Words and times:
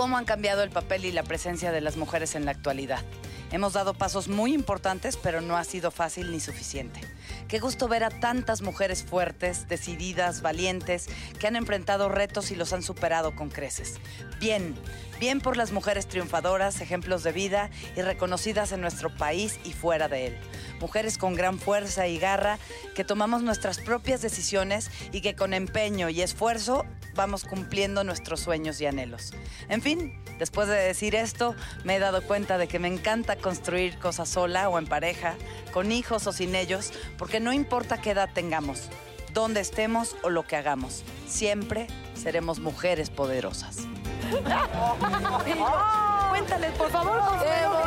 Cómo 0.00 0.16
han 0.16 0.24
cambiado 0.24 0.62
el 0.62 0.70
papel 0.70 1.04
y 1.04 1.12
la 1.12 1.24
presencia 1.24 1.72
de 1.72 1.82
las 1.82 1.98
mujeres 1.98 2.34
en 2.34 2.46
la 2.46 2.52
actualidad. 2.52 3.04
Hemos 3.52 3.74
dado 3.74 3.92
pasos 3.92 4.28
muy 4.28 4.54
importantes, 4.54 5.18
pero 5.18 5.42
no 5.42 5.58
ha 5.58 5.64
sido 5.64 5.90
fácil 5.90 6.32
ni 6.32 6.40
suficiente. 6.40 7.00
Qué 7.48 7.58
gusto 7.58 7.86
ver 7.86 8.04
a 8.04 8.08
tantas 8.08 8.62
mujeres 8.62 9.02
fuertes, 9.04 9.68
decididas, 9.68 10.40
valientes, 10.40 11.10
que 11.38 11.48
han 11.48 11.54
enfrentado 11.54 12.08
retos 12.08 12.50
y 12.50 12.54
los 12.54 12.72
han 12.72 12.82
superado 12.82 13.36
con 13.36 13.50
creces. 13.50 14.00
Bien, 14.40 14.74
bien 15.20 15.40
por 15.40 15.58
las 15.58 15.70
mujeres 15.70 16.08
triunfadoras, 16.08 16.80
ejemplos 16.80 17.22
de 17.22 17.30
vida 17.30 17.70
y 17.94 18.00
reconocidas 18.00 18.72
en 18.72 18.80
nuestro 18.80 19.14
país 19.14 19.60
y 19.64 19.72
fuera 19.72 20.08
de 20.08 20.28
él. 20.28 20.38
Mujeres 20.80 21.18
con 21.18 21.34
gran 21.34 21.58
fuerza 21.58 22.08
y 22.08 22.18
garra, 22.18 22.58
que 22.94 23.04
tomamos 23.04 23.42
nuestras 23.42 23.78
propias 23.78 24.22
decisiones 24.22 24.90
y 25.12 25.20
que 25.20 25.36
con 25.36 25.52
empeño 25.52 26.08
y 26.08 26.22
esfuerzo 26.22 26.86
vamos 27.14 27.44
cumpliendo 27.44 28.02
nuestros 28.02 28.40
sueños 28.40 28.80
y 28.80 28.86
anhelos. 28.86 29.34
En 29.68 29.82
fin, 29.82 30.18
después 30.38 30.68
de 30.68 30.76
decir 30.76 31.14
esto, 31.14 31.54
me 31.84 31.96
he 31.96 31.98
dado 31.98 32.22
cuenta 32.22 32.56
de 32.56 32.66
que 32.66 32.78
me 32.78 32.88
encanta 32.88 33.36
construir 33.36 33.98
cosas 33.98 34.30
sola 34.30 34.70
o 34.70 34.78
en 34.78 34.86
pareja, 34.86 35.36
con 35.72 35.92
hijos 35.92 36.26
o 36.26 36.32
sin 36.32 36.54
ellos, 36.54 36.92
porque 37.18 37.40
no 37.40 37.52
importa 37.52 38.00
qué 38.00 38.12
edad 38.12 38.30
tengamos, 38.32 38.88
dónde 39.34 39.60
estemos 39.60 40.16
o 40.22 40.30
lo 40.30 40.46
que 40.46 40.56
hagamos, 40.56 41.04
siempre 41.28 41.88
seremos 42.14 42.58
mujeres 42.58 43.10
poderosas. 43.10 43.86
Cuéntales, 46.30 46.72
por 46.72 46.90
favor, 46.90 47.18
Consuelo. 47.18 47.80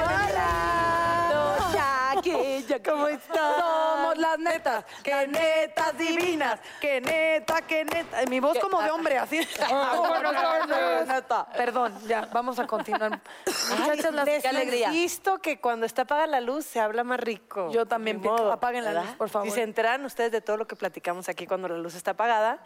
Chaquilla, 1.73 2.83
¿cómo 2.83 3.07
estás? 3.07 3.55
Somos 3.57 4.17
las 4.17 4.39
netas, 4.39 4.85
que 5.03 5.27
netas 5.27 5.97
divinas, 5.97 6.59
que 6.79 7.01
neta, 7.01 7.61
que 7.61 7.85
neta. 7.85 8.25
Mi 8.27 8.39
voz 8.39 8.57
como 8.59 8.81
de 8.81 8.91
hombre, 8.91 9.17
así. 9.17 9.39
neta. 11.07 11.47
Perdón, 11.55 11.93
ya, 12.07 12.29
vamos 12.31 12.59
a 12.59 12.67
continuar. 12.67 13.19
Muchachas, 13.77 14.13
las 14.13 14.25
qué 14.25 14.47
alegría. 14.47 14.89
visto 14.91 15.39
que 15.39 15.59
cuando 15.59 15.85
está 15.85 16.03
apagada 16.03 16.27
la 16.27 16.41
luz 16.41 16.65
se 16.65 16.79
habla 16.79 17.03
más 17.03 17.19
rico. 17.19 17.71
Yo 17.71 17.85
también 17.85 18.21
apaguen 18.51 18.83
la 18.83 19.01
luz, 19.01 19.11
por 19.17 19.29
favor. 19.29 19.47
Si 19.47 19.55
se 19.55 19.63
enteran 19.63 20.05
ustedes 20.05 20.31
de 20.31 20.41
todo 20.41 20.57
lo 20.57 20.67
que 20.67 20.75
platicamos 20.75 21.29
aquí 21.29 21.47
cuando 21.47 21.67
la 21.67 21.77
luz 21.77 21.95
está 21.95 22.11
apagada, 22.11 22.59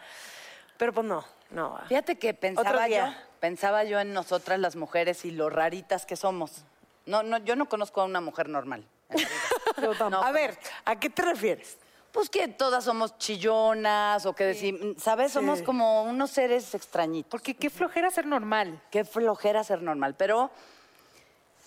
pero 0.76 0.92
pues 0.92 1.06
no, 1.06 1.24
no. 1.50 1.78
Fíjate 1.88 2.18
que 2.18 2.34
pensaba 2.34 2.70
Otro 2.70 2.86
yo. 2.86 3.27
Pensaba 3.40 3.84
yo 3.84 4.00
en 4.00 4.12
nosotras 4.12 4.58
las 4.58 4.76
mujeres 4.76 5.24
y 5.24 5.30
lo 5.30 5.50
raritas 5.50 6.06
que 6.06 6.16
somos. 6.16 6.64
No, 7.06 7.22
no, 7.22 7.38
yo 7.38 7.56
no 7.56 7.68
conozco 7.68 8.00
a 8.00 8.04
una 8.04 8.20
mujer 8.20 8.48
normal. 8.48 8.84
No, 10.10 10.22
A 10.22 10.32
ver, 10.32 10.58
¿a 10.84 10.98
qué 10.98 11.08
te 11.08 11.22
refieres? 11.22 11.78
Pues 12.10 12.28
que 12.28 12.48
todas 12.48 12.82
somos 12.82 13.16
chillonas 13.18 14.26
o 14.26 14.32
que 14.32 14.44
decimos, 14.44 15.00
¿sabes? 15.00 15.30
Somos 15.30 15.62
como 15.62 16.02
unos 16.02 16.30
seres 16.30 16.74
extrañitos. 16.74 17.30
Porque 17.30 17.54
qué 17.54 17.70
flojera 17.70 18.10
ser 18.10 18.26
normal. 18.26 18.82
Qué 18.90 19.04
flojera 19.04 19.62
ser 19.62 19.82
normal. 19.82 20.16
Pero 20.16 20.50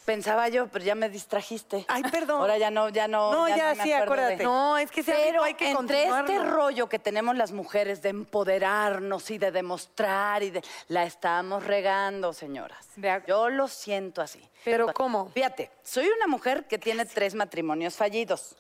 pensaba 0.06 0.48
yo, 0.50 0.68
pero 0.68 0.84
ya 0.86 0.96
me 0.96 1.10
distrajiste. 1.10 1.86
Ay, 1.88 2.04
perdón. 2.04 2.42
Ahora 2.42 2.58
ya 2.58 2.70
no, 2.72 2.90
ya 2.90 3.08
no. 3.08 3.32
No, 3.32 3.48
ya, 3.48 3.74
me 3.76 3.84
sí, 3.84 3.90
de- 3.90 3.96
acuérdate. 3.96 4.44
No, 4.44 4.78
es 4.78 4.92
que 4.92 5.04
si 5.04 5.12
Pero 5.12 5.44
hay 5.44 5.54
que 5.54 5.70
entre 5.72 6.06
este 6.06 6.40
rollo 6.40 6.88
que 6.90 7.00
tenemos 7.00 7.36
las 7.36 7.52
mujeres 7.52 8.02
de 8.02 8.10
empoderarnos 8.10 9.30
y 9.32 9.38
de 9.38 9.52
demostrar 9.52 10.44
y 10.44 10.52
de 10.52 10.62
la 10.88 11.04
estamos 11.04 11.66
regando, 11.66 12.34
señoras. 12.34 12.86
De 12.96 13.10
ac- 13.10 13.26
Yo 13.28 13.50
lo 13.50 13.68
siento 13.68 14.22
así. 14.22 14.48
¿Pero 14.66 14.94
cómo? 14.94 15.30
Fíjate, 15.32 15.72
soy 15.84 16.08
una 16.10 16.28
mujer 16.28 16.68
que 16.68 16.78
tiene 16.78 17.06
tres 17.06 17.34
matrimonios 17.36 17.96
fallidos. 17.96 18.56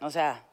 O 0.00 0.10
sea, 0.10 0.44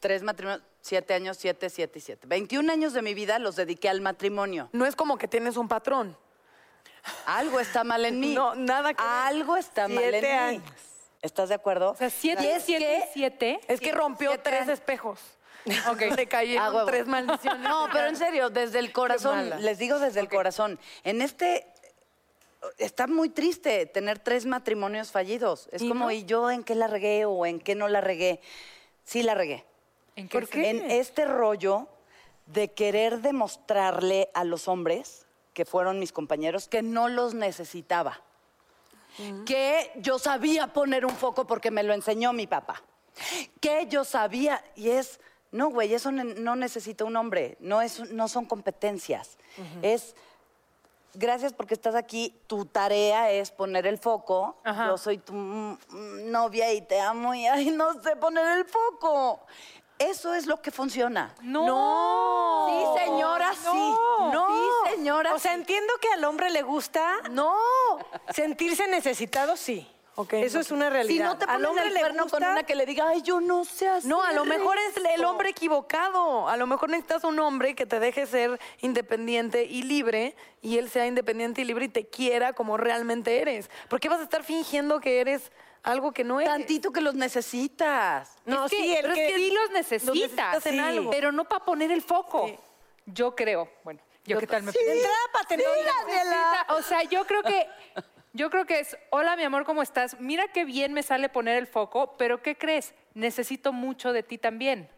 tres 0.00 0.22
matrimonios, 0.22 0.62
siete 0.80 1.14
años, 1.14 1.36
siete, 1.38 1.68
siete 1.70 1.98
y 1.98 2.02
siete. 2.02 2.26
21 2.26 2.70
años 2.72 2.92
de 2.92 3.02
mi 3.02 3.14
vida 3.14 3.38
los 3.38 3.56
dediqué 3.56 3.88
al 3.88 4.00
matrimonio. 4.00 4.68
No 4.72 4.86
es 4.86 4.96
como 4.96 5.18
que 5.18 5.28
tienes 5.28 5.56
un 5.56 5.68
patrón. 5.68 6.16
Algo 7.26 7.60
está 7.60 7.84
mal 7.84 8.04
en 8.04 8.20
mí. 8.20 8.34
No, 8.34 8.54
nada 8.54 8.94
que. 8.94 9.02
Algo 9.02 9.56
está 9.56 9.88
mal 9.88 10.02
en 10.04 10.10
Siete 10.10 10.26
mí. 10.28 10.32
años. 10.34 10.64
¿Estás 11.20 11.48
de 11.48 11.54
acuerdo? 11.54 11.90
O 11.92 11.96
sea, 11.96 12.10
siete, 12.10 12.56
es 12.56 12.64
siete, 12.64 12.84
que- 12.84 13.08
siete. 13.12 13.60
Es 13.68 13.80
que 13.80 13.92
rompió 13.92 14.30
siete 14.30 14.42
tres 14.50 14.60
años. 14.62 14.72
espejos. 14.74 15.20
Ok. 15.90 16.00
Le 16.16 16.26
cayeron 16.26 16.76
Ah, 16.76 16.82
tres 16.86 17.06
maldiciones. 17.06 17.60
No, 17.68 17.88
pero 17.92 18.06
en 18.08 18.16
serio, 18.16 18.50
desde 18.50 18.80
el 18.80 18.92
corazón, 18.92 19.50
les 19.62 19.78
digo 19.78 19.98
desde 20.00 20.18
el 20.20 20.28
corazón, 20.28 20.78
en 21.04 21.22
este 21.22 21.66
está 22.78 23.06
muy 23.06 23.28
triste 23.28 23.86
tener 23.86 24.18
tres 24.18 24.44
matrimonios 24.46 25.10
fallidos. 25.12 25.68
Es 25.72 25.82
¿Y 25.82 25.88
como, 25.88 26.06
no? 26.06 26.10
¿y 26.10 26.24
yo 26.24 26.50
en 26.50 26.64
qué 26.64 26.74
la 26.74 26.86
regué 26.88 27.24
o 27.26 27.46
en 27.46 27.60
qué 27.60 27.74
no 27.76 27.86
la 27.88 28.00
regué? 28.00 28.40
Sí 29.04 29.22
la 29.22 29.34
regué. 29.34 29.64
¿En 30.16 30.28
qué 30.28 30.38
¿Por 30.40 30.48
qué? 30.48 30.70
En 30.70 30.90
este 30.90 31.24
rollo 31.26 31.86
de 32.46 32.72
querer 32.72 33.20
demostrarle 33.20 34.30
a 34.34 34.42
los 34.44 34.66
hombres, 34.68 35.26
que 35.52 35.64
fueron 35.64 35.98
mis 35.98 36.12
compañeros, 36.12 36.68
que 36.68 36.82
no 36.82 37.08
los 37.08 37.34
necesitaba. 37.34 38.20
Que 39.44 39.92
yo 39.96 40.18
sabía 40.18 40.72
poner 40.72 41.04
un 41.04 41.14
foco 41.14 41.46
porque 41.46 41.70
me 41.70 41.82
lo 41.82 41.92
enseñó 41.92 42.32
mi 42.32 42.46
papá. 42.46 42.82
Que 43.60 43.86
yo 43.88 44.04
sabía, 44.04 44.64
y 44.74 44.88
es, 44.88 45.20
no, 45.50 45.68
güey, 45.68 45.92
eso 45.92 46.10
ne- 46.10 46.24
no 46.24 46.56
necesita 46.56 47.04
un 47.04 47.16
hombre, 47.16 47.56
no, 47.60 47.82
es, 47.82 48.10
no 48.10 48.26
son 48.28 48.46
competencias. 48.46 49.36
Es, 49.82 50.16
gracias 51.12 51.52
porque 51.52 51.74
estás 51.74 51.94
aquí, 51.94 52.34
tu 52.46 52.64
tarea 52.64 53.30
es 53.30 53.50
poner 53.50 53.86
el 53.86 53.98
foco. 53.98 54.56
Ajá. 54.64 54.86
Yo 54.86 54.96
soy 54.96 55.18
tu 55.18 55.34
novia 55.34 56.72
y 56.72 56.80
te 56.80 56.98
amo 56.98 57.34
y 57.34 57.46
ay, 57.46 57.70
no 57.70 58.00
sé 58.02 58.16
poner 58.16 58.46
el 58.58 58.64
foco. 58.64 59.44
Eso 60.02 60.34
es 60.34 60.46
lo 60.46 60.60
que 60.60 60.70
funciona. 60.70 61.34
No. 61.42 62.66
Sí, 62.68 63.04
señora, 63.04 63.52
sí. 63.54 63.94
No. 64.32 64.46
Sí, 64.84 64.90
señora. 64.96 65.34
O 65.34 65.38
sea, 65.38 65.52
sí. 65.52 65.60
entiendo 65.60 65.92
que 66.00 66.08
al 66.08 66.24
hombre 66.24 66.50
le 66.50 66.62
gusta 66.62 67.16
no. 67.30 67.54
sentirse 68.34 68.86
necesitado, 68.88 69.56
sí. 69.56 69.88
Ok. 70.14 70.34
Eso 70.34 70.60
es 70.60 70.70
una 70.70 70.90
realidad. 70.90 71.14
Si 71.14 71.22
no 71.22 71.38
te 71.38 71.46
al 71.46 71.64
hombre 71.64 71.86
el 71.86 71.94
le 71.94 72.02
gusta 72.06 72.28
con 72.38 72.44
una 72.44 72.64
que 72.64 72.74
le 72.74 72.84
diga, 72.84 73.08
ay, 73.08 73.22
yo 73.22 73.40
no 73.40 73.64
sé 73.64 73.88
hacer 73.88 74.10
No, 74.10 74.22
a 74.22 74.32
lo 74.32 74.44
mejor 74.44 74.76
es 74.76 74.96
el 74.98 75.06
esto". 75.06 75.30
hombre 75.30 75.48
equivocado. 75.48 76.48
A 76.48 76.56
lo 76.58 76.66
mejor 76.66 76.90
necesitas 76.90 77.24
un 77.24 77.38
hombre 77.40 77.74
que 77.74 77.86
te 77.86 77.98
deje 77.98 78.26
ser 78.26 78.60
independiente 78.82 79.64
y 79.64 79.82
libre 79.84 80.36
y 80.60 80.76
él 80.76 80.90
sea 80.90 81.06
independiente 81.06 81.62
y 81.62 81.64
libre 81.64 81.86
y 81.86 81.88
te 81.88 82.06
quiera 82.06 82.52
como 82.52 82.76
realmente 82.76 83.40
eres. 83.40 83.70
¿Por 83.88 84.00
qué 84.00 84.10
vas 84.10 84.20
a 84.20 84.24
estar 84.24 84.44
fingiendo 84.44 85.00
que 85.00 85.20
eres 85.20 85.50
algo 85.82 86.12
que 86.12 86.24
no 86.24 86.40
eres? 86.40 86.52
Tantito 86.52 86.92
que 86.92 87.00
los 87.00 87.14
necesitas. 87.14 88.36
No, 88.44 88.66
Es 88.66 88.70
que- 88.70 88.76
sí, 88.78 88.94
el 88.94 89.02
pero 89.02 89.14
que- 89.14 89.26
es 89.26 89.32
que 89.32 89.38
sí 89.38 89.50
los 89.50 89.70
necesitas, 89.70 90.14
necesitas 90.14 90.66
en 90.66 90.72
sí, 90.74 90.78
algo. 90.78 91.10
pero 91.10 91.32
no 91.32 91.44
para 91.44 91.64
poner 91.64 91.90
el 91.90 92.02
foco. 92.02 92.46
Sí. 92.48 92.58
Yo 93.06 93.34
creo, 93.34 93.68
bueno, 93.82 94.00
yo 94.24 94.38
qué 94.38 94.46
tal 94.46 94.62
me 94.62 94.70
entrada, 94.70 95.16
para 95.32 95.48
tener 95.48 95.66
Necesita- 95.66 96.66
O 96.74 96.82
sea, 96.82 97.02
yo 97.02 97.26
creo 97.26 97.42
que 97.42 97.68
yo 98.32 98.48
creo 98.48 98.64
que 98.64 98.78
es, 98.80 98.96
hola 99.10 99.36
mi 99.36 99.42
amor, 99.42 99.64
¿cómo 99.64 99.82
estás? 99.82 100.18
Mira 100.20 100.48
qué 100.48 100.64
bien 100.64 100.92
me 100.92 101.02
sale 101.02 101.28
poner 101.28 101.58
el 101.58 101.66
foco, 101.66 102.16
pero 102.16 102.40
¿qué 102.42 102.56
crees? 102.56 102.94
Necesito 103.14 103.72
mucho 103.72 104.12
de 104.12 104.22
ti 104.22 104.38
también. 104.38 104.88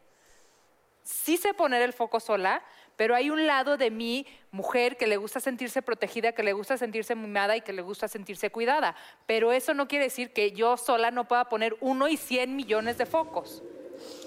Sí 1.02 1.36
sé 1.36 1.52
poner 1.54 1.82
el 1.82 1.92
foco 1.92 2.20
sola, 2.20 2.62
pero 2.96 3.14
hay 3.14 3.30
un 3.30 3.46
lado 3.46 3.76
de 3.76 3.90
mi 3.90 4.26
mujer 4.50 4.96
que 4.96 5.06
le 5.06 5.16
gusta 5.16 5.40
sentirse 5.40 5.82
protegida, 5.82 6.32
que 6.32 6.42
le 6.42 6.52
gusta 6.52 6.76
sentirse 6.76 7.14
mimada 7.14 7.56
y 7.56 7.60
que 7.60 7.72
le 7.72 7.82
gusta 7.82 8.08
sentirse 8.08 8.50
cuidada. 8.50 8.94
Pero 9.26 9.52
eso 9.52 9.74
no 9.74 9.88
quiere 9.88 10.04
decir 10.06 10.32
que 10.32 10.52
yo 10.52 10.76
sola 10.76 11.10
no 11.10 11.26
pueda 11.26 11.48
poner 11.48 11.76
uno 11.80 12.08
y 12.08 12.16
cien 12.16 12.56
millones 12.56 12.98
de 12.98 13.06
focos. 13.06 13.62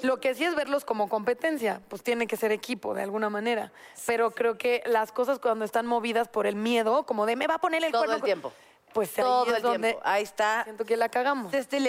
Lo 0.02 0.20
que 0.20 0.34
sí 0.34 0.44
es 0.46 0.56
verlos 0.56 0.86
como 0.86 1.10
competencia, 1.10 1.82
pues 1.90 2.02
tiene 2.02 2.26
que 2.28 2.38
ser 2.38 2.52
equipo 2.52 2.94
de 2.94 3.04
alguna 3.04 3.30
manera. 3.30 3.72
Pero 4.06 4.32
creo 4.32 4.58
que 4.58 4.82
las 4.86 5.12
cosas 5.12 5.40
cuando 5.40 5.66
están 5.66 5.86
movidas 5.86 6.28
por 6.30 6.48
el 6.48 6.56
miedo, 6.56 7.06
como 7.06 7.26
de 7.26 7.36
me 7.36 7.48
va 7.48 7.56
a 7.56 7.60
poner 7.60 7.84
el 7.84 7.92
Todo 7.92 8.02
cuerno 8.02 8.16
el 8.16 8.22
con-", 8.22 8.28
tiempo. 8.28 8.54
pues 8.94 9.14
Todo 9.14 9.44
ahí 9.44 9.50
es 9.52 9.56
el 9.58 9.62
donde 9.62 9.88
tiempo. 9.90 10.02
Ahí 10.06 10.24
está. 10.24 10.64
siento 10.64 10.86
que 10.86 10.98
la 10.98 11.10
cagamos. 11.10 11.52
C'est 11.52 11.70
de 11.70 11.80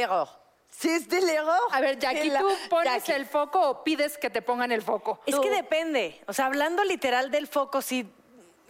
l'error. 0.68 1.00
C'est 1.00 1.08
de 1.08 1.26
l'error. 1.26 1.68
A 1.72 1.80
ver, 1.80 1.98
Jackie, 1.98 2.30
La- 2.30 2.40
¿tú 2.40 2.48
pones 2.70 2.92
Jackie. 2.92 3.12
el 3.12 3.26
foco 3.26 3.60
o 3.68 3.84
pides 3.84 4.18
que 4.18 4.30
te 4.30 4.42
pongan 4.42 4.70
el 4.72 4.82
foco? 4.82 5.20
Es 5.26 5.38
que 5.38 5.50
depende. 5.50 6.20
O 6.26 6.32
sea, 6.32 6.46
hablando 6.46 6.84
literal 6.84 7.30
del 7.30 7.46
foco, 7.46 7.82
sí. 7.82 8.08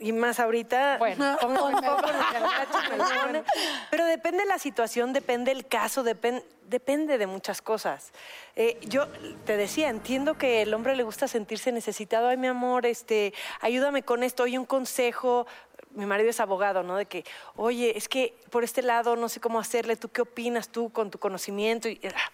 Y 0.00 0.12
más 0.12 0.38
ahorita, 0.40 0.98
Bueno. 0.98 1.36
pongo 1.40 1.70
me 1.70 1.82
pone. 1.82 3.42
Pero 3.90 4.04
depende 4.04 4.44
la 4.44 4.58
situación, 4.58 5.12
depende 5.12 5.50
el 5.52 5.66
caso, 5.66 6.04
depen- 6.04 6.44
depende 6.66 7.18
de 7.18 7.26
muchas 7.26 7.60
cosas. 7.62 8.12
Eh, 8.54 8.78
yo 8.82 9.08
te 9.44 9.56
decía, 9.56 9.88
entiendo 9.88 10.38
que 10.38 10.62
el 10.62 10.72
hombre 10.74 10.94
le 10.96 11.02
gusta 11.02 11.26
sentirse 11.28 11.72
necesitado. 11.72 12.28
Ay, 12.28 12.36
mi 12.36 12.46
amor, 12.46 12.86
este, 12.86 13.34
ayúdame 13.60 14.02
con 14.02 14.22
esto, 14.22 14.44
oye, 14.44 14.58
un 14.58 14.66
consejo. 14.66 15.46
Mi 15.92 16.04
marido 16.06 16.30
es 16.30 16.38
abogado, 16.38 16.82
¿no? 16.82 16.96
De 16.96 17.06
que, 17.06 17.24
oye, 17.56 17.96
es 17.96 18.08
que 18.08 18.38
por 18.50 18.62
este 18.62 18.82
lado 18.82 19.16
no 19.16 19.28
sé 19.28 19.40
cómo 19.40 19.58
hacerle. 19.58 19.96
¿Tú 19.96 20.10
qué 20.10 20.20
opinas 20.22 20.68
tú 20.68 20.90
con 20.92 21.10
tu 21.10 21.18
conocimiento? 21.18 21.88
Y, 21.88 22.00
ah, 22.14 22.30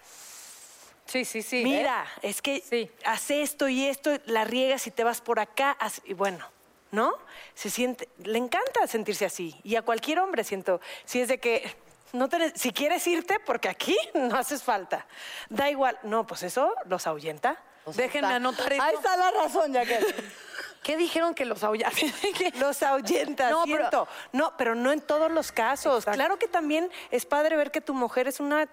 Sí, 1.07 1.23
sí, 1.23 1.41
sí. 1.43 1.63
Mira, 1.63 2.05
es 2.23 2.41
que 2.41 2.61
Sí. 2.61 2.89
hace 3.05 3.43
esto 3.43 3.67
y 3.69 3.85
esto, 3.85 4.11
la 4.25 4.43
riegas 4.43 4.87
y 4.87 4.91
te 4.91 5.03
vas 5.03 5.21
por 5.21 5.39
acá. 5.39 5.77
haz- 5.79 6.01
Y 6.03 6.13
bueno, 6.15 6.43
¿no? 6.91 7.13
Se 7.53 7.69
siente, 7.69 8.09
le 8.23 8.37
encanta 8.37 8.87
sentirse 8.87 9.25
así. 9.25 9.59
Y 9.63 9.75
a 9.75 9.81
cualquier 9.81 10.19
hombre 10.19 10.43
siento, 10.43 10.79
si 11.05 11.21
es 11.21 11.27
de 11.27 11.39
que, 11.39 11.75
no 12.13 12.29
te- 12.29 12.57
si 12.57 12.71
quieres 12.71 13.05
irte, 13.07 13.39
porque 13.39 13.67
aquí 13.69 13.97
no 14.13 14.35
haces 14.37 14.63
falta. 14.63 15.05
Da 15.49 15.69
igual. 15.69 15.97
No, 16.03 16.25
pues 16.25 16.43
eso 16.43 16.73
los 16.85 17.07
ahuyenta. 17.07 17.61
Déjenme 17.95 18.33
anotar. 18.33 18.71
Ahí 18.73 18.95
está 18.95 19.15
la 19.17 19.31
razón, 19.31 19.73
Jackie. 19.73 19.93
¿Qué 20.83 20.97
dijeron 20.97 21.33
que 21.33 21.45
los 21.45 21.63
aullan? 21.63 21.91
Los 22.59 22.83
ahuyenta, 22.83 23.49
No, 23.49 23.63
pero-. 23.65 24.07
No, 24.33 24.55
pero 24.55 24.75
no 24.75 24.91
en 24.91 25.01
todos 25.01 25.31
los 25.31 25.51
casos. 25.51 25.99
Exacto. 26.03 26.15
Claro 26.15 26.37
que 26.37 26.47
también 26.47 26.91
es 27.09 27.25
padre 27.25 27.55
ver 27.55 27.71
que 27.71 27.81
tu 27.81 27.95
mujer 27.95 28.27
es 28.27 28.39
una 28.39 28.69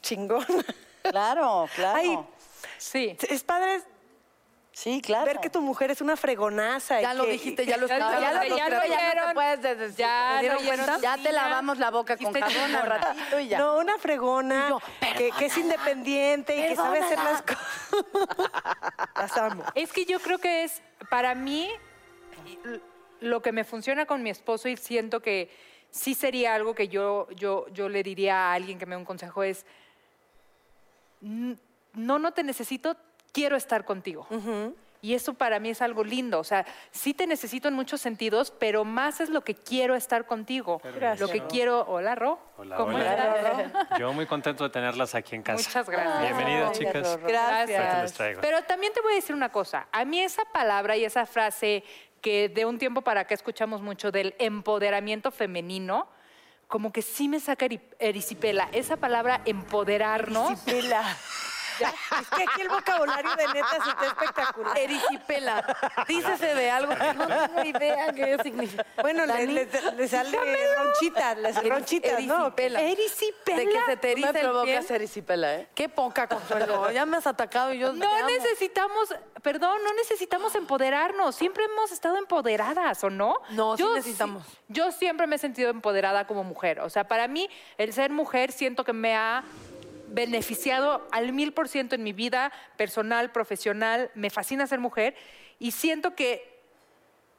chingona. 0.00 0.64
Claro, 1.02 1.68
claro. 1.74 1.98
Ay, 1.98 2.18
Sí. 2.78 3.16
es 3.28 3.44
padre 3.44 3.82
sí, 4.76 5.00
claro. 5.00 5.24
ver 5.24 5.40
que 5.40 5.48
tu 5.48 5.60
mujer 5.62 5.90
es 5.90 6.00
una 6.02 6.16
fregonaza. 6.16 6.98
y 6.98 7.02
Ya 7.02 7.14
lo 7.14 7.24
que- 7.24 7.30
dijiste, 7.32 7.64
ya 7.64 7.76
lo 7.78 7.86
escuché. 7.86 7.98
ya, 8.10 8.20
ya 8.20 8.20
ya 8.20 8.34
lo 8.68 8.86
ya 8.86 9.14
no 9.14 9.28
te 9.28 9.34
puedes. 9.34 9.96
Ya 9.96 10.28
¿Se 10.28 10.34
lo 10.34 10.40
dieron 10.40 10.58
oyeron. 10.58 10.76
cuenta? 10.86 10.98
Ya 11.00 11.16
te 11.22 11.32
lavamos 11.32 11.78
la 11.78 11.90
boca 11.90 12.16
con 12.16 12.32
jabón 12.32 12.42
un 12.42 12.48
chingona. 12.52 12.82
ratito 12.82 13.40
y 13.40 13.48
ya. 13.48 13.58
No, 13.58 13.78
una 13.78 13.96
fregona, 13.98 14.66
Y 14.66 14.70
yo, 14.70 14.80
que, 15.16 15.30
que 15.38 15.46
es 15.46 15.56
independiente 15.56 16.56
y 16.56 16.68
que 16.68 16.76
sabe 16.76 16.98
hacer 17.00 17.18
las 17.18 17.42
cosas. 17.42 17.66
las 19.16 19.36
amo. 19.38 19.64
Es 19.74 19.92
que 19.92 20.04
yo 20.04 20.20
creo 20.20 20.38
que 20.38 20.64
es, 20.64 20.82
para 21.10 21.34
mí, 21.34 21.70
lo 23.20 23.40
que 23.42 23.52
me 23.52 23.64
funciona 23.64 24.04
con 24.06 24.22
mi 24.22 24.28
esposo 24.30 24.68
y 24.68 24.76
siento 24.76 25.20
que 25.20 25.50
sí 25.90 26.14
sería 26.14 26.54
algo 26.54 26.74
que 26.74 26.88
yo, 26.88 27.28
yo, 27.34 27.66
yo 27.72 27.88
le 27.88 28.02
diría 28.02 28.50
a 28.50 28.52
alguien 28.52 28.78
que 28.78 28.84
me 28.84 28.94
dé 28.94 28.98
un 28.98 29.06
consejo 29.06 29.42
es, 29.42 29.64
"N- 31.22 31.56
no, 31.94 32.18
no 32.18 32.32
te 32.32 32.42
necesito, 32.42 32.94
quiero 33.36 33.54
estar 33.56 33.84
contigo. 33.84 34.26
Y 35.02 35.14
eso 35.14 35.34
para 35.34 35.60
mí 35.60 35.68
es 35.68 35.82
algo 35.82 36.02
lindo. 36.02 36.40
O 36.40 36.44
sea, 36.44 36.64
sí 36.90 37.12
te 37.12 37.26
necesito 37.26 37.68
en 37.68 37.74
muchos 37.74 38.00
sentidos, 38.00 38.50
pero 38.50 38.84
más 38.84 39.20
es 39.20 39.28
lo 39.28 39.42
que 39.42 39.54
quiero 39.54 39.94
estar 39.94 40.24
contigo. 40.26 40.80
Lo 41.18 41.28
que 41.28 41.42
quiero. 41.46 41.82
Hola, 41.86 42.14
Ro. 42.14 42.38
Hola, 42.56 42.76
¿Cómo 42.76 42.96
hola. 42.96 43.68
estás? 43.68 43.98
Yo 44.00 44.12
muy 44.14 44.26
contento 44.26 44.64
de 44.64 44.70
tenerlas 44.70 45.14
aquí 45.14 45.36
en 45.36 45.42
casa. 45.42 45.62
Muchas 45.68 45.88
gracias. 45.88 46.22
Bienvenidas, 46.22 46.78
chicas. 46.78 47.18
Traigo. 48.14 48.40
Pero 48.40 48.62
también 48.64 48.92
te 48.94 49.00
voy 49.02 49.12
a 49.12 49.16
decir 49.16 49.36
una 49.36 49.50
cosa. 49.52 49.86
A 49.92 50.04
mí 50.06 50.18
esa 50.20 50.44
palabra 50.46 50.96
y 50.96 51.04
esa 51.04 51.26
frase 51.26 51.84
que 52.22 52.48
de 52.48 52.64
un 52.64 52.78
tiempo 52.78 53.02
para 53.02 53.20
acá 53.20 53.34
escuchamos 53.34 53.82
mucho 53.82 54.10
del 54.10 54.34
empoderamiento 54.38 55.30
femenino, 55.30 56.08
como 56.68 56.90
que 56.90 57.02
sí 57.02 57.28
me 57.28 57.38
saca 57.38 57.66
eri- 57.66 57.82
erisipela. 58.00 58.70
Esa 58.72 58.96
palabra 58.96 59.42
empoderarnos. 59.44 60.58
Es 61.80 62.28
que 62.36 62.42
aquí 62.44 62.60
el 62.62 62.68
vocabulario 62.68 63.30
de 63.36 63.46
neta 63.48 63.76
está 63.76 64.06
espectacular. 64.06 64.78
Ericipela. 64.78 65.76
Dícese 66.08 66.54
de 66.54 66.70
algo 66.70 66.94
que 66.96 67.14
no 67.14 67.26
tengo 67.26 67.64
idea 67.64 68.12
qué 68.12 68.38
significa. 68.42 68.86
Bueno, 69.02 69.26
le, 69.26 69.32
Dani, 69.32 69.52
le- 69.52 69.68
le 69.96 70.08
sale 70.08 70.38
ronchitas, 70.76 71.38
les 71.38 71.68
ronchitas, 71.68 72.22
¿no? 72.24 72.34
Ericipela. 72.56 72.80
Ericipela. 72.82 73.58
De 73.58 73.68
que 73.68 73.80
se 73.86 73.96
te 73.96 74.14
Tú 74.14 74.20
me 74.20 74.72
eriza 74.72 74.94
el 74.94 75.02
erisipela, 75.02 75.54
¿eh? 75.56 75.68
Qué 75.74 75.88
poca 75.88 76.26
consuelo. 76.26 76.90
Ya 76.90 77.04
me 77.06 77.16
has 77.16 77.26
atacado 77.26 77.72
y 77.72 77.78
yo 77.78 77.92
te 77.92 77.98
No 77.98 78.10
amo. 78.16 78.26
necesitamos, 78.28 79.14
perdón, 79.42 79.78
no 79.84 79.92
necesitamos 79.94 80.54
empoderarnos. 80.54 81.34
Siempre 81.36 81.64
hemos 81.64 81.92
estado 81.92 82.16
empoderadas, 82.16 83.02
¿o 83.04 83.10
no? 83.10 83.36
No, 83.50 83.76
sí 83.76 83.84
necesitamos. 83.94 84.44
yo 84.68 84.90
siempre 84.92 85.26
me 85.26 85.36
he 85.36 85.38
sentido 85.38 85.70
empoderada 85.70 86.26
como 86.26 86.44
mujer. 86.44 86.80
O 86.80 86.90
sea, 86.90 87.04
para 87.06 87.28
mí, 87.28 87.48
el 87.78 87.92
ser 87.92 88.10
mujer 88.10 88.52
siento 88.52 88.84
que 88.84 88.92
me 88.92 89.14
ha 89.16 89.42
beneficiado 90.08 91.06
al 91.10 91.32
mil 91.32 91.52
por 91.52 91.68
ciento 91.68 91.94
en 91.94 92.02
mi 92.02 92.12
vida 92.12 92.52
personal, 92.76 93.32
profesional. 93.32 94.10
Me 94.14 94.30
fascina 94.30 94.66
ser 94.66 94.78
mujer 94.78 95.14
y 95.58 95.70
siento 95.70 96.14
que 96.14 96.56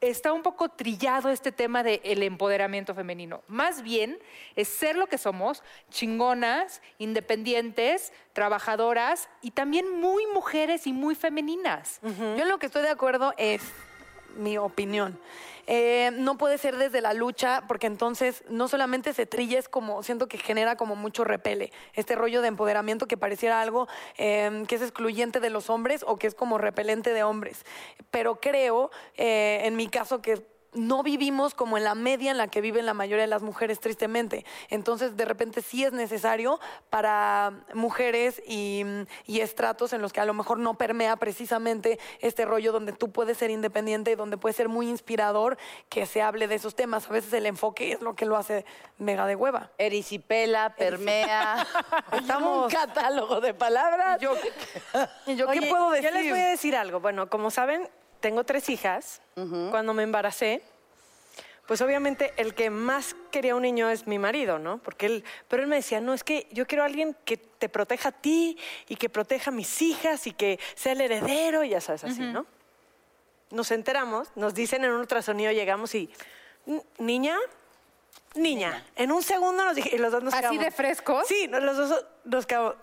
está 0.00 0.32
un 0.32 0.42
poco 0.42 0.68
trillado 0.68 1.28
este 1.28 1.50
tema 1.52 1.82
del 1.82 2.22
empoderamiento 2.22 2.94
femenino. 2.94 3.42
Más 3.48 3.82
bien 3.82 4.18
es 4.54 4.68
ser 4.68 4.96
lo 4.96 5.08
que 5.08 5.18
somos, 5.18 5.62
chingonas, 5.90 6.80
independientes, 6.98 8.12
trabajadoras 8.32 9.28
y 9.42 9.50
también 9.50 10.00
muy 10.00 10.26
mujeres 10.26 10.86
y 10.86 10.92
muy 10.92 11.14
femeninas. 11.14 12.00
Yo 12.02 12.42
en 12.42 12.48
lo 12.48 12.58
que 12.58 12.66
estoy 12.66 12.82
de 12.82 12.90
acuerdo 12.90 13.34
es 13.36 13.62
mi 14.36 14.58
opinión. 14.58 15.18
Eh, 15.70 16.12
no 16.14 16.38
puede 16.38 16.56
ser 16.56 16.78
desde 16.78 17.02
la 17.02 17.12
lucha, 17.12 17.62
porque 17.68 17.86
entonces 17.86 18.42
no 18.48 18.68
solamente 18.68 19.12
se 19.12 19.26
trilla, 19.26 19.58
es 19.58 19.68
como, 19.68 20.02
siento 20.02 20.26
que 20.26 20.38
genera 20.38 20.76
como 20.76 20.96
mucho 20.96 21.24
repele. 21.24 21.72
Este 21.92 22.14
rollo 22.14 22.40
de 22.40 22.48
empoderamiento 22.48 23.06
que 23.06 23.18
pareciera 23.18 23.60
algo 23.60 23.86
eh, 24.16 24.64
que 24.66 24.76
es 24.76 24.82
excluyente 24.82 25.40
de 25.40 25.50
los 25.50 25.68
hombres 25.68 26.04
o 26.06 26.16
que 26.16 26.26
es 26.26 26.34
como 26.34 26.56
repelente 26.56 27.12
de 27.12 27.22
hombres. 27.22 27.66
Pero 28.10 28.40
creo, 28.40 28.90
eh, 29.18 29.60
en 29.64 29.76
mi 29.76 29.88
caso, 29.88 30.22
que 30.22 30.42
no 30.74 31.02
vivimos 31.02 31.54
como 31.54 31.78
en 31.78 31.84
la 31.84 31.94
media 31.94 32.30
en 32.30 32.36
la 32.36 32.48
que 32.48 32.60
viven 32.60 32.84
la 32.86 32.94
mayoría 32.94 33.22
de 33.22 33.28
las 33.28 33.42
mujeres, 33.42 33.80
tristemente. 33.80 34.44
Entonces, 34.68 35.16
de 35.16 35.24
repente 35.24 35.62
sí 35.62 35.84
es 35.84 35.92
necesario 35.92 36.60
para 36.90 37.52
mujeres 37.74 38.42
y, 38.46 38.84
y 39.26 39.40
estratos 39.40 39.92
en 39.92 40.02
los 40.02 40.12
que 40.12 40.20
a 40.20 40.24
lo 40.24 40.34
mejor 40.34 40.58
no 40.58 40.74
permea 40.74 41.16
precisamente 41.16 41.98
este 42.20 42.44
rollo 42.44 42.70
donde 42.72 42.92
tú 42.92 43.10
puedes 43.10 43.38
ser 43.38 43.50
independiente 43.50 44.12
y 44.12 44.14
donde 44.14 44.36
puedes 44.36 44.56
ser 44.56 44.68
muy 44.68 44.88
inspirador 44.88 45.56
que 45.88 46.06
se 46.06 46.20
hable 46.22 46.48
de 46.48 46.56
esos 46.56 46.74
temas. 46.74 47.08
A 47.08 47.12
veces 47.12 47.32
el 47.32 47.46
enfoque 47.46 47.92
es 47.92 48.00
lo 48.02 48.14
que 48.14 48.26
lo 48.26 48.36
hace 48.36 48.64
mega 48.98 49.26
de 49.26 49.36
hueva. 49.36 49.70
Erisipela, 49.78 50.74
permea. 50.76 51.66
Estamos- 52.12 52.64
un 52.66 52.70
catálogo 52.70 53.40
de 53.40 53.54
palabras. 53.54 54.20
Yo, 54.20 54.34
¿Y 55.26 55.36
yo 55.36 55.48
qué 55.48 55.62
puedo 55.62 55.90
decir? 55.90 56.10
Yo 56.10 56.14
les 56.16 56.30
voy 56.30 56.40
a 56.40 56.48
decir 56.48 56.76
algo. 56.76 57.00
Bueno, 57.00 57.28
como 57.30 57.50
saben, 57.50 57.88
tengo 58.20 58.44
tres 58.44 58.68
hijas. 58.68 59.20
Cuando 59.70 59.94
me 59.94 60.02
embaracé, 60.02 60.62
pues 61.66 61.80
obviamente 61.82 62.32
el 62.38 62.54
que 62.54 62.70
más 62.70 63.14
quería 63.30 63.54
un 63.54 63.62
niño 63.62 63.88
es 63.90 64.06
mi 64.06 64.18
marido, 64.18 64.58
¿no? 64.58 64.78
Porque 64.78 65.06
él, 65.06 65.24
pero 65.48 65.62
él 65.62 65.68
me 65.68 65.76
decía, 65.76 66.00
no, 66.00 66.14
es 66.14 66.24
que 66.24 66.46
yo 66.50 66.66
quiero 66.66 66.82
a 66.82 66.86
alguien 66.86 67.14
que 67.24 67.36
te 67.36 67.68
proteja 67.68 68.08
a 68.08 68.12
ti 68.12 68.56
y 68.88 68.96
que 68.96 69.08
proteja 69.08 69.50
a 69.50 69.54
mis 69.54 69.82
hijas 69.82 70.26
y 70.26 70.32
que 70.32 70.58
sea 70.74 70.92
el 70.92 71.00
heredero, 71.02 71.62
y 71.64 71.68
ya 71.70 71.80
sabes, 71.80 72.04
así, 72.04 72.20
¿no? 72.22 72.46
Nos 73.50 73.70
enteramos, 73.70 74.28
nos 74.34 74.54
dicen 74.54 74.84
en 74.84 74.90
un 74.92 75.00
ultrasonido, 75.00 75.52
llegamos 75.52 75.94
y, 75.94 76.10
"N- 76.66 76.82
niña, 76.98 77.36
niña. 78.34 78.84
En 78.96 79.12
un 79.12 79.22
segundo 79.22 79.64
nos 79.64 79.74
dije, 79.76 79.94
y 79.94 79.98
los 79.98 80.10
dos 80.12 80.22
nos 80.22 80.34
¿Así 80.34 80.42
quedamos- 80.42 80.64
de 80.64 80.70
frescos? 80.70 81.26
Sí, 81.28 81.48
los 81.48 81.76
dos 81.76 82.04
nos 82.24 82.46
quedamos. 82.46 82.74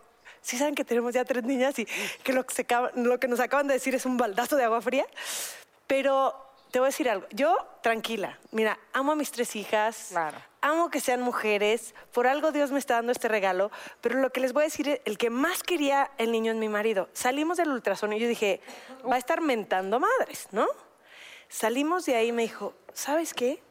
Sí 0.46 0.60
saben 0.60 0.76
que 0.76 0.86
tenemos 0.86 1.12
ya 1.12 1.26
tres 1.26 1.44
niñas 1.44 1.80
y 1.80 1.88
que 2.24 2.32
lo 2.32 2.46
que, 2.46 2.54
se 2.54 2.62
acaba- 2.62 2.92
lo 2.94 3.20
que 3.20 3.28
nos 3.28 3.40
acaban 3.40 3.68
de 3.68 3.74
decir 3.74 3.96
es 3.96 4.06
un 4.06 4.16
baldazo 4.16 4.56
de 4.56 4.64
agua 4.64 4.80
fría. 4.80 5.08
Pero 5.88 6.36
te 6.70 6.78
voy 6.78 6.86
a 6.86 6.90
decir 6.90 7.10
algo. 7.10 7.26
Yo, 7.32 7.58
tranquila. 7.82 8.38
Mira, 8.52 8.78
amo 8.94 9.14
a 9.14 9.16
mis 9.16 9.32
tres 9.32 9.56
hijas. 9.56 10.08
Claro. 10.10 10.38
Amo 10.62 10.92
que 10.92 11.00
sean 11.00 11.22
mujeres. 11.24 11.96
Por 12.14 12.28
algo 12.28 12.52
Dios 12.52 12.72
me 12.72 12.78
está 12.78 12.94
dando 12.94 13.12
este 13.12 13.28
regalo. 13.28 13.72
Pero 14.02 14.20
lo 14.20 14.30
que 14.32 14.40
les 14.40 14.54
voy 14.54 14.62
a 14.62 14.66
decir, 14.66 14.88
es, 14.88 15.02
el 15.06 15.18
que 15.18 15.32
más 15.32 15.64
quería 15.64 16.12
el 16.20 16.32
niño 16.32 16.52
es 16.52 16.60
mi 16.60 16.70
marido. 16.70 17.10
Salimos 17.14 17.58
del 17.58 17.70
ultrasonido 17.70 18.20
y 18.20 18.22
yo 18.22 18.28
dije, 18.30 18.62
va 19.10 19.16
a 19.16 19.18
estar 19.18 19.42
mentando 19.42 20.00
madres, 20.00 20.48
¿no? 20.52 20.68
Salimos 21.50 22.06
de 22.06 22.18
ahí 22.18 22.28
y 22.28 22.32
me 22.32 22.44
dijo, 22.44 22.76
¿sabes 22.94 23.34
qué? 23.34 23.64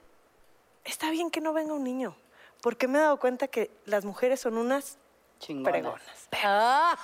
Está 0.85 1.11
bien 1.11 1.31
que 1.31 1.41
no 1.41 1.53
venga 1.53 1.73
un 1.73 1.85
niño. 1.85 2.17
Porque 2.63 2.89
me 2.89 2.99
he 2.99 3.03
dado 3.03 3.21
cuenta 3.21 3.47
que 3.47 3.71
las 3.85 4.05
mujeres 4.05 4.41
son 4.41 4.59
unas 4.59 4.99
Chingona. 5.47 5.71
pregonas. 5.71 6.29
Ah, 6.43 6.97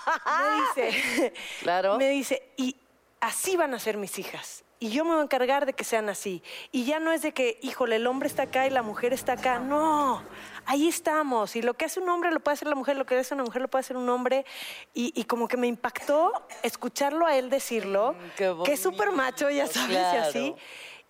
Me 0.77 0.85
dice, 0.87 1.33
Claro. 1.63 1.99
me 1.99 2.09
dice, 2.09 2.43
y 2.57 2.77
así 3.21 3.57
van 3.57 3.75
a 3.75 3.79
ser 3.79 3.97
mis 3.97 4.19
hijas. 4.19 4.65
Y 4.83 4.89
yo 4.89 5.05
me 5.05 5.11
voy 5.11 5.21
a 5.21 5.25
encargar 5.25 5.67
de 5.67 5.75
que 5.75 5.85
sean 5.85 6.09
así. 6.09 6.43
Y 6.73 6.87
ya 6.87 7.01
no 7.01 7.13
es 7.13 7.21
de 7.21 7.33
que, 7.33 7.59
híjole, 7.61 7.97
el 7.97 8.07
hombre 8.07 8.29
está 8.29 8.45
acá 8.45 8.67
y 8.67 8.71
la 8.71 8.81
mujer 8.83 9.13
está 9.13 9.33
acá. 9.35 9.59
No, 9.59 10.23
ahí 10.65 10.89
estamos. 10.89 11.55
Y 11.55 11.61
lo 11.61 11.75
que 11.75 11.85
hace 11.85 12.01
un 12.01 12.09
hombre 12.09 12.31
lo 12.31 12.41
puede 12.41 12.55
hacer 12.55 12.67
la 12.67 12.75
mujer, 12.75 12.97
lo 12.97 13.05
que 13.05 13.19
hace 13.19 13.35
una 13.35 13.43
mujer 13.45 13.61
lo 13.61 13.69
puede 13.69 13.81
hacer 13.81 13.99
un 13.99 14.09
hombre. 14.09 14.47
Y, 14.95 15.13
y 15.15 15.25
como 15.25 15.49
que 15.49 15.59
me 15.59 15.67
impactó 15.67 16.33
escucharlo 16.63 17.27
a 17.27 17.37
él 17.37 17.51
decirlo, 17.51 18.15
Mm, 18.15 18.63
que 18.65 18.73
es 18.73 18.81
súper 18.81 19.13
macho, 19.13 19.51
ya 19.51 19.67
sabes, 19.67 19.91
y 19.91 19.93
claro. 19.93 20.23
así. 20.23 20.55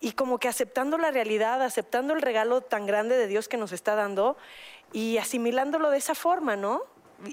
y 0.01 0.11
como 0.13 0.37
que 0.37 0.49
aceptando 0.49 0.97
la 0.97 1.11
realidad, 1.11 1.61
aceptando 1.63 2.13
el 2.13 2.21
regalo 2.21 2.59
tan 2.59 2.85
grande 2.85 3.15
de 3.15 3.27
Dios 3.27 3.47
que 3.47 3.55
nos 3.55 3.71
está 3.71 3.95
dando 3.95 4.35
y 4.91 5.17
asimilándolo 5.17 5.89
de 5.91 5.97
esa 5.97 6.13
forma, 6.15 6.57
¿no? 6.57 6.81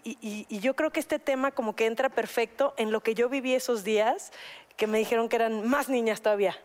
Y, 0.04 0.18
y- 0.20 0.46
y 0.48 0.58
yo 0.60 0.74
creo 0.76 0.90
que 0.90 1.00
este 1.00 1.18
tema 1.18 1.50
como 1.50 1.74
que 1.74 1.86
entra 1.86 2.08
perfecto 2.08 2.74
en 2.76 2.90
lo 2.92 3.00
que 3.02 3.14
yo 3.14 3.28
viví 3.28 3.54
esos 3.54 3.84
días, 3.84 4.32
que 4.76 4.86
me 4.86 4.98
dijeron 4.98 5.28
que 5.28 5.36
eran 5.36 5.66
más 5.66 5.88
niñas 5.88 6.20
todavía. 6.20 6.56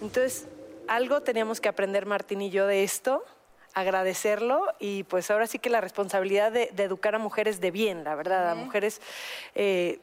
Entonces, 0.00 0.46
algo 0.86 1.20
teníamos 1.22 1.60
que 1.60 1.68
aprender 1.68 2.06
Martín 2.06 2.40
y 2.42 2.50
yo 2.50 2.66
de 2.66 2.84
esto, 2.84 3.24
agradecerlo 3.74 4.66
y 4.78 5.04
pues 5.04 5.30
ahora 5.30 5.46
sí 5.46 5.58
que 5.58 5.70
la 5.70 5.80
responsabilidad 5.80 6.50
de, 6.52 6.70
de 6.72 6.82
educar 6.84 7.14
a 7.14 7.18
mujeres 7.18 7.60
de 7.60 7.70
bien, 7.70 8.02
la 8.04 8.14
verdad, 8.14 8.50
a 8.50 8.54
mujeres... 8.54 9.00
eh, 9.54 10.00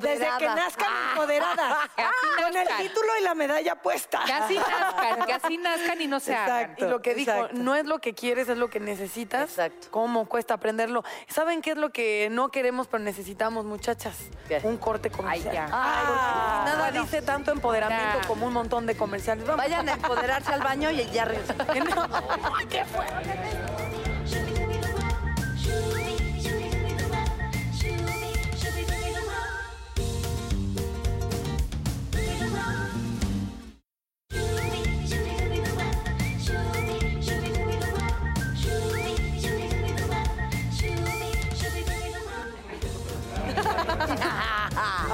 desde 0.00 0.28
que 0.38 0.46
nazcan 0.46 0.88
empoderadas, 1.10 1.90
con 2.42 2.56
el 2.56 2.68
título 2.78 3.08
y 3.20 3.22
la 3.22 3.34
medalla 3.34 3.74
puesta. 3.76 4.22
Que 4.24 4.32
así 4.32 4.56
nazcan, 4.56 5.26
que 5.26 5.32
así 5.32 5.58
nazcan 5.58 6.00
y 6.00 6.06
no 6.06 6.20
se 6.20 6.34
hagan. 6.34 6.60
Exacto. 6.62 6.86
Y 6.86 6.88
lo 6.88 7.02
que 7.02 7.14
dijo, 7.14 7.30
exacto. 7.32 7.56
no 7.56 7.74
es 7.74 7.86
lo 7.86 7.98
que 7.98 8.14
quieres, 8.14 8.48
es 8.48 8.58
lo 8.58 8.70
que 8.70 8.80
necesitas. 8.80 9.50
Exacto. 9.50 9.88
¿Cómo 9.90 10.26
cuesta 10.26 10.54
aprenderlo? 10.54 11.04
¿Saben 11.28 11.62
qué 11.62 11.72
es 11.72 11.76
lo 11.76 11.90
que 11.90 12.28
no 12.30 12.50
queremos, 12.50 12.86
pero 12.86 13.02
necesitamos, 13.02 13.64
muchachas? 13.64 14.16
¿Qué? 14.48 14.60
Un 14.62 14.76
corte 14.76 15.10
comercial. 15.10 15.48
Ay, 15.48 15.54
ya. 15.54 15.68
Ay, 15.72 16.64
nada 16.64 16.90
dice 16.92 17.22
tanto 17.22 17.50
empoderamiento 17.50 18.26
como 18.28 18.46
un 18.46 18.52
montón 18.52 18.86
de 18.86 18.96
comerciales. 18.96 19.44
Vamos. 19.44 19.64
Vayan 19.64 19.88
a 19.88 19.92
empoderarse 19.92 20.52
al 20.52 20.62
baño 20.62 20.90
y 20.90 21.04
ya 21.10 21.24
regresan. 21.24 21.56
Que 21.66 21.80
no. 21.80 22.06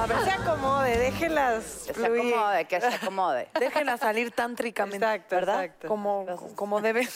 A 0.03 0.05
ver, 0.05 0.19
se 0.25 0.31
acomode, 0.31 0.97
déjenlas 0.97 1.63
Que 1.63 1.93
se 1.93 1.93
fluir. 1.93 2.33
acomode, 2.33 2.65
que 2.65 2.81
se 2.81 2.87
acomode. 2.87 3.47
Déjenla 3.57 3.97
salir 3.97 4.31
tántricamente. 4.31 4.97
Exacto, 4.97 5.35
¿verdad? 5.35 5.63
exacto. 5.63 5.87
Como, 5.87 6.25
como 6.55 6.81
debe. 6.81 7.07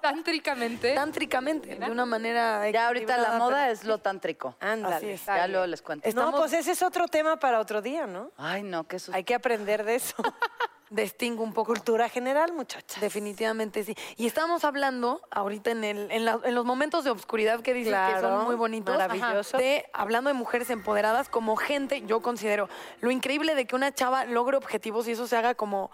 Tántricamente. 0.00 0.94
Tántricamente, 0.94 1.76
de 1.76 1.90
una 1.90 2.06
manera. 2.06 2.70
Ya 2.70 2.86
ahorita 2.86 3.18
la 3.18 3.32
moda 3.32 3.70
es 3.70 3.84
lo 3.84 3.98
tántrico. 3.98 4.56
Ándale. 4.60 5.18
Ya 5.26 5.46
luego 5.46 5.66
les 5.66 5.82
cuento. 5.82 6.08
Estamos- 6.08 6.32
No, 6.32 6.38
pues 6.38 6.54
ese 6.54 6.72
es 6.72 6.80
otro 6.80 7.06
tema 7.06 7.36
para 7.38 7.60
otro 7.60 7.82
día, 7.82 8.06
¿no? 8.06 8.30
Ay, 8.38 8.62
no, 8.62 8.84
qué 8.84 8.98
susto. 8.98 9.14
Hay 9.14 9.24
que 9.24 9.34
aprender 9.34 9.84
de 9.84 9.96
eso. 9.96 10.14
Distingo 10.94 11.42
un 11.42 11.52
poco. 11.52 11.72
Cultura 11.72 12.08
general, 12.08 12.52
muchachas. 12.52 13.00
Definitivamente 13.00 13.82
sí. 13.84 13.94
Y 14.16 14.26
estamos 14.26 14.64
hablando 14.64 15.20
ahorita 15.30 15.70
en, 15.72 15.82
el, 15.84 16.10
en, 16.10 16.24
la- 16.24 16.40
en 16.44 16.54
los 16.54 16.64
momentos 16.64 17.02
de 17.04 17.10
obscuridad 17.10 17.60
que 17.62 17.74
dices 17.74 17.94
que 18.14 18.20
son 18.20 18.44
muy 18.44 18.54
bonitos. 18.54 18.96
maravilloso. 18.96 19.56
De, 19.58 19.86
hablando 19.92 20.28
de 20.28 20.34
mujeres 20.34 20.70
empoderadas 20.70 21.28
como 21.28 21.56
gente, 21.56 22.02
yo 22.06 22.20
considero 22.20 22.68
lo 23.00 23.10
increíble 23.10 23.54
de 23.54 23.66
que 23.66 23.74
una 23.74 23.92
chava 23.92 24.24
logre 24.24 24.56
objetivos 24.56 25.08
y 25.08 25.12
eso 25.12 25.26
se 25.26 25.36
haga 25.36 25.54
como 25.54 25.90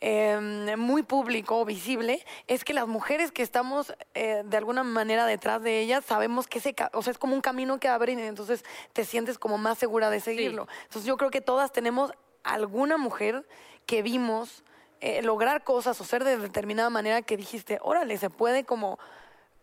eh, 0.00 0.74
muy 0.78 1.02
público, 1.02 1.64
visible, 1.64 2.24
es 2.46 2.64
que 2.64 2.72
las 2.72 2.88
mujeres 2.88 3.32
que 3.32 3.42
estamos 3.42 3.94
eh, 4.14 4.42
de 4.46 4.56
alguna 4.56 4.82
manera 4.82 5.26
detrás 5.26 5.62
de 5.62 5.78
ellas 5.80 6.04
sabemos 6.06 6.46
que 6.48 6.58
ese, 6.58 6.74
o 6.94 7.02
sea, 7.02 7.10
es 7.12 7.18
como 7.18 7.34
un 7.34 7.42
camino 7.42 7.78
que 7.78 7.86
abren 7.86 8.18
y 8.18 8.22
entonces 8.22 8.64
te 8.94 9.04
sientes 9.04 9.38
como 9.38 9.58
más 9.58 9.76
segura 9.78 10.08
de 10.10 10.20
seguirlo. 10.20 10.66
Entonces 10.84 11.04
yo 11.04 11.16
creo 11.18 11.30
que 11.30 11.40
todas 11.42 11.70
tenemos 11.70 12.12
alguna 12.42 12.96
mujer 12.96 13.46
que 13.90 14.02
vimos 14.02 14.62
eh, 15.00 15.20
lograr 15.22 15.64
cosas 15.64 16.00
o 16.00 16.04
ser 16.04 16.22
de 16.22 16.36
determinada 16.36 16.90
manera 16.90 17.22
que 17.22 17.36
dijiste, 17.36 17.80
órale, 17.82 18.16
se 18.18 18.30
puede 18.30 18.62
como 18.62 19.00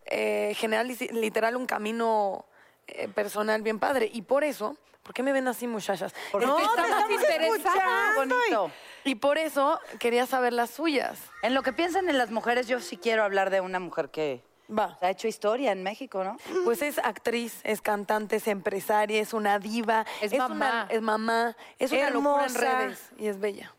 eh, 0.05 0.53
generar 0.57 0.85
li- 0.85 0.97
literal 1.13 1.55
un 1.55 1.65
camino 1.65 2.45
eh, 2.87 3.07
personal 3.07 3.61
bien 3.61 3.79
padre. 3.79 4.09
Y 4.11 4.23
por 4.23 4.43
eso, 4.43 4.75
¿por 5.03 5.13
qué 5.13 5.23
me 5.23 5.31
ven 5.31 5.47
así, 5.47 5.65
muchachas? 5.65 6.13
Porque 6.33 6.45
te 6.45 6.51
estamos. 6.51 8.15
Bonito. 8.17 8.71
Y 9.05 9.15
por 9.15 9.37
eso 9.37 9.79
quería 9.97 10.25
saber 10.25 10.51
las 10.51 10.71
suyas. 10.71 11.17
En 11.41 11.53
lo 11.53 11.63
que 11.63 11.71
piensan 11.71 12.09
en 12.09 12.17
las 12.17 12.29
mujeres, 12.29 12.67
yo 12.67 12.81
sí 12.81 12.97
quiero 12.97 13.23
hablar 13.23 13.49
de 13.49 13.61
una 13.61 13.79
mujer 13.79 14.09
que 14.09 14.43
Va. 14.69 14.97
ha 15.01 15.09
hecho 15.09 15.29
historia 15.29 15.71
en 15.71 15.83
México, 15.83 16.25
¿no? 16.25 16.35
Pues 16.65 16.81
es 16.81 16.97
actriz, 16.97 17.61
es 17.63 17.79
cantante, 17.79 18.35
es 18.35 18.47
empresaria, 18.49 19.21
es 19.21 19.33
una 19.33 19.59
diva. 19.59 20.05
Es 20.19 20.37
mamá. 20.37 20.87
es 20.89 21.01
mamá. 21.01 21.55
Es 21.79 21.93
una 21.93 22.09
locura 22.09 22.45
en 22.47 22.55
redes. 22.55 23.09
Y 23.17 23.27
es 23.27 23.39
bella. 23.39 23.73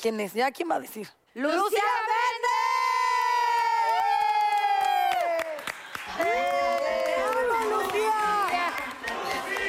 ¿Quién 0.00 0.18
es? 0.20 0.32
¿Ya 0.32 0.50
quién 0.50 0.70
va 0.70 0.76
a 0.76 0.80
decir? 0.80 1.08
¡Lucía 1.34 1.82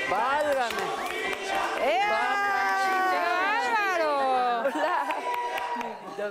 ¡Bárbaro! 0.09 1.11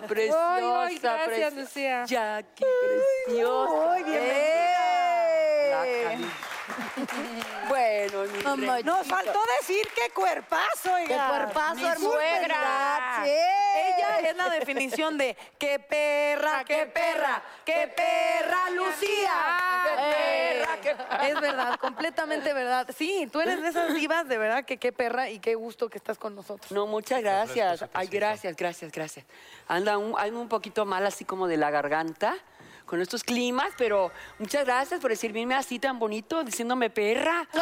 Preciosa, 0.09 0.55
Ay, 0.55 0.65
ay, 0.65 0.99
gracias, 0.99 1.27
preciosa. 1.27 1.61
Lucía. 1.61 2.05
Jackie, 2.07 2.65
preciosa. 3.27 3.93
Ay, 3.93 4.03
bienvenida. 4.05 4.61
Bueno, 7.69 8.25
mi 8.25 8.43
Mamá. 8.43 8.81
Nos 8.81 9.07
faltó 9.07 9.39
decir 9.61 9.87
qué 9.95 10.11
cuerpazo, 10.13 10.93
oiga. 10.93 11.07
¡Qué 11.07 11.29
cuerpazo, 11.29 12.01
suegra. 12.01 13.23
Ella 13.25 14.29
es 14.29 14.37
la 14.37 14.51
definición 14.51 15.17
de 15.17 15.37
qué 15.57 15.79
perra, 15.79 16.65
qué 16.65 16.87
perra, 16.87 17.43
qué 17.65 17.93
perra, 17.95 18.71
Lucía. 18.71 19.33
Qué 19.85 19.97
perra, 20.17 20.81
qué 20.81 21.29
Es 21.31 21.41
verdad, 21.41 21.79
completamente 21.79 22.53
verdad. 22.53 22.89
Sí, 22.97 23.29
tú 23.31 23.41
eres 23.41 23.63
de 23.63 23.69
esas 23.69 23.95
divas, 23.95 24.27
de 24.27 24.39
verdad, 24.39 24.65
que 24.65 24.79
qué 24.79 24.93
perra 24.93 25.31
y 25.31 25.39
qué 25.39 25.55
gusto 25.55 25.89
que 25.89 25.99
estás 25.99 26.19
con 26.19 26.35
nosotros. 26.35 26.73
No, 26.73 26.87
muchas 26.87 27.23
gracias. 27.23 27.85
Ay, 27.93 28.09
gracias, 28.09 28.57
gracias, 28.57 28.91
gracias. 28.91 29.27
Anda 29.69 29.97
un, 29.97 30.15
un 30.35 30.49
poquito 30.49 30.85
mal 30.85 31.07
así 31.07 31.25
como 31.25 31.47
de 31.47 31.57
la 31.57 31.71
garganta 31.71 32.37
con 32.87 33.01
estos 33.01 33.23
climas, 33.25 33.71
pero 33.79 34.11
muchas 34.39 34.65
gracias 34.65 35.01
por 35.01 35.11
recibirme 35.11 35.55
así 35.55 35.79
tan 35.79 35.99
bonito, 35.99 36.43
diciéndome 36.45 36.91
perra. 36.91 37.47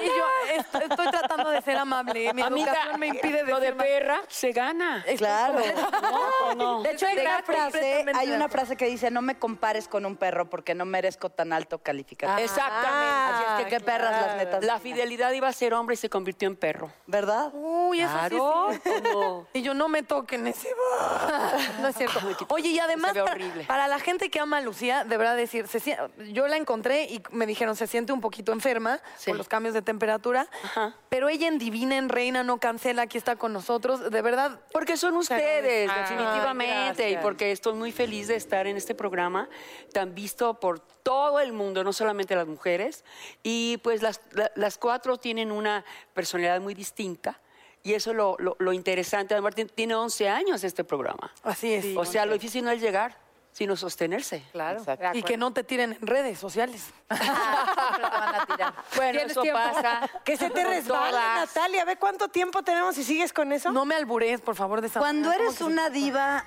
Y 0.00 0.06
yo 0.06 0.54
est- 0.54 0.74
estoy 0.74 1.10
tratando 1.10 1.50
de 1.50 1.60
ser 1.62 1.76
amable. 1.76 2.32
Mi 2.32 2.42
Amiga, 2.42 2.72
educación 2.72 3.00
me 3.00 3.06
impide 3.08 3.42
lo 3.44 3.56
de 3.60 3.72
decir 3.72 3.74
más. 3.76 3.86
perra 3.86 4.20
se 4.28 4.52
gana. 4.52 5.04
Claro. 5.16 5.60
No, 6.02 6.54
no. 6.54 6.82
De 6.88 6.92
hecho, 6.92 7.06
hay 7.06 7.18
una 7.18 7.42
frase, 7.42 7.62
completamente 7.72 8.12
hay 8.18 8.26
de 8.28 8.36
una 8.36 8.44
acuerdo. 8.44 8.66
frase 8.66 8.76
que 8.76 8.86
dice, 8.86 9.10
no 9.10 9.22
me 9.22 9.38
compares 9.38 9.88
con 9.88 10.06
un 10.06 10.16
perro 10.16 10.48
porque 10.48 10.74
no 10.74 10.84
merezco 10.84 11.30
tan 11.30 11.52
alto 11.52 11.78
calificativo. 11.78 12.38
Exactamente. 12.38 13.34
Así 13.34 13.44
es 13.44 13.64
que 13.64 13.70
qué 13.70 13.80
perras 13.84 14.26
las 14.26 14.36
netas. 14.36 14.64
La 14.64 14.78
fidelidad 14.78 15.32
iba 15.32 15.48
a 15.48 15.52
ser 15.52 15.74
hombre 15.74 15.94
y 15.94 15.96
se 15.96 16.08
convirtió 16.08 16.46
en 16.48 16.56
perro. 16.56 16.92
¿Verdad? 17.06 17.50
Uy, 17.52 18.00
eso 18.00 18.12
Claro, 18.12 18.66
sí 18.70 18.76
es 18.76 18.82
cierto. 18.82 19.12
como- 19.12 19.46
Y 19.52 19.62
yo 19.62 19.74
no 19.74 19.88
me 19.88 20.02
toquen 20.02 20.46
ese. 20.46 20.68
No 21.80 21.88
es 21.88 21.96
cierto. 21.96 22.20
Oye, 22.48 22.68
y 22.70 22.78
además, 22.88 23.12
Se 23.12 23.18
ve 23.18 23.24
para, 23.24 23.34
horrible. 23.36 23.64
para 23.64 23.88
la 23.88 23.98
gente 23.98 24.30
que 24.30 24.40
ama 24.40 24.58
a 24.58 24.60
Lucía, 24.60 25.04
de 25.04 25.16
verdad 25.16 25.36
decir, 25.36 25.66
se 25.68 25.96
yo 26.32 26.48
la 26.48 26.56
encontré 26.56 27.04
y 27.04 27.22
me 27.30 27.46
dijeron, 27.46 27.76
se 27.76 27.86
siente 27.86 28.12
un 28.12 28.20
poquito 28.20 28.52
enferma 28.52 29.00
Sí. 29.16 29.30
por 29.30 29.36
los 29.38 29.48
cambios 29.48 29.74
de 29.74 29.82
temperatura, 29.82 30.48
Ajá. 30.64 30.94
pero 31.08 31.28
ella 31.28 31.46
en 31.48 31.58
Divina, 31.58 31.96
en 31.96 32.08
Reina, 32.08 32.42
no 32.42 32.58
cancela, 32.58 33.02
aquí 33.02 33.16
está 33.18 33.36
con 33.36 33.52
nosotros. 33.52 34.10
De 34.10 34.22
verdad, 34.22 34.60
Porque 34.72 34.96
son 34.96 35.16
ustedes, 35.16 35.90
Ay, 35.90 36.00
definitivamente, 36.02 37.02
y 37.08 37.12
gracias. 37.12 37.22
porque 37.22 37.52
estoy 37.52 37.74
muy 37.74 37.92
feliz 37.92 38.28
de 38.28 38.36
estar 38.36 38.66
en 38.66 38.76
este 38.76 38.94
programa 38.94 39.48
tan 39.92 40.14
visto 40.14 40.58
por 40.60 40.80
todo 40.80 41.40
el 41.40 41.52
mundo, 41.52 41.84
no 41.84 41.92
solamente 41.92 42.34
las 42.36 42.46
mujeres. 42.46 43.04
Y 43.42 43.78
pues 43.78 44.02
las, 44.02 44.20
la- 44.32 44.50
las 44.54 44.78
cuatro 44.78 45.16
tienen 45.16 45.52
una 45.52 45.84
personalidad 46.14 46.60
muy 46.60 46.74
distinta. 46.74 47.40
Y 47.88 47.94
eso 47.94 48.10
es 48.10 48.16
lo, 48.16 48.36
lo- 48.38 48.56
lo 48.58 48.72
interesante. 48.72 49.34
Además, 49.34 49.54
tien- 49.54 49.70
tiene 49.74 49.94
11 49.94 50.28
años 50.28 50.62
este 50.64 50.84
programa. 50.84 51.32
así 51.42 51.72
es. 51.72 51.96
o 51.96 52.04
sea, 52.04 52.26
lo 52.26 52.34
difícil 52.34 52.62
no 52.64 52.70
es 52.70 52.80
llegar, 52.80 53.16
sino 53.52 53.76
sostenerse. 53.76 54.42
Claro. 54.52 54.78
Exacto. 54.80 55.16
Y 55.16 55.22
que 55.22 55.36
no 55.36 55.52
te 55.52 55.64
tiren 55.64 55.92
en 55.98 56.06
redes 56.06 56.38
sociales. 56.38 56.82
Siempre 57.10 57.26
te 57.26 58.02
van 58.02 58.34
a 58.34 58.46
tirar. 58.46 58.74
Bueno, 58.96 59.12
¿Tienes 59.12 59.30
eso 59.32 59.42
tiempo? 59.42 59.58
pasa. 59.60 60.10
Que 60.24 60.36
se 60.36 60.50
te 60.50 60.64
resbale. 60.64 61.16
Natalia. 61.16 61.84
Ve 61.84 61.96
cuánto 61.96 62.28
tiempo 62.28 62.62
tenemos 62.62 62.98
y 62.98 63.04
sigues 63.04 63.32
con 63.32 63.52
eso. 63.52 63.72
No 63.72 63.84
me 63.84 63.94
alburees, 63.94 64.40
por 64.40 64.54
favor, 64.54 64.80
de 64.80 64.88
esa 64.88 65.00
Cuando 65.00 65.28
manera. 65.28 65.44
eres 65.46 65.58
¿Cómo 65.58 65.68
que 65.70 65.74
se- 65.74 65.80
una 65.80 65.90
diva 65.90 66.44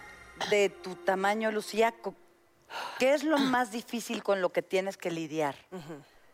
de 0.51 0.69
tu 0.69 0.95
tamaño, 0.95 1.51
Lucía, 1.51 1.93
¿qué 2.99 3.13
es 3.13 3.23
lo 3.23 3.37
más 3.39 3.71
difícil 3.71 4.21
con 4.23 4.41
lo 4.41 4.51
que 4.51 4.61
tienes 4.61 4.95
que 4.97 5.09
lidiar? 5.11 5.55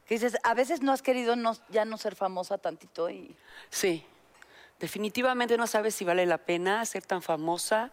Que 0.06 0.14
dices, 0.16 0.38
a 0.44 0.54
veces 0.54 0.82
no 0.82 0.92
has 0.92 1.02
querido 1.02 1.36
no- 1.36 1.56
ya 1.70 1.84
no 1.86 1.98
ser 1.98 2.16
famosa 2.16 2.58
tantito 2.58 3.10
y... 3.10 3.36
Sí, 3.70 4.06
definitivamente 4.80 5.58
no 5.58 5.68
sabes 5.68 5.96
si 5.96 6.06
vale 6.06 6.26
la 6.26 6.38
pena 6.38 6.86
ser 6.86 7.04
tan 7.04 7.22
famosa. 7.22 7.92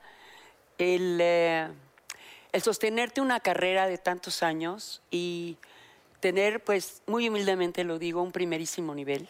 El, 0.79 1.19
eh, 1.21 1.69
el 2.53 2.63
sostenerte 2.63 3.21
una 3.21 3.41
carrera 3.41 3.87
de 3.87 3.99
tantos 3.99 4.43
años 4.43 5.03
y 5.11 5.57
tener, 6.21 6.63
pues, 6.63 7.03
muy 7.07 7.29
humildemente 7.29 7.85
lo 7.85 7.99
digo, 7.99 8.23
un 8.23 8.33
primerísimo 8.33 8.95
nivel. 8.95 9.29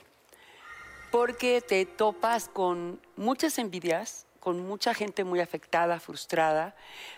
Porque 1.11 1.61
te 1.61 1.87
topas 1.87 2.49
con 2.49 3.00
muchas 3.16 3.58
envidias, 3.58 4.26
con 4.40 4.61
mucha 4.66 4.94
gente 4.94 5.25
muy 5.25 5.40
afectada, 5.40 5.99
frustrada, 6.00 6.76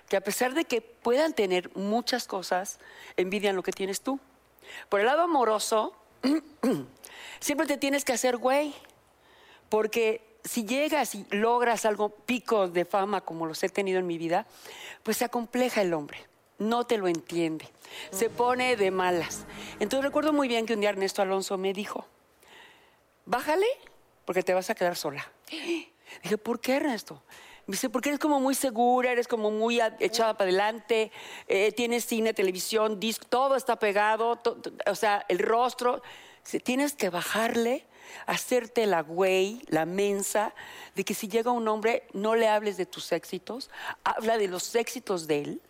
que 0.08 0.16
a 0.16 0.20
pesar 0.20 0.54
de 0.54 0.64
que 0.64 0.80
puedan 0.80 1.32
tener 1.32 1.74
muchas 1.76 2.26
cosas, 2.26 2.78
envidian 3.16 3.56
lo 3.56 3.62
que 3.62 3.72
tienes 3.72 4.00
tú. 4.00 4.20
Por 4.88 5.00
el 5.00 5.06
lado 5.06 5.22
amoroso, 5.22 5.94
siempre 7.40 7.66
te 7.66 7.76
tienes 7.76 8.04
que 8.04 8.12
hacer 8.12 8.36
güey, 8.36 8.74
porque 9.68 10.25
si 10.46 10.64
llegas 10.64 11.14
y 11.14 11.26
logras 11.30 11.84
algo 11.84 12.10
pico 12.10 12.68
de 12.68 12.84
fama 12.84 13.20
como 13.20 13.46
los 13.46 13.62
he 13.62 13.68
tenido 13.68 13.98
en 13.98 14.06
mi 14.06 14.18
vida, 14.18 14.46
pues 15.02 15.18
se 15.18 15.24
acompleja 15.24 15.82
el 15.82 15.92
hombre, 15.94 16.18
no 16.58 16.84
te 16.84 16.98
lo 16.98 17.08
entiende, 17.08 17.68
se 18.10 18.30
pone 18.30 18.76
de 18.76 18.90
malas. 18.90 19.44
Entonces 19.80 20.04
recuerdo 20.04 20.32
muy 20.32 20.48
bien 20.48 20.66
que 20.66 20.74
un 20.74 20.80
día 20.80 20.90
Ernesto 20.90 21.22
Alonso 21.22 21.58
me 21.58 21.72
dijo, 21.72 22.06
bájale 23.24 23.66
porque 24.24 24.42
te 24.42 24.54
vas 24.54 24.70
a 24.70 24.74
quedar 24.74 24.96
sola. 24.96 25.30
Dije, 26.22 26.38
¿por 26.38 26.60
qué 26.60 26.76
Ernesto? 26.76 27.22
Me 27.66 27.72
dice, 27.72 27.90
porque 27.90 28.10
eres 28.10 28.20
como 28.20 28.38
muy 28.38 28.54
segura, 28.54 29.10
eres 29.10 29.26
como 29.26 29.50
muy 29.50 29.80
echada 29.98 30.34
para 30.34 30.48
adelante, 30.48 31.10
eh, 31.48 31.72
tienes 31.72 32.04
cine, 32.04 32.32
televisión, 32.32 33.00
disco, 33.00 33.26
todo 33.28 33.56
está 33.56 33.76
pegado, 33.76 34.40
o 34.86 34.94
sea, 34.94 35.24
el 35.28 35.40
rostro. 35.40 36.00
Dice, 36.44 36.60
tienes 36.60 36.94
que 36.94 37.10
bajarle, 37.10 37.84
hacerte 38.26 38.86
la 38.86 39.02
güey, 39.02 39.62
la 39.68 39.86
mensa, 39.86 40.54
de 40.94 41.04
que 41.04 41.14
si 41.14 41.28
llega 41.28 41.50
un 41.50 41.68
hombre, 41.68 42.04
no 42.12 42.34
le 42.34 42.48
hables 42.48 42.76
de 42.76 42.86
tus 42.86 43.12
éxitos, 43.12 43.70
habla 44.04 44.38
de 44.38 44.48
los 44.48 44.74
éxitos 44.74 45.26
de 45.26 45.40
él 45.40 45.62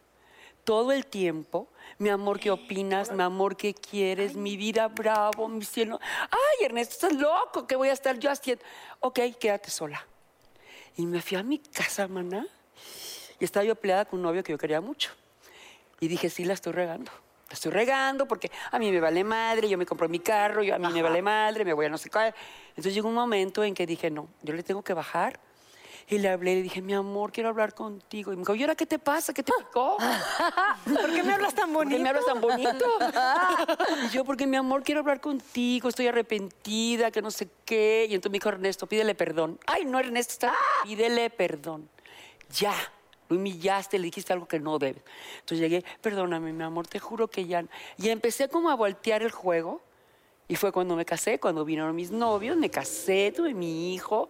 todo 0.66 0.90
el 0.90 1.06
tiempo. 1.06 1.68
Mi 1.98 2.10
amor, 2.10 2.40
¿qué 2.40 2.50
opinas? 2.50 3.12
Mi 3.12 3.22
amor, 3.22 3.56
¿qué 3.56 3.72
quieres? 3.72 4.34
Mi 4.34 4.56
vida, 4.56 4.88
bravo, 4.88 5.48
mi 5.48 5.64
cielo. 5.64 5.98
Ay, 6.02 6.66
Ernesto, 6.66 6.94
estás 6.94 7.12
loco, 7.18 7.66
¿qué 7.66 7.76
voy 7.76 7.88
a 7.88 7.92
estar 7.92 8.18
yo 8.18 8.30
haciendo? 8.30 8.62
Ok, 9.00 9.20
quédate 9.38 9.70
sola. 9.70 10.04
Y 10.96 11.06
me 11.06 11.22
fui 11.22 11.38
a 11.38 11.42
mi 11.42 11.60
casa, 11.60 12.08
maná. 12.08 12.46
Y 13.38 13.44
estaba 13.44 13.64
yo 13.64 13.76
peleada 13.76 14.06
con 14.06 14.18
un 14.18 14.24
novio 14.24 14.42
que 14.42 14.52
yo 14.52 14.58
quería 14.58 14.80
mucho. 14.80 15.12
Y 16.00 16.08
dije, 16.08 16.28
sí, 16.28 16.44
la 16.44 16.54
estoy 16.54 16.72
regando. 16.72 17.12
La 17.48 17.54
estoy 17.54 17.70
regando 17.70 18.26
porque 18.26 18.50
a 18.72 18.78
mí 18.78 18.90
me 18.90 19.00
vale 19.00 19.22
madre, 19.22 19.68
yo 19.68 19.78
me 19.78 19.86
compro 19.86 20.08
mi 20.08 20.18
carro, 20.18 20.62
yo, 20.64 20.74
a 20.74 20.78
mí 20.78 20.92
me 20.92 21.02
vale 21.02 21.22
madre, 21.22 21.64
me 21.64 21.72
voy 21.72 21.86
a 21.86 21.88
no 21.88 21.98
sé 21.98 22.10
qué. 22.10 22.34
Entonces 22.70 22.92
llegó 22.92 23.08
un 23.08 23.14
momento 23.14 23.62
en 23.62 23.72
que 23.72 23.86
dije, 23.86 24.10
no, 24.10 24.28
yo 24.42 24.52
le 24.52 24.62
tengo 24.62 24.82
que 24.82 24.94
bajar. 24.94 25.38
Y 26.08 26.18
le 26.18 26.28
hablé, 26.28 26.54
le 26.54 26.62
dije, 26.62 26.82
mi 26.82 26.94
amor, 26.94 27.32
quiero 27.32 27.48
hablar 27.48 27.74
contigo. 27.74 28.32
Y 28.32 28.36
me 28.36 28.42
dijo, 28.42 28.54
¿y 28.54 28.62
ahora 28.62 28.76
qué 28.76 28.86
te 28.86 29.00
pasa? 29.00 29.34
¿Qué 29.34 29.42
te 29.42 29.52
picó? 29.58 29.96
¿Por 30.84 31.12
qué 31.12 31.22
me 31.24 31.34
hablas 31.34 31.52
tan 31.52 31.72
¿Por 31.72 31.88
qué 31.88 31.98
bonito? 31.98 32.02
me 32.02 32.08
hablas 32.08 32.26
tan 32.26 32.40
bonito? 32.40 32.86
y 34.04 34.08
yo, 34.10 34.24
porque 34.24 34.46
mi 34.46 34.56
amor, 34.56 34.84
quiero 34.84 35.00
hablar 35.00 35.20
contigo, 35.20 35.88
estoy 35.88 36.06
arrepentida, 36.06 37.10
que 37.10 37.22
no 37.22 37.32
sé 37.32 37.48
qué. 37.64 38.06
Y 38.08 38.14
entonces 38.14 38.30
me 38.30 38.36
dijo 38.36 38.48
Ernesto, 38.50 38.86
pídele 38.86 39.16
perdón. 39.16 39.58
Ay, 39.66 39.84
no, 39.84 39.98
Ernesto, 39.98 40.32
está... 40.32 40.54
pídele 40.84 41.28
perdón. 41.30 41.88
Ya. 42.50 42.74
Lo 43.28 43.36
humillaste, 43.36 43.98
le 43.98 44.04
dijiste 44.04 44.32
algo 44.32 44.46
que 44.46 44.60
no 44.60 44.78
debes. 44.78 45.02
Entonces 45.40 45.58
llegué, 45.58 45.84
perdóname, 46.00 46.52
mi 46.52 46.62
amor, 46.62 46.86
te 46.86 46.98
juro 46.98 47.28
que 47.28 47.46
ya. 47.46 47.62
no". 47.62 47.68
Y 47.98 48.08
empecé 48.10 48.48
como 48.48 48.70
a 48.70 48.74
voltear 48.74 49.22
el 49.22 49.30
juego. 49.30 49.82
Y 50.48 50.54
fue 50.54 50.70
cuando 50.70 50.94
me 50.94 51.04
casé, 51.04 51.40
cuando 51.40 51.64
vinieron 51.64 51.96
mis 51.96 52.12
novios, 52.12 52.56
me 52.56 52.70
casé, 52.70 53.32
tuve 53.34 53.52
mi 53.52 53.92
hijo. 53.94 54.28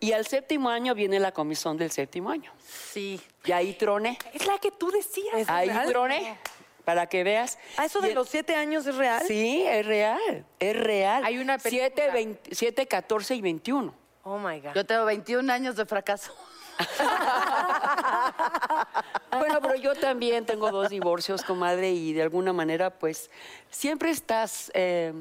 Y 0.00 0.10
al 0.10 0.26
séptimo 0.26 0.68
año 0.68 0.92
viene 0.92 1.20
la 1.20 1.30
comisión 1.30 1.76
del 1.76 1.92
séptimo 1.92 2.30
año. 2.30 2.50
Sí. 2.66 3.20
Y 3.44 3.52
ahí 3.52 3.72
troné. 3.74 4.18
Es 4.34 4.44
la 4.44 4.58
que 4.58 4.72
tú 4.72 4.90
decías. 4.90 5.48
Ahí 5.48 5.68
real? 5.68 5.86
troné. 5.88 6.36
Para 6.84 7.06
que 7.06 7.22
veas. 7.22 7.60
¿A 7.76 7.84
eso 7.84 8.00
de 8.00 8.08
el- 8.08 8.14
los 8.16 8.28
siete 8.28 8.56
años 8.56 8.84
es 8.88 8.96
real? 8.96 9.22
Sí, 9.24 9.62
es 9.64 9.86
real, 9.86 10.44
es 10.58 10.76
real. 10.76 11.24
Hay 11.24 11.38
una 11.38 11.60
7, 11.60 11.90
película. 11.94 12.12
20 12.12 12.54
7, 12.56 12.86
14 12.88 13.36
y 13.36 13.40
21. 13.40 13.94
Oh 14.24 14.38
my 14.38 14.58
God. 14.60 14.74
Yo 14.74 14.84
tengo 14.84 15.04
21 15.04 15.48
años 15.48 15.76
de 15.76 15.86
fracaso. 15.86 16.34
Bueno, 19.38 19.60
pero 19.62 19.76
yo 19.76 19.94
también 19.94 20.44
tengo 20.44 20.70
dos 20.70 20.90
divorcios, 20.90 21.42
comadre, 21.42 21.90
y 21.90 22.12
de 22.12 22.22
alguna 22.22 22.52
manera, 22.52 22.90
pues, 22.90 23.30
siempre 23.70 24.10
estás, 24.10 24.70
eh, 24.74 25.14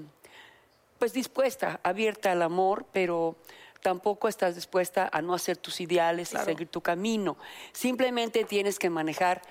pues, 1.00 1.14
dispuesta, 1.14 1.80
abierta 1.82 2.34
al 2.34 2.42
amor, 2.42 2.86
pero 2.92 3.38
tampoco 3.82 4.28
estás 4.28 4.56
dispuesta 4.56 5.10
a 5.12 5.22
no 5.22 5.34
hacer 5.34 5.58
tus 5.58 5.80
ideales 5.80 6.34
y 6.34 6.38
seguir 6.38 6.68
tu 6.68 6.82
camino. 6.82 7.38
Simplemente 7.72 8.44
tienes 8.44 8.80
que 8.80 8.90
manejar 8.90 9.42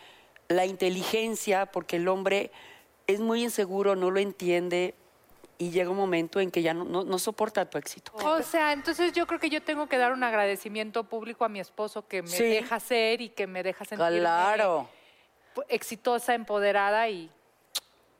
la 0.48 0.66
inteligencia, 0.66 1.66
porque 1.66 1.96
el 1.96 2.08
hombre 2.08 2.50
es 3.06 3.20
muy 3.20 3.42
inseguro, 3.42 3.96
no 3.96 4.10
lo 4.10 4.20
entiende, 4.20 4.94
y 5.60 5.70
llega 5.70 5.90
un 5.90 5.96
momento 5.98 6.40
en 6.40 6.50
que 6.50 6.62
ya 6.62 6.72
no, 6.72 6.84
no- 6.84 7.04
no 7.04 7.18
soporta 7.18 7.68
tu 7.68 7.76
éxito. 7.76 8.12
O 8.24 8.42
sea, 8.42 8.72
entonces 8.72 9.12
yo 9.12 9.26
creo 9.26 9.38
que 9.38 9.50
yo 9.50 9.62
tengo 9.62 9.88
que 9.90 9.98
dar 9.98 10.12
un 10.12 10.22
agradecimiento 10.24 11.04
público 11.04 11.44
a 11.44 11.50
mi 11.50 11.60
esposo 11.60 12.08
que 12.08 12.22
me 12.22 12.28
Sí. 12.28 12.44
deja 12.44 12.80
ser 12.80 13.20
y 13.20 13.28
que 13.28 13.46
me 13.46 13.62
deja 13.62 13.84
sentirme 13.84 14.20
Claro. 14.20 14.88
pu- 15.54 15.64
exitosa, 15.68 16.34
empoderada 16.34 17.08
y 17.10 17.30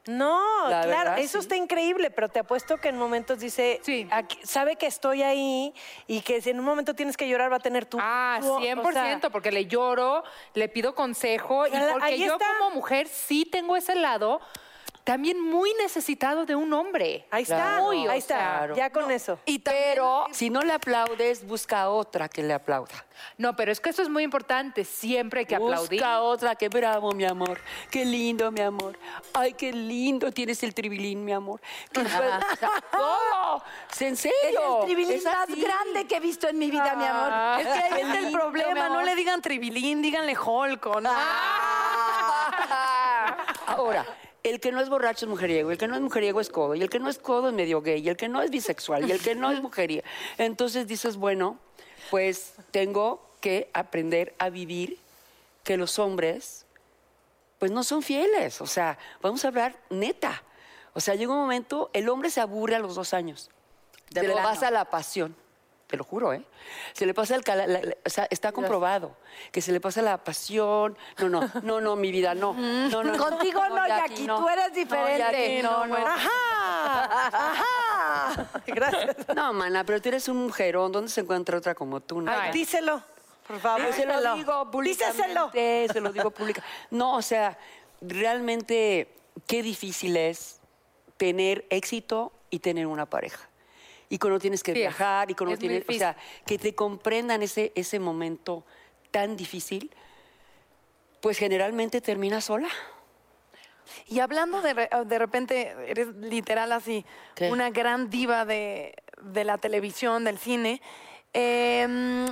No, 0.07 0.41
La 0.69 0.81
claro, 0.81 0.89
verdad, 0.89 1.19
eso 1.19 1.39
sí. 1.39 1.45
está 1.45 1.57
increíble, 1.57 2.11
pero 2.11 2.29
te 2.31 2.39
apuesto 2.41 2.79
que 2.79 2.89
en 2.89 2.97
momentos 2.97 3.39
dice, 3.39 3.81
Sí. 3.85 4.09
aquí- 4.11 4.39
sabe 4.45 4.77
que 4.77 4.87
estoy 4.87 5.23
ahí 5.23 5.75
y 6.07 6.23
que 6.23 6.41
si 6.41 6.51
en 6.51 6.59
un 6.59 6.65
momento 6.65 6.95
tienes 6.95 7.19
que 7.19 7.29
llorar 7.29 7.53
va 7.53 7.57
a 7.57 7.61
tener 7.61 7.85
tu... 7.85 7.99
Ah, 8.01 8.39
tu- 8.41 8.51
o 8.55 8.61
100%, 8.61 9.21
sea, 9.21 9.31
porque 9.31 9.53
le 9.53 9.67
lloro, 9.67 10.25
le 10.55 10.69
pido 10.71 10.95
consejo 10.95 11.67
y 11.67 11.71
porque 11.93 12.19
yo 12.19 12.33
está. 12.33 12.47
como 12.59 12.71
mujer 12.75 13.09
sí 13.09 13.45
tengo 13.45 13.77
ese 13.77 13.95
lado 13.95 14.41
también 15.11 15.41
muy 15.41 15.75
necesitado 15.75 16.47
de 16.47 16.55
un 16.55 16.73
hombre. 16.73 17.27
ahí 17.33 17.43
está, 17.43 17.57
Claro, 17.57 17.83
Muy, 17.87 18.07
ahí 18.07 18.19
está, 18.21 18.37
claro. 18.37 18.77
ya 18.77 18.91
con 18.91 19.11
eso. 19.11 19.41
Y 19.45 19.59
pero 19.59 20.27
si 20.31 20.51
no 20.51 20.63
le 20.63 20.73
aplaudes, 20.73 21.45
busca 21.45 21.89
otra 21.89 22.29
que 22.29 22.45
le 22.45 22.55
aplauda. 22.55 23.05
No, 23.37 23.57
pero 23.57 23.73
es 23.73 23.81
que 23.81 23.91
eso 23.91 24.03
es 24.03 24.09
muy 24.09 24.23
importante, 24.23 24.85
siempre 24.85 25.41
hay 25.41 25.47
que 25.47 25.57
aplaudir. 25.57 25.99
Busca 26.01 26.21
otra 26.21 26.55
que 26.55 26.69
bravo, 26.69 27.11
mi 27.11 27.25
amor. 27.25 27.61
Qué 27.91 28.05
lindo, 28.05 28.53
mi 28.53 28.61
amor. 28.61 28.97
Ay, 29.35 29.55
qué 29.55 29.73
lindo 29.73 30.31
tienes 30.31 30.63
el 30.63 30.75
tribilín, 30.75 31.25
mi 31.25 31.33
amor. 31.33 31.61
Qué 31.91 32.09
suave. 32.09 32.29
O 32.53 32.57
sea, 32.57 32.71
todo. 32.93 33.65
Es 33.91 34.03
en 34.03 34.17
serio. 34.17 34.81
el 34.83 34.87
tribilín 34.87 35.17
Es 35.17 35.25
más 35.25 35.49
así. 35.51 35.61
grande 35.61 36.07
que 36.07 36.17
he 36.19 36.21
visto 36.21 36.47
en 36.49 36.57
mi 36.57 36.71
vida, 36.71 36.95
mi 36.95 37.05
amor. 37.05 37.61
Es 37.61 37.67
que 37.67 37.73
ahí 37.73 37.91
Qué 37.95 38.01
está 38.03 38.19
el 38.21 38.33
problema. 38.33 38.89
No 38.89 39.03
le 39.03 39.17
digan 39.17 39.43
tribilín, 39.43 40.03
díganle 40.03 40.37
holco. 40.39 41.01
¿no? 41.01 41.11
Ahora, 43.67 44.07
el 44.43 44.61
que 44.61 44.73
no 44.73 44.81
es 44.81 44.89
borracho 44.89 45.27
es 45.27 45.31
mujeriego, 45.31 45.71
el 45.71 45.79
que 45.79 45.89
no 45.89 45.95
es 45.95 46.01
mujeriego 46.01 46.41
es 46.41 46.49
codo, 46.49 46.75
y 46.75 46.83
el 46.83 46.91
que 46.91 46.99
no 46.99 47.09
es 47.09 47.19
codo 47.19 47.49
es 47.49 47.55
medio 47.55 47.83
gay, 47.83 48.01
y 48.01 48.09
el 48.09 48.17
que 48.17 48.29
no 48.29 48.43
es 48.43 48.51
bisexual, 48.51 49.09
y 49.09 49.13
el 49.13 49.21
que 49.21 49.35
no 49.35 49.51
es 49.51 49.61
mujeriego. 49.61 50.07
Entonces 50.39 50.87
dices, 50.87 51.17
bueno, 51.17 51.59
pues 52.11 52.55
tengo 52.71 53.31
que 53.41 53.71
aprender 53.73 54.35
a 54.39 54.51
vivir 54.51 54.99
que 55.65 55.77
los 55.77 55.99
hombres, 55.99 56.67
pues 57.59 57.71
no 57.71 57.85
son 57.85 58.03
fieles. 58.03 58.61
O 58.61 58.67
sea, 58.67 58.99
vamos 59.21 59.45
a 59.45 59.49
hablar 59.49 59.77
neta. 59.91 60.43
O 60.95 61.01
sea, 61.01 61.15
llega 61.15 61.33
un 61.33 61.41
momento, 61.41 61.91
el 61.93 62.09
hombre 62.09 62.31
se 62.31 62.41
aburre 62.41 62.77
a 62.77 62.79
los 62.79 62.95
dos 62.95 63.15
años. 63.15 63.51
De 64.11 64.23
le 64.23 64.33
plano. 64.33 64.49
pasa 64.49 64.71
la 64.71 64.87
pasión. 64.87 65.37
Te 65.91 65.97
lo 65.97 66.05
juro, 66.05 66.33
¿eh? 66.33 66.41
Se 66.93 67.05
le 67.05 67.13
pasa 67.15 67.35
el... 67.35 67.43
cala- 67.43 67.67
la- 67.67 67.81
la- 67.81 67.97
o 68.07 68.09
sea, 68.09 68.29
está 68.31 68.53
comprobado 68.53 69.17
que 69.51 69.61
se 69.61 69.73
le 69.73 69.81
pasa 69.81 70.01
la 70.03 70.19
pasión. 70.19 70.97
No, 71.19 71.29
no, 71.29 71.51
no, 71.65 71.81
no, 71.81 71.97
mi 71.97 72.13
vida, 72.13 72.33
no. 72.33 72.55
no, 72.55 73.03
no 73.03 73.19
Contigo 73.19 73.69
no, 73.69 73.89
Jackie, 73.89 74.25
tú 74.25 74.49
eres 74.49 74.73
diferente. 74.73 75.19
Jackie, 75.19 75.63
no, 75.63 75.87
no. 75.89 75.97
¡Ajá! 75.97 77.29
¡Ajá! 77.33 78.51
Gracias. 78.67 79.17
No, 79.35 79.53
mana, 79.53 79.83
pero 79.85 80.01
tú 80.01 80.09
eres 80.11 80.29
un 80.29 80.37
mujerón. 80.45 80.93
¿Dónde 80.93 81.11
se 81.11 81.23
encuentra 81.23 81.59
otra 81.59 81.75
como 81.75 82.01
tú? 82.01 82.21
No? 82.21 82.31
Ay, 82.31 82.53
díselo, 82.53 83.03
por 83.49 83.59
favor. 83.59 83.93
se 83.93 84.07
lo 84.07 84.13
díselo. 84.15 84.35
digo 84.37 84.71
públicamente. 84.71 85.23
Díselo. 85.27 85.93
Se 85.93 86.01
lo 86.01 86.13
digo 86.13 86.31
pública. 86.31 86.63
No, 86.91 87.17
o 87.17 87.23
sea, 87.23 87.59
realmente 88.01 89.13
qué 89.49 89.63
difícil 89.65 90.17
es 90.17 90.61
tener 91.17 91.67
éxito 91.71 92.33
y 92.49 92.61
tener 92.61 92.87
una 92.87 93.07
pareja. 93.07 93.49
Y 94.11 94.19
cuando 94.19 94.39
tienes 94.39 94.63
que 94.63 94.73
Sí, 94.75 94.81
viajar 94.81 95.31
y 95.31 95.35
cuando 95.35 95.57
tienes, 95.57 95.85
o 95.89 95.93
sea, 95.93 96.17
que 96.45 96.59
te 96.59 96.75
comprendan 96.75 97.43
ese, 97.43 97.73
ese 97.75 97.99
momento 97.99 98.67
tan 99.11 99.37
difícil, 99.37 99.91
pues 101.23 101.39
generalmente 101.39 102.01
terminas 102.03 102.45
sola. 102.45 102.69
Y 104.07 104.21
hablando 104.21 104.61
de, 104.63 104.89
de 105.07 105.19
repente, 105.19 105.75
eres 105.87 106.09
literal 106.17 106.73
así, 106.73 107.05
¿Qué? 107.35 107.51
una 107.51 107.71
gran 107.71 108.11
diva 108.11 108.45
de, 108.45 108.95
de 109.23 109.45
la 109.45 109.57
televisión, 109.59 110.25
del 110.25 110.39
cine. 110.39 110.83
eh, 111.33 112.27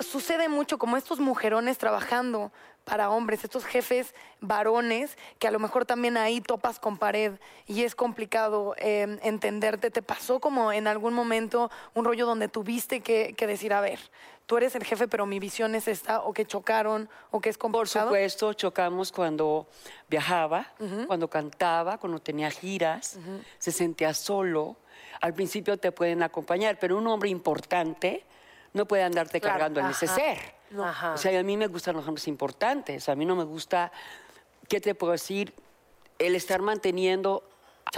sucede 0.00 0.48
mucho 0.48 0.78
como 0.78 0.96
estos 0.96 1.18
mujerones 1.18 1.76
trabajando 1.78 2.52
para 2.88 3.10
hombres, 3.10 3.44
estos 3.44 3.64
jefes 3.64 4.14
varones, 4.40 5.16
que 5.38 5.46
a 5.46 5.50
lo 5.50 5.58
mejor 5.58 5.84
también 5.84 6.16
ahí 6.16 6.40
topas 6.40 6.78
con 6.78 6.96
pared 6.96 7.32
y 7.66 7.82
es 7.82 7.94
complicado 7.94 8.74
eh, 8.78 9.18
entenderte. 9.22 9.90
¿Te 9.90 10.02
pasó 10.02 10.40
como 10.40 10.72
en 10.72 10.86
algún 10.86 11.14
momento 11.14 11.70
un 11.94 12.04
rollo 12.04 12.26
donde 12.26 12.48
tuviste 12.48 13.00
que, 13.00 13.34
que 13.36 13.46
decir, 13.46 13.72
a 13.72 13.80
ver, 13.80 13.98
tú 14.46 14.56
eres 14.56 14.74
el 14.74 14.84
jefe, 14.84 15.08
pero 15.08 15.26
mi 15.26 15.38
visión 15.38 15.74
es 15.74 15.88
esta, 15.88 16.22
o 16.22 16.32
que 16.32 16.46
chocaron, 16.46 17.08
o 17.30 17.40
que 17.40 17.50
es 17.50 17.58
Por 17.58 17.72
complicado? 17.72 18.06
supuesto, 18.08 18.52
chocamos 18.54 19.12
cuando 19.12 19.66
viajaba, 20.08 20.72
cuando 21.06 21.28
cantaba, 21.28 21.98
cuando 21.98 22.18
tenía 22.20 22.50
giras, 22.50 23.18
se 23.58 23.72
sentía 23.72 24.14
solo. 24.14 24.76
Al 25.20 25.34
principio 25.34 25.76
te 25.76 25.92
pueden 25.92 26.22
acompañar, 26.22 26.78
pero 26.78 26.96
un 26.96 27.06
hombre 27.08 27.28
importante 27.28 28.24
no 28.72 28.86
puede 28.86 29.02
andarte 29.02 29.40
Claro, 29.40 29.54
cargando 29.58 29.80
ajá. 29.80 29.88
Ajá. 30.76 31.14
O 31.14 31.18
sea, 31.18 31.38
a 31.38 31.42
mí 31.42 31.56
me 31.56 31.66
gustan 31.66 31.96
los 31.96 32.06
hombres 32.06 32.26
importantes. 32.28 33.08
A 33.08 33.14
mí 33.14 33.24
no 33.24 33.36
me 33.36 33.44
gusta, 33.44 33.92
¿qué 34.68 34.80
te 34.80 34.94
puedo 34.94 35.12
decir? 35.12 35.52
El 36.18 36.34
estar 36.34 36.60
manteniendo 36.62 37.42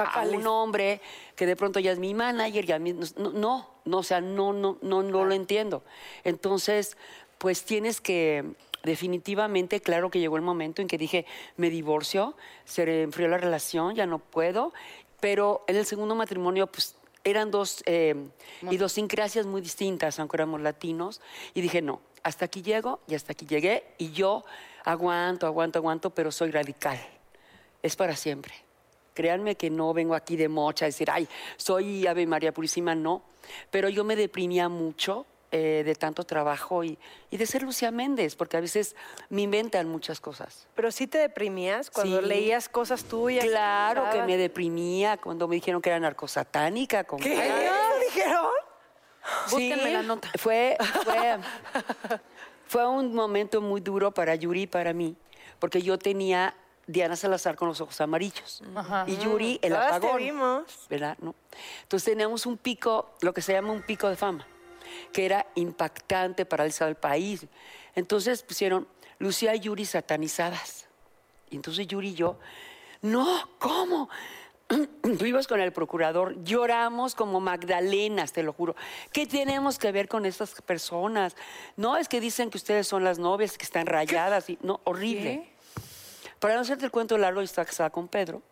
a 0.04 0.20
un 0.38 0.46
hombre 0.46 1.00
que 1.36 1.46
de 1.46 1.56
pronto 1.56 1.80
ya 1.80 1.90
es 1.92 1.98
mi 1.98 2.14
manager, 2.14 2.64
ya 2.66 2.78
mi- 2.78 2.92
no, 2.92 3.30
no, 3.32 3.70
no, 3.84 3.98
o 3.98 4.02
sea, 4.02 4.20
no, 4.20 4.52
no, 4.52 4.78
no, 4.82 5.02
no 5.02 5.24
lo 5.24 5.34
entiendo. 5.34 5.82
Entonces, 6.22 6.96
pues 7.38 7.64
tienes 7.64 8.00
que, 8.00 8.54
definitivamente, 8.84 9.80
claro 9.80 10.10
que 10.10 10.20
llegó 10.20 10.36
el 10.36 10.42
momento 10.42 10.82
en 10.82 10.88
que 10.88 10.98
dije, 10.98 11.26
me 11.56 11.70
divorcio, 11.70 12.36
se 12.64 13.02
enfrió 13.02 13.26
la 13.28 13.38
relación, 13.38 13.94
ya 13.94 14.06
no 14.06 14.18
puedo, 14.18 14.72
pero 15.20 15.64
en 15.66 15.76
el 15.76 15.86
segundo 15.86 16.14
matrimonio, 16.14 16.66
pues 16.66 16.94
eran 17.24 17.50
dos 17.50 17.82
eh, 17.86 18.14
idiosincrasias 18.70 19.44
muy 19.46 19.60
distintas, 19.60 20.18
aunque 20.18 20.36
éramos 20.36 20.60
latinos, 20.60 21.20
y 21.54 21.60
dije, 21.62 21.82
no, 21.82 22.00
hasta 22.22 22.44
aquí 22.46 22.62
llego 22.62 23.00
y 23.06 23.14
hasta 23.14 23.32
aquí 23.32 23.46
llegué, 23.46 23.84
y 23.98 24.12
yo 24.12 24.44
aguanto, 24.84 25.46
aguanto, 25.46 25.78
aguanto, 25.78 26.10
pero 26.10 26.30
soy 26.32 26.50
radical. 26.50 26.98
Es 27.82 27.96
para 27.96 28.16
siempre. 28.16 28.54
Créanme 29.14 29.56
que 29.56 29.70
no 29.70 29.92
vengo 29.92 30.14
aquí 30.14 30.36
de 30.36 30.48
mocha 30.48 30.84
a 30.84 30.88
decir, 30.88 31.08
ay, 31.10 31.28
soy 31.56 32.06
Ave 32.06 32.26
María 32.26 32.52
Purísima, 32.52 32.94
no. 32.94 33.22
Pero 33.70 33.88
yo 33.88 34.04
me 34.04 34.16
deprimía 34.16 34.68
mucho 34.68 35.26
eh, 35.52 35.82
de 35.84 35.94
tanto 35.96 36.22
trabajo 36.24 36.84
y, 36.84 36.96
y 37.30 37.36
de 37.36 37.44
ser 37.44 37.62
Lucía 37.64 37.90
Méndez, 37.90 38.36
porque 38.36 38.56
a 38.56 38.60
veces 38.60 38.94
me 39.30 39.42
inventan 39.42 39.88
muchas 39.88 40.20
cosas. 40.20 40.68
Pero 40.76 40.92
sí 40.92 41.08
te 41.08 41.18
deprimías 41.18 41.90
cuando 41.90 42.20
Sí. 42.20 42.26
leías 42.28 42.68
cosas 42.68 43.02
tuyas. 43.04 43.44
Claro 43.44 44.04
que 44.12 44.22
me 44.22 44.36
deprimía 44.36 45.16
cuando 45.16 45.48
me 45.48 45.56
dijeron 45.56 45.82
que 45.82 45.90
era 45.90 45.98
narcosatánica. 45.98 47.02
como- 47.04 47.24
¿Qué? 47.24 47.68
Búsquenme 49.50 49.92
la 49.92 50.02
nota. 50.02 50.30
Fue, 50.38 50.76
fue, 51.04 51.38
fue 52.66 52.86
un 52.86 53.14
momento 53.14 53.60
muy 53.60 53.80
duro 53.80 54.12
para 54.12 54.34
Yuri 54.34 54.62
y 54.62 54.66
para 54.66 54.92
mí, 54.92 55.16
porque 55.58 55.82
yo 55.82 55.98
tenía 55.98 56.54
Diana 56.86 57.16
Salazar 57.16 57.56
con 57.56 57.68
los 57.68 57.80
ojos 57.80 58.00
amarillos. 58.00 58.62
Y 59.06 59.16
Yuri, 59.18 59.58
el 59.62 59.72
Todas 59.72 59.90
te 59.90 59.96
apagón. 59.96 60.18
vimos. 60.18 60.86
¿Verdad? 60.88 61.16
¿No? 61.20 61.34
Entonces 61.82 62.04
teníamos 62.10 62.46
un 62.46 62.56
pico, 62.56 63.14
lo 63.20 63.32
que 63.32 63.42
se 63.42 63.52
llama 63.52 63.72
un 63.72 63.82
pico 63.82 64.08
de 64.08 64.16
fama, 64.16 64.46
que 65.12 65.24
era 65.24 65.46
impactante 65.54 66.44
para 66.44 66.64
el 66.64 66.72
del 66.72 66.96
país. 66.96 67.46
Entonces 67.94 68.42
pusieron 68.42 68.88
Lucía 69.18 69.54
y 69.54 69.60
Yuri 69.60 69.84
satanizadas. 69.84 70.86
Y 71.50 71.56
entonces 71.56 71.86
Yuri 71.86 72.08
y 72.08 72.14
yo, 72.14 72.38
no, 73.02 73.48
¿cómo? 73.58 74.08
Fuimos 75.18 75.48
con 75.48 75.60
el 75.60 75.72
procurador, 75.72 76.42
lloramos 76.44 77.14
como 77.14 77.40
Magdalenas, 77.40 78.32
te 78.32 78.42
lo 78.42 78.52
juro. 78.52 78.76
¿Qué 79.12 79.26
tenemos 79.26 79.78
que 79.78 79.90
ver 79.90 80.08
con 80.08 80.26
estas 80.26 80.60
personas? 80.62 81.36
No, 81.76 81.96
es 81.96 82.08
que 82.08 82.20
dicen 82.20 82.50
que 82.50 82.58
ustedes 82.58 82.86
son 82.86 83.02
las 83.02 83.18
novias 83.18 83.58
que 83.58 83.64
están 83.64 83.86
rayadas. 83.86 84.48
Y, 84.48 84.58
no, 84.62 84.80
horrible. 84.84 85.50
Para 86.38 86.54
no 86.54 86.60
hacerte 86.60 86.84
el 86.84 86.90
cuento 86.90 87.18
largo, 87.18 87.40
yo 87.40 87.44
estaba 87.44 87.66
casada 87.66 87.90
con 87.90 88.08
Pedro 88.08 88.42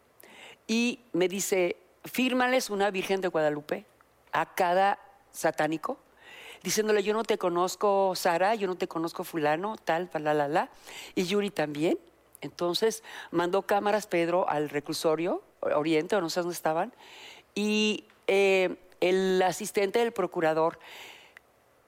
y 0.66 1.00
me 1.12 1.28
dice, 1.28 1.76
fírmales 2.04 2.68
una 2.68 2.90
Virgen 2.90 3.20
de 3.20 3.28
Guadalupe 3.28 3.86
a 4.32 4.54
cada 4.54 4.98
satánico, 5.30 5.98
diciéndole, 6.62 7.02
yo 7.02 7.14
no 7.14 7.22
te 7.22 7.38
conozco 7.38 8.14
Sara, 8.14 8.54
yo 8.56 8.66
no 8.66 8.76
te 8.76 8.88
conozco 8.88 9.24
fulano, 9.24 9.76
tal, 9.76 10.10
la, 10.12 10.34
la, 10.34 10.48
la. 10.48 10.68
Y 11.14 11.24
Yuri 11.24 11.50
también. 11.50 11.98
Entonces 12.40 13.02
mandó 13.30 13.62
cámaras 13.62 14.06
Pedro 14.06 14.48
al 14.48 14.68
reclusorio, 14.68 15.42
Oriente, 15.60 16.16
o 16.16 16.20
no 16.20 16.30
sé 16.30 16.40
dónde 16.40 16.54
estaban, 16.54 16.92
y 17.54 18.04
eh, 18.26 18.76
el 19.00 19.42
asistente 19.42 19.98
del 19.98 20.12
procurador 20.12 20.78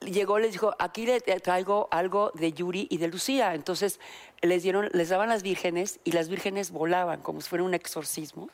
llegó, 0.01 0.39
les 0.39 0.51
dijo, 0.51 0.73
aquí 0.79 1.05
le 1.05 1.21
traigo 1.21 1.87
algo 1.91 2.31
de 2.33 2.53
Yuri 2.53 2.87
y 2.89 2.97
de 2.97 3.07
Lucía. 3.07 3.53
Entonces 3.53 3.99
les 4.41 4.63
dieron, 4.63 4.89
les 4.93 5.09
daban 5.09 5.29
las 5.29 5.43
vírgenes 5.43 5.99
y 6.03 6.11
las 6.11 6.29
vírgenes 6.29 6.71
volaban 6.71 7.21
como 7.21 7.41
si 7.41 7.49
fuera 7.49 7.63
un 7.63 7.73
exorcismo. 7.73 8.49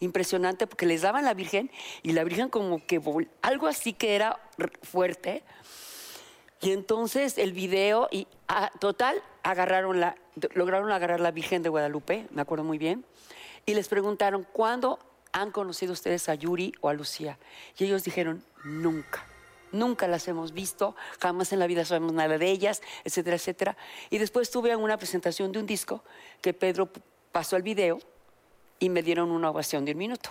Impresionante 0.00 0.66
porque 0.66 0.86
les 0.86 1.02
daban 1.02 1.24
la 1.24 1.34
virgen 1.34 1.70
y 2.02 2.12
la 2.12 2.22
virgen 2.24 2.48
como 2.48 2.84
que 2.84 3.00
algo 3.42 3.66
así 3.66 3.92
que 3.92 4.14
era 4.14 4.38
fuerte. 4.82 5.42
Y 6.60 6.72
entonces 6.72 7.38
el 7.38 7.52
video 7.52 8.08
y 8.10 8.26
ah, 8.48 8.70
total 8.80 9.22
agarraron 9.42 10.00
la 10.00 10.16
lograron 10.54 10.90
agarrar 10.90 11.20
la 11.20 11.30
Virgen 11.30 11.62
de 11.62 11.68
Guadalupe, 11.68 12.26
me 12.30 12.42
acuerdo 12.42 12.64
muy 12.64 12.78
bien, 12.78 13.04
y 13.64 13.74
les 13.74 13.88
preguntaron 13.88 14.46
¿cuándo 14.52 14.98
han 15.32 15.50
conocido 15.50 15.92
ustedes 15.92 16.28
a 16.28 16.34
Yuri 16.34 16.72
o 16.80 16.88
a 16.88 16.94
Lucía? 16.94 17.38
Y 17.78 17.84
ellos 17.84 18.04
dijeron 18.04 18.44
nunca. 18.64 19.24
Nunca 19.72 20.06
las 20.06 20.26
hemos 20.28 20.52
visto, 20.52 20.94
jamás 21.20 21.52
en 21.52 21.58
la 21.58 21.66
vida 21.66 21.84
sabemos 21.84 22.12
nada 22.12 22.38
de 22.38 22.50
ellas, 22.50 22.82
etcétera, 23.04 23.36
etcétera. 23.36 23.76
Y 24.10 24.18
después 24.18 24.50
tuve 24.50 24.74
una 24.76 24.96
presentación 24.96 25.52
de 25.52 25.58
un 25.58 25.66
disco 25.66 26.02
que 26.40 26.54
Pedro 26.54 26.88
pasó 27.32 27.56
el 27.56 27.62
video 27.62 27.98
y 28.78 28.88
me 28.88 29.02
dieron 29.02 29.30
una 29.30 29.50
ovación 29.50 29.84
de 29.84 29.92
un 29.92 29.98
minuto. 29.98 30.30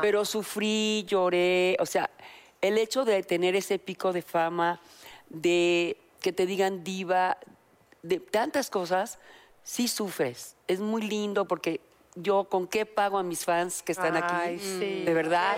Pero 0.00 0.24
sufrí, 0.24 1.04
lloré, 1.08 1.76
o 1.80 1.86
sea, 1.86 2.10
el 2.60 2.78
hecho 2.78 3.04
de 3.04 3.22
tener 3.22 3.56
ese 3.56 3.78
pico 3.78 4.12
de 4.12 4.22
fama, 4.22 4.80
de 5.32 5.96
que 6.20 6.32
te 6.32 6.46
digan 6.46 6.84
diva, 6.84 7.38
de 8.02 8.20
tantas 8.20 8.70
cosas, 8.70 9.18
sí 9.62 9.88
sufres. 9.88 10.56
Es 10.68 10.80
muy 10.80 11.02
lindo 11.02 11.46
porque 11.46 11.80
yo 12.14 12.44
con 12.44 12.66
qué 12.68 12.86
pago 12.86 13.18
a 13.18 13.22
mis 13.22 13.44
fans 13.44 13.82
que 13.82 13.92
están 13.92 14.16
aquí, 14.16 14.34
Ay, 14.34 14.58
sí. 14.58 15.04
de 15.04 15.14
verdad. 15.14 15.56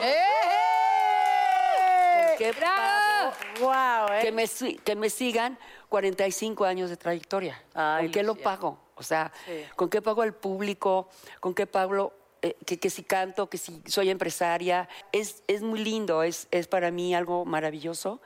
¿Con 2.28 2.38
qué 2.38 2.52
pago 2.52 3.04
Wow, 3.60 4.12
¿eh? 4.12 4.20
que 4.22 4.32
me, 4.32 4.44
que 4.84 4.96
me 4.96 5.10
sigan 5.10 5.58
45 5.88 6.64
años 6.64 6.90
de 6.90 6.96
trayectoria. 6.96 7.62
Ay, 7.74 8.06
¿Con 8.06 8.12
qué 8.12 8.22
lo 8.22 8.34
pago? 8.34 8.78
O 8.96 9.02
sea, 9.02 9.32
¿con 9.76 9.88
qué 9.88 10.02
pago 10.02 10.22
al 10.22 10.34
público? 10.34 11.08
¿Con 11.40 11.54
qué 11.54 11.66
pago 11.66 12.12
eh, 12.42 12.56
que, 12.66 12.78
que 12.78 12.90
si 12.90 13.02
canto, 13.02 13.48
que 13.48 13.58
si 13.58 13.82
soy 13.86 14.10
empresaria? 14.10 14.88
Es, 15.12 15.42
es 15.46 15.62
muy 15.62 15.80
lindo, 15.80 16.22
es, 16.22 16.48
es 16.50 16.68
para 16.68 16.90
mí 16.90 17.14
algo 17.14 17.44
maravilloso, 17.44 18.20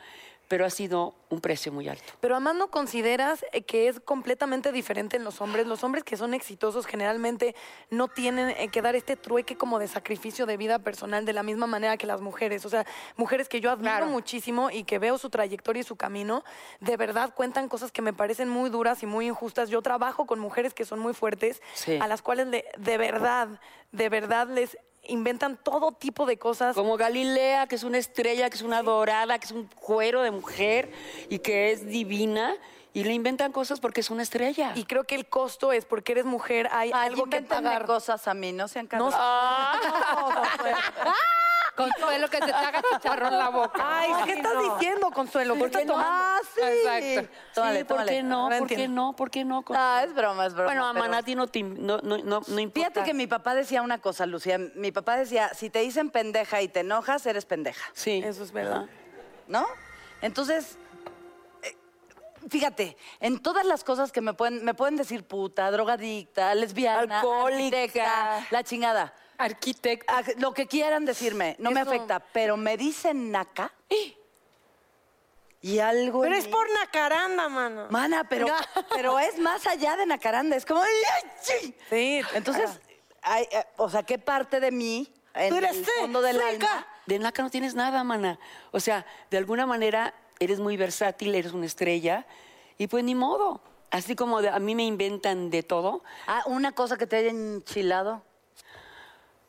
pero 0.49 0.65
ha 0.65 0.71
sido 0.71 1.15
un 1.29 1.41
precio 1.43 1.71
muy 1.71 1.89
alto. 1.89 2.11
Pero 2.21 2.35
además 2.37 2.55
no 2.57 2.71
consideras 2.71 3.45
eh, 3.53 3.63
que 3.63 3.89
es 3.89 4.01
completamente 4.01 4.73
diferente 4.73 5.17
en 5.19 5.25
los 5.25 5.43
hombres. 5.43 5.67
Los 5.67 5.85
hombres 5.85 6.05
que 6.05 6.17
son 6.17 6.33
exitosos 6.33 6.87
generalmente 6.87 7.55
no 7.91 8.09
tienen 8.09 8.49
eh, 8.51 8.69
que 8.69 8.81
dar 8.81 8.97
este 8.97 9.15
trueque 9.17 9.57
como 9.59 9.79
de 9.79 9.89
sacrificio 9.89 10.47
de 10.47 10.57
vida 10.57 10.79
personal 10.79 11.27
de 11.27 11.35
la 11.35 11.43
misma 11.43 11.67
manera 11.67 11.99
que 11.99 12.07
las 12.07 12.23
mujeres. 12.23 12.65
O 12.65 12.71
sea, 12.71 12.87
mujeres 13.17 13.49
que 13.49 13.61
yo 13.61 13.71
admiro 13.71 14.07
muchísimo 14.07 14.71
y 14.71 14.85
que 14.85 14.99
veo 14.99 15.19
su 15.19 15.29
trayectoria 15.29 15.81
y 15.81 15.85
su 15.85 15.97
camino, 15.97 16.45
de 16.81 16.97
verdad 16.97 17.35
cuentan 17.35 17.69
cosas 17.69 17.93
que 17.93 18.01
me 18.01 18.15
parecen 18.15 18.49
muy 18.49 18.71
duras 18.71 19.03
y 19.03 19.07
muy 19.07 19.27
injustas. 19.29 19.69
Yo 19.69 19.83
trabajo 19.83 20.27
con 20.27 20.39
mujeres 20.39 20.73
que 20.73 20.87
son 20.87 20.99
muy 20.99 21.13
fuertes, 21.13 21.61
Sí. 21.75 21.99
a 22.01 22.09
las 22.09 22.23
cuales 22.23 22.47
le- 22.47 22.65
de 22.79 22.97
verdad, 22.97 23.61
de 23.93 24.09
verdad 24.09 24.49
les 24.49 24.79
inventan 25.09 25.57
todo 25.57 25.93
tipo 25.93 26.25
de 26.27 26.39
cosas. 26.39 26.75
Como 26.75 26.97
Galilea, 26.97 27.67
que 27.67 27.75
es 27.75 27.83
una 27.83 27.99
estrella, 27.99 28.49
que 28.49 28.57
es 28.57 28.63
una 28.63 28.83
dorada, 28.83 29.39
que 29.39 29.47
es 29.47 29.53
un 29.53 29.67
cuero 29.67 30.23
de 30.23 30.31
mujer 30.31 30.91
y 31.29 31.41
que 31.41 31.73
es 31.73 31.87
divina, 31.87 32.55
y 32.95 33.05
le 33.05 33.13
inventan 33.13 33.53
cosas 33.53 33.81
porque 33.81 34.01
es 34.01 34.11
una 34.11 34.23
estrella. 34.23 34.73
Y 34.75 34.85
creo 34.85 35.05
que 35.05 35.15
el 35.15 35.27
costo 35.29 35.73
es 35.73 35.85
porque 35.85 36.13
eres 36.13 36.25
mujer, 36.25 36.69
hay 36.73 36.91
Ay, 36.95 37.09
algo 37.09 37.27
que 37.27 37.43
pagar. 37.43 37.85
cosas 37.87 38.27
a 38.29 38.35
mí, 38.35 38.53
no 38.53 38.67
sean 38.69 38.89
No, 38.93 39.11
cabrones. 39.11 40.77
Consuelo 41.79 42.29
que 42.29 42.39
se 42.39 42.47
te 42.47 42.53
haga 42.53 42.83
chicharrón 42.93 43.39
la 43.39 43.49
boca. 43.51 43.81
Ay, 43.83 44.11
¿qué 44.25 44.33
estás 44.33 44.53
diciendo, 44.75 45.11
Consuelo? 45.13 45.55
¿Qué 45.55 45.61
¿Por 45.61 45.71
qué 45.71 45.85
no? 45.85 45.95
Ah, 45.97 46.39
sí. 46.55 46.61
Exacto. 46.61 47.37
Tómale, 47.55 47.79
sí, 47.79 47.85
¿por 47.85 47.97
tómale. 47.97 48.13
qué 48.13 48.23
no? 48.23 48.49
¿Por 48.59 48.67
qué 48.69 48.89
no? 48.89 49.13
¿Por 49.17 49.31
qué 49.31 49.45
no? 49.45 49.65
Ah, 49.71 50.03
es 50.05 50.13
broma, 50.15 50.47
es 50.47 50.55
broma. 50.55 50.67
bueno, 50.67 50.87
a 50.87 50.93
pero- 50.93 51.05
Manati 51.05 51.35
no, 51.35 51.47
te 51.47 51.63
no, 51.63 51.99
no, 52.03 52.19
no, 52.19 52.43
no 52.47 52.59
importa. 52.61 52.91
Fíjate 52.91 53.05
que 53.05 53.15
mi 53.15 53.27
papá 53.27 53.55
decía 53.55 53.81
una 53.83 53.99
cosa, 54.01 54.27
Lucía. 54.27 54.59
Mi 54.75 54.91
papá 54.93 55.17
decía, 55.17 55.55
si 55.55 55.71
te 55.71 55.79
dicen 55.79 56.11
pendeja 56.11 56.61
y 56.61 56.69
te 56.69 56.81
enojas, 56.81 57.25
eres 57.27 57.47
pendeja. 57.47 57.85
Sí. 57.93 58.21
Eso 58.25 58.43
es 58.43 58.53
verdad. 58.53 58.87
¿no? 59.47 59.67
Entonces, 60.21 60.77
eh, 61.63 61.77
fíjate, 62.51 62.97
en 63.21 63.39
todas 63.41 63.65
las 63.65 63.85
cosas 63.85 64.13
que 64.13 64.21
me 64.21 64.35
pueden, 64.35 64.65
me 64.65 64.75
pueden 64.75 64.97
decir 64.97 65.25
puta, 65.25 65.71
drogadicta, 65.71 66.55
lesbiana, 66.55 67.21
Alcohólica. 67.21 68.47
la 68.51 68.65
chingada. 68.65 69.15
Arquitecto. 69.39 70.13
Ah, 70.13 70.23
Lo 70.39 70.53
que 70.53 70.67
quieran 70.67 71.05
decirme, 71.05 71.57
no 71.59 71.71
me 71.71 71.81
Eso- 71.81 71.91
afecta, 71.91 72.19
pero 72.21 72.57
me 72.57 72.77
dicen 72.77 73.31
naca 73.31 73.73
y 75.61 75.79
algo. 75.81 76.21
Pero 76.23 76.35
en 76.35 76.41
es 76.41 76.47
mí- 76.47 76.53
por 76.53 76.67
Nacaranda, 76.73 77.49
mano. 77.49 77.87
Mana, 77.91 78.25
pero, 78.29 78.47
pero 78.95 79.19
es 79.19 79.39
más 79.39 79.67
allá 79.67 79.97
de 79.97 80.07
Nacaranda, 80.07 80.57
es 80.57 80.65
como. 80.65 80.81
¡ay, 80.83 80.89
sí! 81.41 81.75
Sí. 81.91 82.21
Entonces, 82.35 82.71
hay, 83.23 83.45
eh, 83.51 83.65
o 83.77 83.89
sea, 83.91 84.03
¿qué 84.03 84.19
parte 84.19 84.61
de 84.61 84.71
mí, 84.71 85.13
en 85.35 85.51
Tú 85.51 85.57
eres 85.57 85.77
el 85.77 85.85
fe- 85.85 85.91
fondo 86.01 86.21
del 86.23 86.37
seca. 86.37 86.49
alma, 86.73 86.87
De 87.07 87.19
naca 87.19 87.43
no 87.43 87.51
tienes 87.51 87.75
nada, 87.75 88.05
mana. 88.05 88.39
O 88.71 88.81
sea, 88.81 89.07
de 89.31 89.39
alguna 89.39 89.67
manera 89.67 90.15
eres 90.41 90.61
muy 90.61 90.77
versátil, 90.77 91.35
eres 91.35 91.53
una 91.53 91.67
estrella, 91.67 92.27
y 92.77 92.87
pues 92.87 93.03
ni 93.05 93.15
modo. 93.15 93.61
Así 93.91 94.15
como 94.15 94.43
de- 94.43 94.51
a 94.51 94.59
mí 94.59 94.75
me 94.75 94.85
inventan 94.85 95.49
de 95.51 95.63
todo, 95.63 96.03
Ah, 96.27 96.43
una 96.47 96.73
cosa 96.73 96.97
que 96.99 97.07
te 97.07 97.17
haya 97.17 97.31
enchilado. 97.31 98.23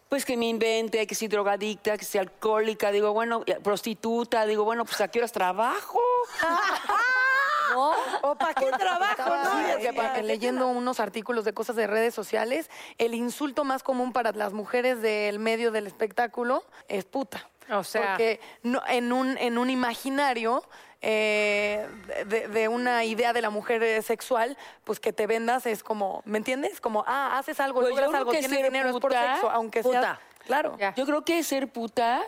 Pues 0.09 0.25
que 0.25 0.35
me 0.35 0.47
invente, 0.47 1.05
que 1.05 1.13
soy 1.15 1.27
drogadicta, 1.27 1.95
que 1.97 2.03
sea 2.03 2.21
alcohólica, 2.21 2.91
digo, 2.91 3.13
bueno, 3.13 3.43
prostituta, 3.63 4.45
digo, 4.47 4.63
bueno, 4.63 4.83
pues 4.83 4.99
a 5.01 5.07
qué 5.07 5.19
horas 5.19 5.31
trabajo. 5.31 5.99
¿O 8.23 8.35
para 8.35 8.53
qué 8.55 8.71
trabajo, 8.71 9.29
no? 9.29 9.51
Sí, 9.51 9.65
porque 9.73 9.93
porque 9.93 10.23
leyendo 10.23 10.67
unos 10.67 10.99
artículos 10.99 11.45
de 11.45 11.53
cosas 11.53 11.75
de 11.75 11.85
redes 11.85 12.15
sociales, 12.15 12.69
el 12.97 13.13
insulto 13.13 13.63
más 13.63 13.83
común 13.83 14.11
para 14.11 14.31
las 14.31 14.53
mujeres 14.53 15.01
del 15.03 15.37
medio 15.37 15.71
del 15.71 15.85
espectáculo 15.85 16.63
es 16.87 17.05
puta. 17.05 17.47
O 17.71 17.83
sea- 17.83 18.01
Porque 18.15 18.39
no- 18.63 18.81
en, 18.87 19.13
un, 19.13 19.37
en 19.37 19.59
un 19.59 19.69
imaginario 19.69 20.63
eh, 21.01 21.87
de, 22.27 22.47
de 22.47 22.67
una 22.67 23.05
idea 23.05 23.31
de 23.33 23.41
la 23.41 23.49
mujer 23.49 23.81
eh, 23.83 24.01
sexual, 24.01 24.57
pues 24.83 24.99
que 24.99 25.13
te 25.13 25.27
vendas 25.27 25.65
es 25.65 25.83
como, 25.83 26.21
¿me 26.25 26.37
entiendes? 26.37 26.81
Como, 26.81 27.03
ah, 27.07 27.37
haces 27.37 27.59
algo, 27.59 27.79
Pues 27.81 27.91
logras 27.91 28.13
algo, 28.13 28.31
que 28.31 28.39
tienes 28.39 28.63
dinero, 28.63 28.89
es 28.89 28.97
por 28.97 29.13
sexo, 29.13 29.49
aunque 29.49 29.81
puta. 29.81 30.01
sea... 30.01 30.19
Claro. 30.45 30.77
Ya. 30.79 30.95
Yo 30.95 31.05
creo 31.05 31.23
que 31.23 31.43
ser 31.43 31.67
puta 31.67 32.23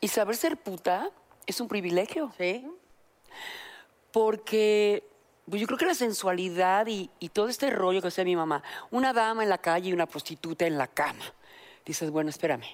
y 0.00 0.08
saber 0.08 0.36
ser 0.36 0.56
puta 0.56 1.10
es 1.46 1.60
un 1.60 1.68
privilegio. 1.68 2.32
¿Sí? 2.36 2.66
Porque 4.10 5.04
pues 5.48 5.60
yo 5.60 5.66
creo 5.66 5.78
que 5.78 5.86
la 5.86 5.94
sensualidad 5.94 6.86
y, 6.86 7.10
y 7.18 7.28
todo 7.30 7.48
este 7.48 7.70
rollo 7.70 8.00
que 8.00 8.08
hacía 8.08 8.24
mi 8.24 8.36
mamá, 8.36 8.62
una 8.90 9.12
dama 9.12 9.42
en 9.42 9.48
la 9.48 9.58
calle 9.58 9.90
y 9.90 9.92
una 9.92 10.06
prostituta 10.06 10.66
en 10.66 10.78
la 10.78 10.86
cama. 10.86 11.24
Dices, 11.84 12.10
bueno, 12.10 12.30
espérame, 12.30 12.66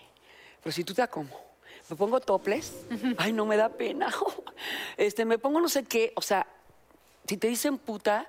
¿prostituta 0.63 1.07
cómo? 1.09 1.46
¿Me 1.89 1.97
pongo 1.97 2.21
toples? 2.21 2.73
Ay, 3.19 3.33
no 3.33 3.47
me 3.47 3.57
da 3.57 3.69
pena. 3.69 4.13
Este, 4.97 5.25
me 5.27 5.39
pongo 5.39 5.61
no 5.61 5.69
sé 5.69 5.85
qué. 5.85 6.13
O 6.17 6.23
sea, 6.23 6.47
si 7.29 7.37
te 7.37 7.49
dicen 7.49 7.77
puta, 7.77 8.27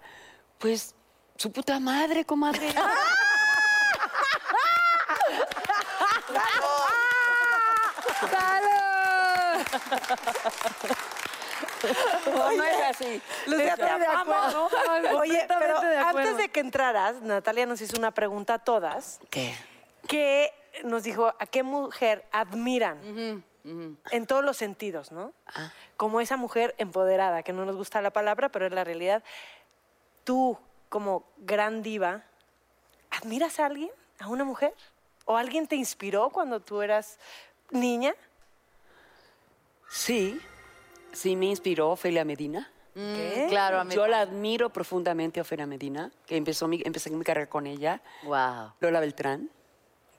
pues 0.58 0.94
su 1.38 1.52
puta 1.52 1.80
madre, 1.80 2.26
comadre. 2.26 2.74
No, 12.26 12.52
no 12.52 12.64
es 12.64 12.82
así. 12.90 13.22
Lucía, 13.46 13.76
te 13.76 13.84
amamos. 13.84 14.56
Oye, 15.20 15.46
pero 15.48 15.76
Completamente 15.76 15.88
de 15.88 15.98
acuerdo. 15.98 16.20
antes 16.30 16.38
de 16.38 16.50
que 16.50 16.60
entraras, 16.60 17.22
Natalia 17.22 17.66
nos 17.66 17.82
hizo 17.82 17.98
una 17.98 18.12
pregunta 18.12 18.56
a 18.56 18.60
todas 18.60 19.20
¿Qué? 19.30 19.54
que 20.08 20.52
nos 20.84 21.04
dijo 21.04 21.28
a 21.40 21.46
qué 21.48 21.64
mujer 21.64 22.26
admiran 22.32 23.44
en 24.12 24.28
todos 24.28 24.44
los 24.44 24.58
sentidos, 24.58 25.12
¿no? 25.12 25.34
Como 25.96 26.22
esa 26.22 26.38
mujer 26.38 26.76
empoderada, 26.78 27.44
que 27.44 27.54
no 27.54 27.66
nos 27.66 27.76
gusta 27.76 28.02
la 28.02 28.12
palabra, 28.12 28.50
pero 28.50 28.66
es 28.66 28.72
la 28.72 28.84
realidad. 28.84 29.24
Tú, 30.24 30.58
como 30.90 31.24
gran 31.38 31.84
diva, 31.84 32.24
¿admiras 33.12 33.60
a 33.60 33.66
alguien? 33.66 33.92
¿A 34.20 34.28
una 34.28 34.44
mujer? 34.44 34.74
¿O 35.26 35.38
alguien 35.38 35.68
te 35.68 35.76
inspiró 35.76 36.30
cuando 36.30 36.60
tú 36.60 36.82
eras 36.82 37.20
niña? 37.72 38.16
Sí, 39.90 40.40
sí 41.12 41.36
me 41.36 41.48
inspiró 41.48 41.92
Ofelia 41.92 42.26
Medina. 42.26 42.70
¿Qué? 42.94 43.46
Claro, 43.50 43.80
a. 43.80 43.86
Yo 43.94 44.08
la 44.08 44.22
admiro 44.22 44.72
profundamente 44.72 45.40
a 45.40 45.44
Ofelia 45.44 45.68
Medina, 45.68 46.12
que 46.26 46.36
empezó 46.36 46.68
mi, 46.68 46.82
empecé 46.84 47.12
mi 47.12 47.24
carrera 47.24 47.48
con 47.48 47.68
ella. 47.68 48.02
Wow. 48.24 48.74
Lola 48.80 49.00
Beltrán. 49.00 49.52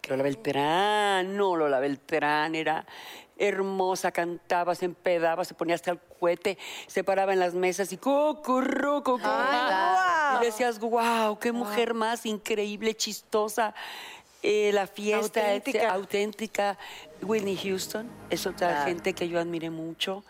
Lola 0.08 0.22
Beltrán, 0.22 1.36
no, 1.36 1.56
Lola 1.56 1.80
Beltrán 1.80 2.54
era 2.54 2.86
hermosa, 3.38 4.10
cantaba, 4.12 4.74
se 4.74 4.84
empedaba, 4.84 5.44
se 5.44 5.54
ponía 5.54 5.74
hasta 5.76 5.92
el 5.92 5.98
cohete, 6.20 6.58
se 6.86 7.04
paraba 7.04 7.32
en 7.32 7.38
las 7.40 7.54
mesas 7.54 7.92
y 7.92 7.96
cucurru, 7.96 9.02
cucurru. 9.02 9.28
Y 10.40 10.44
decías, 10.44 10.78
wow, 10.80 11.38
qué 11.38 11.52
mujer 11.52 11.94
más 11.94 12.26
increíble, 12.26 12.94
chistosa. 12.94 13.74
Eh, 14.42 14.70
la 14.72 14.86
fiesta 14.86 15.40
Auténtica. 15.40 15.90
auténtica. 15.92 16.78
Whitney 17.22 17.56
Houston 17.56 18.08
es 18.30 18.46
otra 18.46 18.68
Claro. 18.68 18.84
gente 18.86 19.12
que 19.12 19.28
yo 19.28 19.40
admiré 19.40 19.70
mucho. 19.70 20.22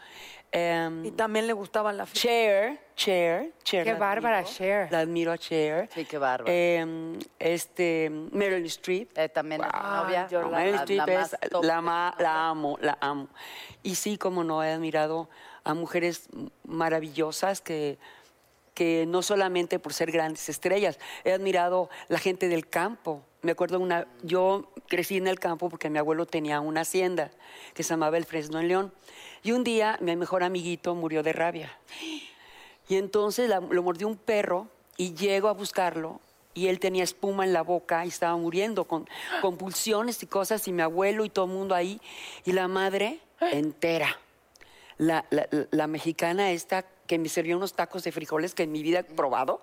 Em, 0.50 1.04
Y 1.04 1.11
también 1.11 1.46
le 1.46 1.52
gustaban 1.52 1.96
la 1.98 2.06
fiesta. 2.06 2.26
Cher, 2.28 2.80
Cher, 2.96 3.52
Cher. 3.62 3.84
Qué 3.84 3.92
la 3.92 3.98
bárbara, 3.98 4.38
admiro. 4.38 4.54
Cher. 4.56 4.88
La 4.90 5.00
admiro 5.00 5.32
a 5.32 5.37
Cher. 5.38 5.88
Sí, 5.92 6.04
qué 6.06 6.16
bárbara. 6.18 6.50
Em, 6.52 7.18
este, 7.38 8.08
Meryl 8.32 8.64
Streep. 8.66 9.16
Eh, 9.18 9.28
también 9.28 9.61
es 9.62 9.66
mi 9.66 9.80
novia. 9.90 10.28
No, 10.30 10.50
la- 10.50 10.56
Meryl 10.58 10.72
la- 10.74 10.80
Streep 10.82 11.06
la 11.06 11.20
es- 11.22 11.37
la, 11.62 11.80
ma- 11.82 12.14
la 12.18 12.48
amo, 12.48 12.78
la 12.80 12.96
amo. 13.00 13.28
Y 13.82 13.94
sí, 13.96 14.16
como 14.16 14.42
no, 14.42 14.64
he 14.64 14.72
admirado 14.72 15.28
a 15.64 15.74
mujeres 15.74 16.28
maravillosas 16.64 17.61
que, 17.61 17.98
que 18.74 19.04
no 19.06 19.22
solamente 19.22 19.78
por 19.78 19.92
ser 19.92 20.11
grandes 20.11 20.48
estrellas, 20.48 20.98
he 21.24 21.32
admirado 21.32 21.90
la 22.08 22.18
gente 22.18 22.48
del 22.48 22.68
campo. 22.68 23.22
Me 23.42 23.52
acuerdo 23.52 23.78
una, 23.78 24.06
yo 24.22 24.72
crecí 24.88 25.16
en 25.18 25.26
el 25.28 25.38
campo 25.38 25.68
porque 25.68 25.90
mi 25.90 25.98
abuelo 25.98 26.24
tenía 26.26 26.61
una 26.61 26.80
hacienda 26.80 27.30
que 27.74 27.82
se 27.82 27.90
llamaba 27.90 28.16
El 28.16 28.24
Fresno 28.24 28.58
en 28.61 28.68
León. 28.68 28.94
Y 29.42 29.53
un 29.53 29.64
día 29.64 29.98
mi 30.01 30.14
mejor 30.16 30.42
amiguito 30.42 30.94
murió 30.94 31.22
de 31.22 31.33
rabia. 31.33 31.77
Y 32.88 32.96
entonces 32.96 33.48
lo 33.51 33.83
mordió 33.83 34.09
un 34.09 34.16
perro 34.16 34.68
y 34.96 35.14
llego 35.14 35.48
a 35.48 35.53
buscarlo 35.53 36.20
y 36.55 36.66
él 36.68 36.81
tenía 36.81 37.05
espuma 37.05 37.44
en 37.44 37.53
la 37.53 37.62
boca 37.62 38.05
y 38.05 38.09
estaba 38.09 38.37
muriendo 38.37 38.85
con 38.85 39.09
convulsiones 39.42 40.22
y 40.22 40.27
cosas 40.27 40.66
y 40.66 40.72
mi 40.72 40.83
abuelo 40.83 41.24
y 41.24 41.31
todo 41.31 41.44
el 41.44 41.53
mundo 41.53 41.74
ahí 41.74 42.01
y 42.44 42.53
la 42.53 42.66
madre 42.66 43.20
entera. 43.40 44.18
La, 44.96 45.24
la- 45.70 45.87
mexicana 45.87 46.51
esta 46.51 46.85
que 47.07 47.18
me 47.18 47.29
servía 47.29 47.57
unos 47.57 47.74
tacos 47.74 48.03
de 48.03 48.11
frijoles 48.11 48.55
que 48.55 48.64
en 48.64 48.72
mi 48.72 48.83
vida 48.83 49.01
he 49.01 49.05
probado. 49.05 49.62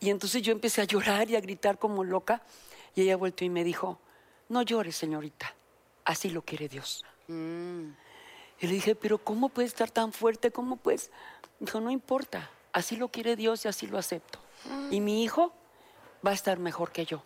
Y 0.00 0.10
entonces 0.10 0.42
yo 0.42 0.50
empecé 0.52 0.80
a 0.80 0.84
llorar 0.84 1.30
y 1.30 1.36
a 1.36 1.40
gritar 1.40 1.78
como 1.78 2.02
loca 2.02 2.42
y 2.96 3.02
ella 3.02 3.16
volvió 3.16 3.46
y 3.46 3.50
me 3.50 3.62
dijo, 3.62 4.00
no 4.48 4.62
llores 4.62 4.96
señorita, 4.96 5.54
así 6.04 6.30
lo 6.30 6.42
quiere 6.42 6.68
Dios. 6.68 7.04
Y 8.60 8.66
le 8.66 8.74
dije, 8.74 8.94
pero 8.94 9.18
¿cómo 9.18 9.48
puedes 9.48 9.72
estar 9.72 9.90
tan 9.90 10.12
fuerte? 10.12 10.50
¿Cómo 10.50 10.76
puedes? 10.76 11.10
Dijo, 11.60 11.80
no 11.80 11.90
importa, 11.90 12.50
así 12.72 12.96
lo 12.96 13.08
quiere 13.08 13.36
Dios 13.36 13.64
y 13.64 13.68
así 13.68 13.86
lo 13.86 13.98
acepto. 13.98 14.40
Y 14.90 15.00
mi 15.00 15.22
hijo 15.22 15.52
va 16.26 16.30
a 16.30 16.34
estar 16.34 16.58
mejor 16.58 16.90
que 16.90 17.04
yo. 17.04 17.22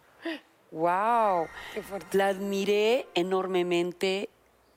¡Wow! 0.71 1.49
La 2.13 2.29
admiré 2.29 3.07
enormemente, 3.15 4.31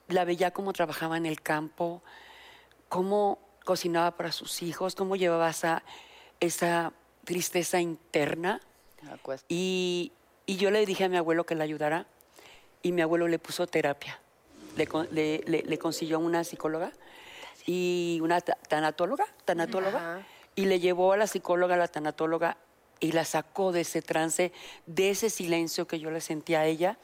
la 0.07 0.25
veía 0.25 0.51
cómo 0.51 0.73
trabajaba 0.73 1.17
en 1.17 1.25
el 1.25 1.41
campo, 1.41 2.01
cómo 2.89 3.39
cocinaba 3.63 4.11
para 4.11 4.31
sus 4.31 4.61
hijos, 4.61 4.95
cómo 4.95 5.15
llevaba 5.15 5.49
esa, 5.49 5.83
esa 6.39 6.93
tristeza 7.23 7.79
interna. 7.79 8.61
Y, 9.47 10.11
y 10.45 10.57
yo 10.57 10.71
le 10.71 10.85
dije 10.85 11.05
a 11.05 11.09
mi 11.09 11.17
abuelo 11.17 11.45
que 11.45 11.55
la 11.55 11.63
ayudara 11.63 12.07
y 12.81 12.91
mi 12.91 13.01
abuelo 13.01 13.27
le 13.27 13.39
puso 13.39 13.65
terapia. 13.67 14.19
Le, 14.75 14.87
con- 14.87 15.07
le- 15.11 15.41
le- 15.45 15.63
le 15.63 15.77
consiguió 15.77 16.19
una 16.19 16.43
psicóloga 16.43 16.91
y 17.65 18.19
una 18.21 18.41
ta- 18.41 18.57
tanatóloga, 18.67 19.25
tanatóloga 19.45 20.25
y 20.55 20.65
le 20.65 20.79
llevó 20.79 21.13
a 21.13 21.17
la 21.17 21.27
psicóloga, 21.27 21.75
a 21.75 21.77
la 21.77 21.87
tanatóloga 21.87 22.57
y 22.99 23.11
la 23.11 23.25
sacó 23.25 23.71
de 23.71 23.81
ese 23.81 24.01
trance, 24.01 24.51
de 24.85 25.09
ese 25.09 25.29
silencio 25.29 25.87
que 25.87 25.99
yo 25.99 26.11
le 26.11 26.21
sentía 26.21 26.61
a 26.61 26.65
ella 26.65 26.97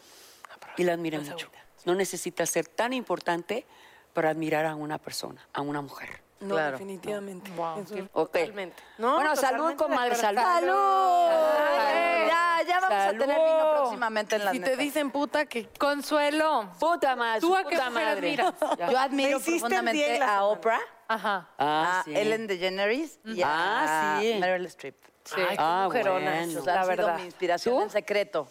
y 0.78 0.84
la 0.84 0.94
admiré 0.94 1.20
mucho. 1.20 1.50
No 1.86 1.96
necesita 1.96 2.46
ser 2.46 2.68
tan 2.68 2.94
importante 2.94 3.66
para 4.14 4.30
admirar 4.30 4.66
a 4.66 4.76
una 4.76 4.98
persona, 4.98 5.46
a 5.54 5.62
una 5.62 5.82
mujer. 5.82 6.22
No, 6.42 6.56
Claro. 6.56 6.72
definitivamente. 6.74 7.52
Eso- 7.52 8.08
Ok. 8.14 8.32
Totalmente. 8.32 8.82
No, 8.98 9.16
bueno, 9.16 9.36
salud, 9.36 9.74
totalmente 9.76 9.84
de 9.84 9.90
comadre, 9.90 10.16
acuerdo. 10.16 10.42
salud. 10.42 11.61
Ya, 12.72 12.80
vamos 12.80 12.98
a 13.06 13.10
tener 13.12 13.28
vino 13.40 13.72
próximamente 13.76 14.36
en 14.38 14.46
la 14.46 14.52
Si 14.52 14.60
te 14.60 14.78
dicen 14.78 15.12
puta, 15.12 15.46
que 15.46 15.68
Consuelo. 15.78 16.70
Puta 16.80 17.16
madre, 17.16 17.42
¿Tú 17.42 17.56
a 17.56 17.64
qué 17.64 17.76
puta 17.76 17.90
mujer 17.90 18.06
madre. 18.06 18.18
admiras? 18.18 18.54
Yo 18.92 18.98
admiro 19.00 19.40
profundamente 19.40 20.20
la 20.20 20.38
a. 20.38 20.44
Oprah, 20.46 20.80
Ajá. 21.08 21.50
Ah, 21.58 22.00
a 22.00 22.04
sí. 22.04 22.16
Ellen 22.16 22.48
DeGeneres 22.48 23.20
y 23.26 23.42
Ah, 23.44 24.18
a 24.18 24.22
sí. 24.22 24.36
Meryl 24.40 24.66
Streep. 24.68 24.96
Ay, 25.36 25.48
qué 25.50 25.56
Ah, 25.60 25.84
mujeronas, 25.86 26.46
bueno. 26.46 26.60
O 26.62 26.64
sea, 26.64 26.76
la 26.76 26.86
verdad. 26.86 27.16
mi 27.18 27.26
inspiración 27.26 27.76
¿Tú? 27.76 27.82
en 27.84 27.90
secreto. 27.90 28.48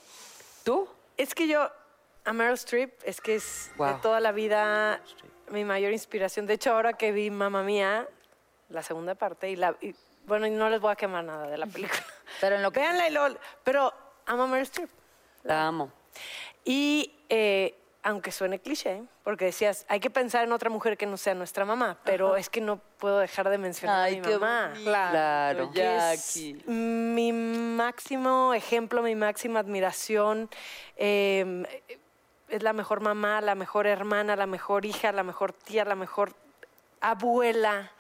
¿Tú? 0.64 0.88
Es 1.16 1.34
que 1.34 1.48
yo, 1.48 1.70
a 2.24 2.32
Meryl 2.32 2.54
Streep, 2.54 2.92
es 3.04 3.20
que 3.20 3.36
es 3.36 3.70
de 3.78 3.94
toda 4.02 4.20
la 4.20 4.32
vida 4.32 5.00
mi 5.48 5.64
mayor 5.64 5.92
inspiración. 5.92 6.46
De 6.46 6.54
hecho, 6.54 6.72
ahora 6.72 6.92
que 6.92 7.10
vi 7.12 7.30
Mamma 7.30 7.62
Mía, 7.62 8.06
la 8.68 8.82
segunda 8.82 9.14
parte, 9.14 9.50
y 9.50 9.56
la. 9.56 9.74
y, 9.80 9.94
bueno, 10.26 10.46
y 10.46 10.50
no 10.50 10.68
les 10.68 10.80
voy 10.80 10.92
a 10.92 10.96
quemar 10.96 11.24
nada 11.24 11.46
de 11.48 11.56
la 11.58 11.66
película. 11.66 12.04
Pero 12.40 12.56
en 12.56 12.62
lo 12.62 12.70
que- 12.70 12.78
Véanla 12.80 13.08
y 13.08 13.12
luego- 13.12 13.36
Pero 13.64 13.92
amo 14.30 14.44
a 14.44 14.46
Meryl 14.46 14.62
Streep. 14.66 14.88
La 15.44 15.66
amo. 15.66 15.90
Y 16.64 17.12
eh, 17.28 17.74
aunque 18.02 18.30
suene 18.32 18.58
cliché, 18.60 19.02
porque 19.24 19.46
decías, 19.46 19.84
hay 19.88 20.00
que 20.00 20.08
pensar 20.10 20.44
en 20.44 20.52
otra 20.52 20.70
mujer 20.70 20.96
que 20.96 21.06
no 21.06 21.16
sea 21.16 21.34
nuestra 21.34 21.64
mamá, 21.64 21.98
pero 22.04 22.36
es 22.36 22.48
que 22.48 22.60
no 22.60 22.78
puedo 22.98 23.18
dejar 23.18 23.48
de 23.50 23.58
mencionar 23.58 24.04
Ay, 24.04 24.14
a 24.14 24.16
mi 24.16 24.22
qué 24.22 24.38
mamá. 24.38 24.68
bonito. 24.68 24.84
Claro. 24.90 25.70
que 25.72 26.12
es 26.12 26.36
mi 26.66 27.32
máximo 27.32 28.54
ejemplo, 28.54 29.02
mi 29.02 29.14
máxima 29.14 29.60
admiración. 29.60 30.48
eh, 30.96 31.64
es 32.48 32.64
la 32.64 32.72
mejor 32.72 33.00
mamá, 33.00 33.40
la 33.40 33.54
mejor 33.54 33.86
hermana, 33.86 34.34
la 34.34 34.46
mejor 34.46 34.84
hija, 34.84 35.12
la 35.12 35.22
mejor 35.22 35.52
tía, 35.52 35.84
la 35.84 35.94
mejor 35.94 36.32
abuela. 37.00 37.92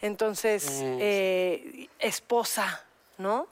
Entonces, 0.00 0.80
eh, 0.82 1.88
esposa, 2.00 2.82
¿no? 3.18 3.46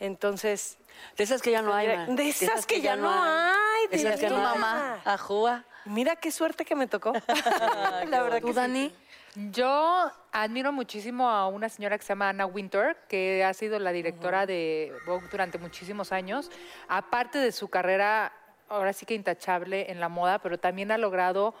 Entonces, 0.00 0.78
De 1.16 1.24
esas 1.24 1.42
que 1.42 1.50
ya 1.50 1.62
no 1.62 1.74
hay. 1.74 1.88
ma. 1.88 2.06
de 2.06 2.28
esas, 2.28 2.66
que, 2.66 2.80
ya 2.80 2.96
no 2.96 3.10
hay, 3.10 3.86
Es 3.90 4.04
el 4.04 4.12
Es 4.12 4.20
que 4.20 4.28
tu 4.28 4.34
más- 4.34 4.54
mamá, 4.58 5.00
Ajúa. 5.04 5.64
Mira 5.84 6.16
qué 6.16 6.30
suerte 6.30 6.64
que 6.64 6.74
me 6.74 6.86
tocó. 6.86 7.12
La 8.08 8.22
verdad 8.22 8.40
¿Tú, 8.40 8.52
Dani? 8.52 8.94
Yo 9.34 10.10
admiro 10.30 10.72
muchísimo 10.72 11.28
a 11.30 11.48
una 11.48 11.68
señora 11.68 11.96
que 11.96 12.04
se 12.04 12.10
llama 12.10 12.28
Anna 12.28 12.46
Winter, 12.46 12.96
que 13.08 13.42
ha 13.44 13.54
sido 13.54 13.78
la 13.78 13.90
directora 13.90 14.44
de 14.46 14.92
Vogue 15.06 15.26
durante 15.30 15.58
muchísimos 15.58 16.12
años. 16.12 16.50
Aparte 16.86 17.38
de 17.38 17.50
su 17.50 17.68
carrera, 17.68 18.32
ahora 18.68 18.92
sí 18.92 19.06
que 19.06 19.14
intachable 19.14 19.90
en 19.90 20.00
la 20.00 20.08
moda, 20.10 20.38
pero 20.38 20.58
también 20.58 20.92
ha 20.92 20.98
logrado 20.98 21.54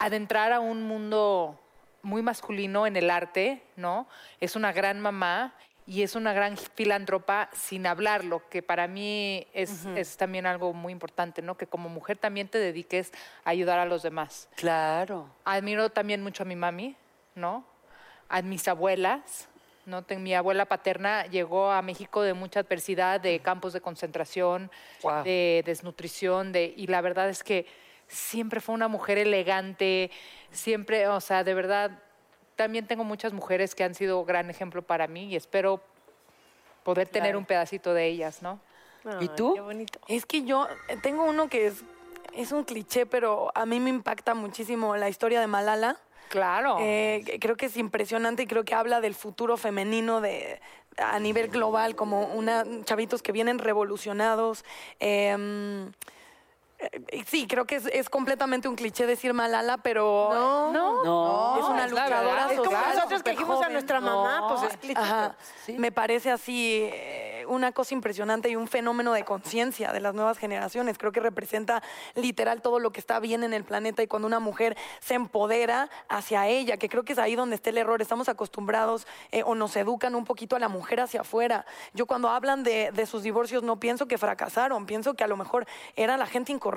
adentrar 0.00 0.52
a 0.52 0.60
un 0.60 0.82
mundo 0.82 1.60
muy 2.02 2.22
masculino 2.22 2.86
en 2.86 2.96
el 2.96 3.08
arte, 3.10 3.62
¿no? 3.76 4.08
Es 4.40 4.56
una 4.56 4.72
gran 4.72 5.00
mamá 5.00 5.54
y 5.90 6.04
es 6.04 6.14
una 6.14 6.32
gran 6.32 6.56
filántropa 6.56 7.50
sin 7.52 7.84
hablarlo, 7.84 8.48
que 8.48 8.62
para 8.62 8.86
mí 8.86 9.44
es, 9.52 9.86
es 9.96 10.16
también 10.16 10.46
algo 10.46 10.72
muy 10.72 10.92
importante, 10.92 11.42
¿no? 11.42 11.56
Que 11.56 11.66
como 11.66 11.88
mujer 11.88 12.16
también 12.16 12.46
te 12.46 12.58
dediques 12.58 13.10
a 13.42 13.50
ayudar 13.50 13.80
a 13.80 13.84
los 13.84 14.04
demás. 14.04 14.48
Claro. 14.54 15.28
Admiro 15.44 15.90
también 15.90 16.22
mucho 16.22 16.44
a 16.44 16.46
mi 16.46 16.54
mami, 16.54 16.94
¿no? 17.34 17.64
A 18.28 18.40
mis 18.40 18.68
abuelas, 18.68 19.48
¿no? 19.84 20.04
Mi 20.16 20.32
abuela 20.32 20.66
paterna 20.66 21.26
llegó 21.26 21.72
a 21.72 21.82
México 21.82 22.22
de 22.22 22.34
mucha 22.34 22.60
adversidad, 22.60 23.20
de 23.20 23.40
campos 23.40 23.72
de 23.72 23.80
concentración, 23.80 24.70
de 25.24 25.64
desnutrición, 25.66 26.52
de, 26.52 26.72
y 26.76 26.86
la 26.86 27.00
verdad 27.00 27.28
es 27.28 27.42
que 27.42 27.66
siempre 28.06 28.60
fue 28.60 28.76
una 28.76 28.86
mujer 28.86 29.18
elegante, 29.18 30.12
siempre, 30.52 31.08
o 31.08 31.20
sea, 31.20 31.42
de 31.42 31.54
verdad, 31.54 32.00
también 32.60 32.86
tengo 32.86 33.04
muchas 33.04 33.32
mujeres 33.32 33.74
que 33.74 33.84
han 33.84 33.94
sido 33.94 34.22
gran 34.26 34.50
ejemplo 34.50 34.82
para 34.82 35.06
mí 35.06 35.28
y 35.28 35.36
espero 35.36 35.80
poder 36.82 37.08
tener 37.08 37.34
un 37.34 37.46
pedacito 37.46 37.94
de 37.94 38.06
ellas, 38.06 38.42
¿no? 38.42 38.60
¿Y 39.18 39.28
tú? 39.28 39.54
Qué 39.54 39.62
bonito. 39.62 39.98
Es 40.08 40.26
que 40.26 40.42
yo 40.42 40.68
eh, 40.88 40.98
tengo 41.02 41.24
uno 41.24 41.48
que 41.48 41.68
es, 41.68 41.82
es 42.34 42.52
un 42.52 42.64
cliché, 42.64 43.06
pero 43.06 43.50
a 43.54 43.64
mí 43.64 43.80
me 43.80 43.88
impacta 43.88 44.34
muchísimo 44.34 44.94
la 44.94 45.08
historia 45.08 45.40
de 45.40 45.46
Malala. 45.46 45.96
Claro. 46.28 46.76
Eh, 46.80 47.38
creo 47.40 47.56
que 47.56 47.64
es 47.64 47.78
impresionante 47.78 48.42
y 48.42 48.46
creo 48.46 48.66
que 48.66 48.74
habla 48.74 49.00
del 49.00 49.14
futuro 49.14 49.56
femenino 49.56 50.20
de, 50.20 50.60
a 50.98 51.18
nivel 51.18 51.48
global, 51.48 51.96
como 51.96 52.26
una, 52.26 52.66
chavitos 52.84 53.22
que 53.22 53.32
vienen 53.32 53.58
revolucionados. 53.58 54.66
Em, 54.98 55.88
eh, 55.88 55.92
sí, 57.26 57.46
creo 57.46 57.66
que 57.66 57.76
es, 57.76 57.86
es 57.86 58.08
completamente 58.08 58.68
un 58.68 58.76
cliché 58.76 59.06
decir 59.06 59.34
Malala, 59.34 59.78
pero 59.78 60.30
No, 60.32 60.72
no, 60.72 61.04
No. 61.04 61.58
es 61.58 61.64
una 61.64 61.84
es 61.84 61.90
luchadora 61.90 62.20
verdad. 62.22 62.52
Es 62.52 62.58
como 62.58 62.70
social, 62.70 62.94
nosotros 62.96 63.22
que 63.22 63.30
dijimos 63.32 63.62
a 63.62 63.68
nuestra 63.68 64.00
mamá, 64.00 64.40
No. 64.40 64.48
pues 64.48 64.72
es 64.72 64.76
cliché. 64.78 65.00
Ajá. 65.00 65.36
Sí. 65.64 65.72
Me 65.78 65.92
parece 65.92 66.30
así 66.30 66.88
eh, 66.92 67.44
una 67.48 67.72
cosa 67.72 67.94
impresionante 67.94 68.48
y 68.48 68.56
un 68.56 68.66
fenómeno 68.68 69.12
de 69.12 69.24
conciencia 69.24 69.92
de 69.92 70.00
las 70.00 70.14
nuevas 70.14 70.38
generaciones. 70.38 70.96
Creo 70.98 71.12
que 71.12 71.20
representa 71.20 71.82
literal 72.14 72.62
todo 72.62 72.78
lo 72.78 72.92
que 72.92 73.00
está 73.00 73.20
bien 73.20 73.44
en 73.44 73.52
el 73.52 73.64
planeta 73.64 74.02
y 74.02 74.06
cuando 74.06 74.26
una 74.26 74.40
mujer 74.40 74.76
se 75.00 75.14
empodera 75.14 75.90
hacia 76.08 76.46
ella, 76.48 76.76
que 76.76 76.88
creo 76.88 77.02
que 77.04 77.12
es 77.12 77.18
ahí 77.18 77.34
donde 77.36 77.56
está 77.56 77.70
el 77.70 77.78
error. 77.78 78.00
Estamos 78.00 78.28
acostumbrados 78.28 79.06
eh, 79.32 79.42
o 79.44 79.54
nos 79.54 79.76
educan 79.76 80.14
un 80.14 80.24
poquito 80.24 80.56
a 80.56 80.58
la 80.58 80.68
mujer 80.68 81.00
hacia 81.00 81.20
afuera. 81.22 81.66
Yo 81.92 82.06
cuando 82.06 82.28
hablan 82.28 82.62
de, 82.62 82.90
de 82.92 83.06
sus 83.06 83.22
divorcios 83.22 83.62
no 83.62 83.78
pienso 83.80 84.06
que 84.06 84.16
fracasaron, 84.18 84.86
pienso 84.86 85.14
que 85.14 85.24
a 85.24 85.26
lo 85.26 85.36
mejor 85.36 85.66
era 85.96 86.16
la 86.16 86.26
gente 86.26 86.52
incorrecta 86.52 86.69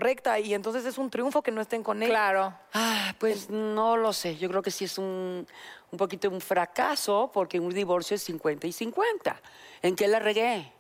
y 0.43 0.53
entonces 0.53 0.86
es 0.86 0.97
un 0.97 1.10
triunfo 1.10 1.41
que 1.41 1.51
no 1.51 1.62
estén 1.62 1.84
con 1.84 2.01
ella. 2.01 2.10
Claro. 2.12 2.53
Ah, 2.73 3.15
pues 3.19 3.49
no 3.49 3.97
lo 3.97 4.13
sé. 4.13 4.36
Yo 4.38 4.49
creo 4.49 4.62
que 4.62 4.71
sí 4.71 4.86
es 4.86 4.97
un, 4.97 5.47
un 5.91 5.97
poquito 5.97 6.29
un 6.29 6.41
fracaso 6.41 7.29
porque 7.34 7.60
un 7.60 7.73
divorcio 7.73 8.15
es 8.15 8.23
50 8.23 8.67
y 8.67 8.71
50. 8.71 9.41
¿En 9.82 9.95
qué 9.95 10.08
la 10.08 10.19
regué? 10.19 10.71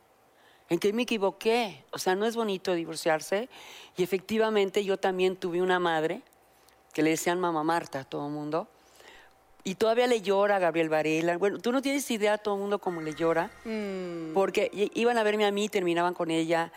¿En 0.69 0.79
qué 0.79 0.93
me 0.93 1.03
equivoqué? 1.03 1.83
O 1.91 1.99
sea, 1.99 2.15
no 2.15 2.25
es 2.25 2.35
bonito 2.35 2.73
divorciarse. 2.73 3.49
Y 3.97 4.03
efectivamente 4.03 4.83
yo 4.83 4.97
también 4.97 5.35
tuve 5.35 5.61
una 5.61 5.79
madre 5.79 6.21
que 6.93 7.01
le 7.03 7.11
decían 7.11 7.39
mamá 7.39 7.63
Marta 7.63 7.99
a 8.01 8.03
todo 8.03 8.27
el 8.27 8.33
mundo. 8.33 8.67
Y 9.65 9.75
todavía 9.75 10.07
le 10.07 10.21
llora 10.21 10.57
a 10.57 10.59
Gabriel 10.59 10.89
Varela. 10.89 11.37
Bueno, 11.37 11.57
tú 11.57 11.71
no 11.71 11.81
tienes 11.81 12.09
idea 12.11 12.33
a 12.33 12.37
todo 12.37 12.55
el 12.55 12.61
mundo 12.61 12.79
cómo 12.79 13.01
le 13.01 13.13
llora. 13.15 13.49
Porque 14.33 14.69
i- 14.73 14.91
iban 14.99 15.17
a 15.17 15.23
verme 15.23 15.45
a 15.45 15.51
mí, 15.51 15.69
terminaban 15.69 16.13
con 16.13 16.31
ella. 16.31 16.71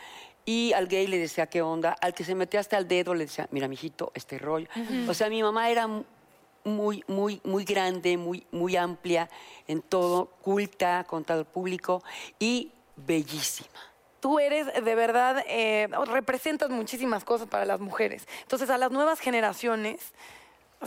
Y 0.46 0.72
al 0.74 0.86
gay 0.86 1.06
le 1.08 1.18
decía, 1.18 1.46
¿qué 1.48 1.60
onda? 1.60 1.96
Al 2.00 2.14
que 2.14 2.24
se 2.24 2.34
metía 2.34 2.60
hasta 2.60 2.78
el 2.78 2.86
dedo 2.88 3.12
le 3.14 3.24
decía, 3.26 3.48
mira, 3.50 3.66
mijito, 3.68 4.12
este 4.14 4.38
rollo. 4.38 4.68
O 5.08 5.12
sea, 5.12 5.28
mi 5.28 5.42
mamá 5.42 5.68
era 5.70 5.86
mu- 5.88 6.04
muy, 6.64 7.04
muy, 7.08 7.40
muy 7.44 7.64
grande, 7.64 8.16
muy, 8.16 8.46
muy 8.52 8.76
amplia 8.76 9.28
en 9.66 9.82
todo, 9.82 10.26
culta 10.42 11.04
con 11.04 11.24
todo 11.24 11.40
el 11.40 11.44
público 11.46 12.02
y 12.38 12.72
bellísima. 12.96 13.68
tú 14.20 14.38
eres 14.40 14.66
de 14.66 14.94
verdad, 14.96 15.44
eh, 15.46 15.88
representas 16.06 16.70
muchísimas 16.70 17.22
cosas 17.24 17.46
para 17.48 17.64
las 17.64 17.78
mujeres. 17.80 18.26
Entonces, 18.42 18.70
a 18.70 18.78
las 18.78 18.90
nuevas 18.90 19.20
generaciones, 19.20 20.00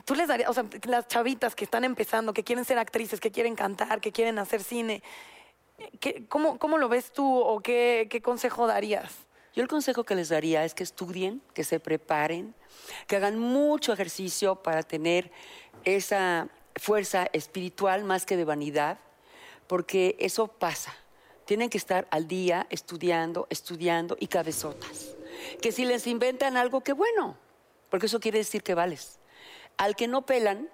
tú 0.03 0.15
les 0.15 0.27
darías, 0.27 0.49
o 0.49 0.53
sea, 0.53 0.65
las 0.87 1.07
chavitas 1.07 1.55
que 1.55 1.63
están 1.63 1.83
empezando, 1.85 2.33
que 2.33 2.43
quieren 2.43 2.65
ser 2.65 2.77
actrices, 2.79 3.19
que 3.21 3.31
quieren 3.31 3.55
cantar, 3.55 4.01
que 4.01 4.11
quieren 4.11 4.39
hacer 4.39 4.61
cine, 4.63 5.01
¿qué- 6.01 6.25
cómo, 6.27 6.57
cómo 6.59 6.77
lo 6.77 6.89
ves 6.89 7.13
tú 7.13 7.39
o 7.39 7.61
qué, 7.61 8.07
qué 8.09 8.21
consejo 8.21 8.67
darías? 8.67 9.13
Yo 9.59 9.63
el 9.63 9.67
consejo 9.67 10.05
que 10.05 10.15
les 10.15 10.29
daría 10.29 10.63
es 10.63 10.73
que 10.73 10.83
estudien, 10.83 11.41
que 11.53 11.65
se 11.65 11.81
preparen, 11.81 12.55
que 13.07 13.17
hagan 13.17 13.37
mucho 13.37 13.91
ejercicio 13.91 14.55
para 14.55 14.83
tener 14.83 15.33
esa 15.83 16.47
fuerza 16.77 17.27
espiritual 17.33 18.05
más 18.05 18.25
que 18.25 18.37
de 18.37 18.45
vanidad, 18.45 18.99
porque 19.67 20.15
eso 20.17 20.47
pasa. 20.47 20.95
Tienen 21.43 21.69
que 21.69 21.77
estar 21.77 22.07
al 22.09 22.25
día 22.29 22.67
estudiando, 22.69 23.47
estudiando 23.49 24.15
y 24.17 24.27
cabezotas. 24.27 25.17
Que 25.61 25.73
si 25.73 25.83
les 25.83 26.07
inventan 26.07 26.55
algo, 26.55 26.79
que 26.79 26.93
bueno, 26.93 27.35
porque 27.89 28.05
eso 28.05 28.21
quiere 28.21 28.37
decir 28.37 28.63
que 28.63 28.75
vales. 28.75 29.19
Al 29.75 29.97
que 29.97 30.07
no 30.07 30.25
pelan, 30.25 30.69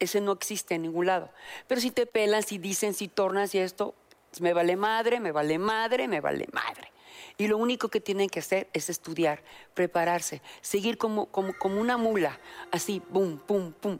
ese 0.00 0.20
no 0.20 0.32
existe 0.32 0.74
en 0.74 0.82
ningún 0.82 1.06
lado. 1.06 1.30
Pero 1.66 1.80
si 1.80 1.90
te 1.90 2.04
pelan, 2.04 2.42
si 2.42 2.58
dicen, 2.58 2.92
si 2.92 3.08
tornas 3.08 3.54
y 3.54 3.58
esto, 3.58 3.94
me 4.38 4.52
vale 4.52 4.76
madre, 4.76 5.18
me 5.18 5.32
vale 5.32 5.58
madre, 5.58 6.08
me 6.08 6.20
vale 6.20 6.46
madre. 6.52 6.92
Y 7.38 7.46
lo 7.46 7.56
único 7.56 7.88
que 7.88 8.00
tienen 8.00 8.28
que 8.28 8.40
hacer 8.40 8.68
es 8.72 8.90
estudiar, 8.90 9.42
prepararse, 9.72 10.42
seguir 10.60 10.98
como, 10.98 11.26
como, 11.26 11.56
como 11.56 11.80
una 11.80 11.96
mula, 11.96 12.38
así, 12.72 12.98
pum, 12.98 13.38
pum, 13.38 13.72
pum. 13.72 13.98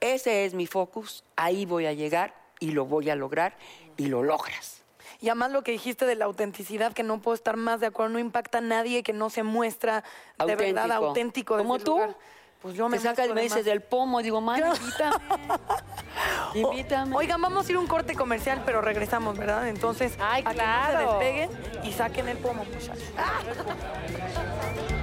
Ese 0.00 0.46
es 0.46 0.54
mi 0.54 0.66
focus, 0.66 1.22
ahí 1.36 1.66
voy 1.66 1.84
a 1.84 1.92
llegar 1.92 2.34
y 2.60 2.70
lo 2.70 2.86
voy 2.86 3.10
a 3.10 3.14
lograr 3.14 3.58
y 3.98 4.06
lo 4.06 4.22
logras. 4.22 4.82
Y 5.20 5.28
además 5.28 5.52
lo 5.52 5.62
que 5.62 5.72
dijiste 5.72 6.06
de 6.06 6.14
la 6.14 6.24
autenticidad, 6.24 6.94
que 6.94 7.02
no 7.02 7.20
puedo 7.20 7.34
estar 7.34 7.56
más 7.58 7.80
de 7.80 7.86
acuerdo, 7.86 8.14
no 8.14 8.18
impacta 8.20 8.58
a 8.58 8.62
nadie 8.62 9.02
que 9.02 9.12
no 9.12 9.28
se 9.28 9.42
muestra 9.42 10.02
de 10.38 10.56
verdad 10.56 10.90
Auténtico. 10.90 11.06
auténtico. 11.06 11.58
Como 11.58 11.78
tú. 11.78 11.92
lugar. 11.92 12.16
Pues 12.60 12.74
yo 12.74 12.88
me 12.88 12.98
saca 12.98 13.24
y 13.24 13.28
muestro 13.28 13.34
me 13.34 13.40
de 13.40 13.44
dices 13.44 13.58
más. 13.58 13.64
del 13.66 13.82
pomo, 13.82 14.20
digo, 14.20 14.40
man, 14.40 14.60
invítame. 14.74 15.16
invítame. 16.54 17.16
Oigan, 17.16 17.40
vamos 17.40 17.68
a 17.68 17.70
ir 17.70 17.76
a 17.76 17.80
un 17.80 17.86
corte 17.86 18.14
comercial, 18.14 18.62
pero 18.66 18.80
regresamos, 18.80 19.38
¿verdad? 19.38 19.68
Entonces, 19.68 20.14
Ay, 20.20 20.42
a 20.44 20.52
que 20.52 20.62
no 20.62 20.86
se 20.86 21.06
despeguen 21.06 21.50
y 21.84 21.92
saquen 21.92 22.28
el 22.28 22.38
pomo, 22.38 22.64
muchachos. 22.64 22.98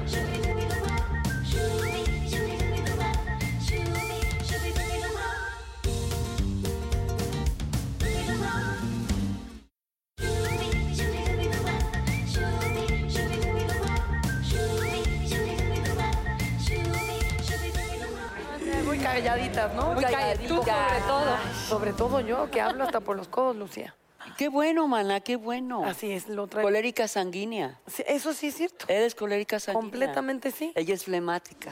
calladitas, 19.16 19.74
¿no? 19.74 19.94
Muy 19.94 20.04
calladitas. 20.04 20.48
Tú 20.48 20.56
sobre 20.58 21.02
todo. 21.08 21.38
Sobre 21.70 21.94
todo 21.94 22.20
yo, 22.20 22.52
que 22.52 22.60
hablo 22.62 22.84
hasta 22.84 23.00
por 23.00 23.16
los 23.16 23.28
codos, 23.28 23.56
Lucía. 23.56 23.96
Qué 24.38 24.50
bueno, 24.50 24.88
mana, 24.88 25.20
qué 25.22 25.36
bueno. 25.38 25.86
Así 25.86 26.12
es, 26.12 26.28
lo 26.28 26.48
traigo. 26.48 26.68
Colérica 26.68 27.08
sanguínea. 27.08 27.80
Sí, 27.88 28.04
Eso 28.08 28.34
sí 28.34 28.48
es 28.48 28.56
cierto. 28.56 28.86
Eres 28.90 29.16
colérica 29.16 29.60
sanguínea. 29.60 29.82
Completamente 29.92 30.52
sí. 30.52 30.72
Ella 30.76 30.94
es 30.96 31.04
flemática. 31.06 31.72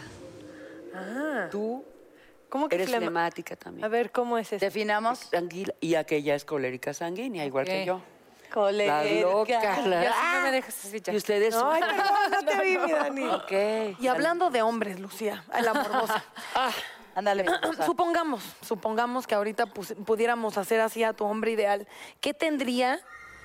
Ah, 0.95 1.47
Tú 1.51 1.83
¿Cómo 2.49 2.69
que 2.69 2.75
eres 2.75 2.87
flema- 2.89 2.99
flemática 2.99 3.55
también. 3.55 3.83
A 3.83 3.87
ver, 3.87 4.11
¿cómo 4.11 4.37
es 4.37 4.53
eso? 4.53 4.63
Definamos. 4.63 5.29
Tranquila. 5.31 5.73
Y 5.81 5.95
aquella 5.95 6.35
es 6.35 6.45
colérica 6.45 6.93
sanguínea, 6.93 7.43
igual 7.45 7.65
que 7.65 7.83
yo. 7.85 8.01
Colérica. 8.53 9.03
La 9.03 9.21
loca. 9.21 9.51
Y 9.51 10.05
así 10.05 10.19
no 10.35 10.41
me 10.43 10.51
dejas 10.51 10.85
así 10.85 11.01
ya. 11.01 11.11
Y 11.13 11.17
ustedes. 11.17 11.55
Ay, 11.55 11.81
perdón, 11.81 12.05
no 12.31 12.45
te 12.45 12.63
vi, 12.63 12.77
mi 12.77 12.91
Dani. 12.91 13.25
Ok. 13.93 13.99
Y 13.99 14.07
hablando 14.07 14.51
de 14.51 14.61
hombres, 14.61 14.99
Lucía, 14.99 15.43
a 15.51 15.61
la 15.63 15.73
morbosa. 15.73 16.23
Ándale. 17.15 17.45
Supongamos, 17.85 18.43
supongamos 18.61 19.27
que 19.27 19.35
ahorita 19.35 19.65
pudiéramos 19.67 20.57
hacer 20.57 20.81
así 20.81 21.03
a 21.03 21.13
tu 21.13 21.25
hombre 21.25 21.51
ideal. 21.51 21.87
¿Qué 22.21 22.33
tendría 22.33 22.99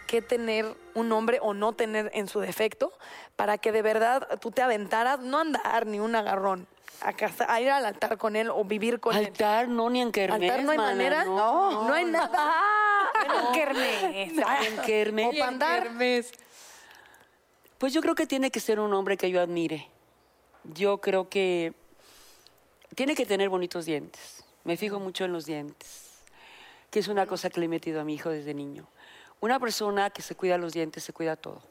que 0.07 0.23
tener 0.23 0.65
un 0.95 1.13
hombre 1.13 1.39
o 1.43 1.53
no 1.53 1.75
tener 1.75 2.11
en 2.15 2.29
su 2.29 2.41
defecto 2.41 2.93
para 3.37 3.59
que 3.59 3.73
de 3.73 3.83
verdad 3.83 4.27
tú 4.41 4.51
te 4.51 4.63
aventaras, 4.63 5.21
no 5.21 5.39
andar 5.39 5.87
ni 5.87 6.01
un 6.01 6.17
agarrón, 6.17 6.67
a, 7.03 7.13
casa- 7.13 7.45
a 7.47 7.61
ir 7.61 7.71
al 7.71 7.85
altar 7.85 8.17
con 8.17 8.35
él 8.35 8.49
o 8.49 8.65
vivir 8.65 9.01
con 9.01 9.15
él? 9.15 9.27
Altar, 9.27 9.69
no, 9.69 9.91
ni 9.91 10.01
en 10.01 10.11
kermés, 10.11 10.51
¿Altar 10.51 10.65
no 10.65 10.71
hay 10.71 10.79
mana, 10.79 10.91
manera? 10.93 11.25
No, 11.27 11.87
no 11.87 11.93
hay 11.95 12.05
nada. 12.07 12.55
Bueno, 13.27 13.53
kermés. 13.53 14.33
Ni 14.33 14.43
en 14.67 14.77
kermés. 14.87 15.27
O 15.27 15.31
para 15.33 15.49
andar. 15.49 15.89
Pues 17.79 17.93
yo 17.93 18.01
creo 18.01 18.15
que 18.15 18.27
tiene 18.27 18.51
que 18.51 18.61
ser 18.61 18.81
un 18.81 18.93
hombre 18.95 19.17
que 19.17 19.31
yo 19.31 19.41
admire. 19.41 19.89
yo 20.65 20.99
creo 21.01 21.29
que 21.29 21.75
tiene 22.95 23.15
que 23.15 23.27
tener 23.27 23.49
bonitos 23.49 23.85
dientes. 23.85 24.45
Me 24.65 24.77
fijo 24.77 24.99
mucho 25.01 25.25
en 25.25 25.33
los 25.33 25.47
dientes, 25.47 26.11
que 26.91 26.99
es 27.01 27.09
una 27.09 27.27
cosa 27.27 27.51
que 27.51 27.61
le 27.61 27.67
he 27.67 27.69
metido 27.69 28.01
a 28.01 28.05
mi 28.05 28.15
hijo 28.15 28.31
desde 28.31 28.55
niño. 28.55 28.87
Una 29.41 29.59
persona 29.61 30.11
que 30.11 30.23
se 30.23 30.35
cuida 30.35 30.59
los 30.59 30.73
dientes 30.73 31.05
se 31.05 31.13
cuida 31.13 31.37
todo. 31.37 31.63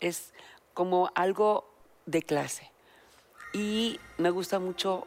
Es 0.00 0.32
como 0.74 1.10
algo 1.14 1.68
de 2.06 2.22
clase. 2.22 2.70
Y 3.52 3.98
me 4.18 4.30
gusta 4.30 4.58
mucho 4.58 5.06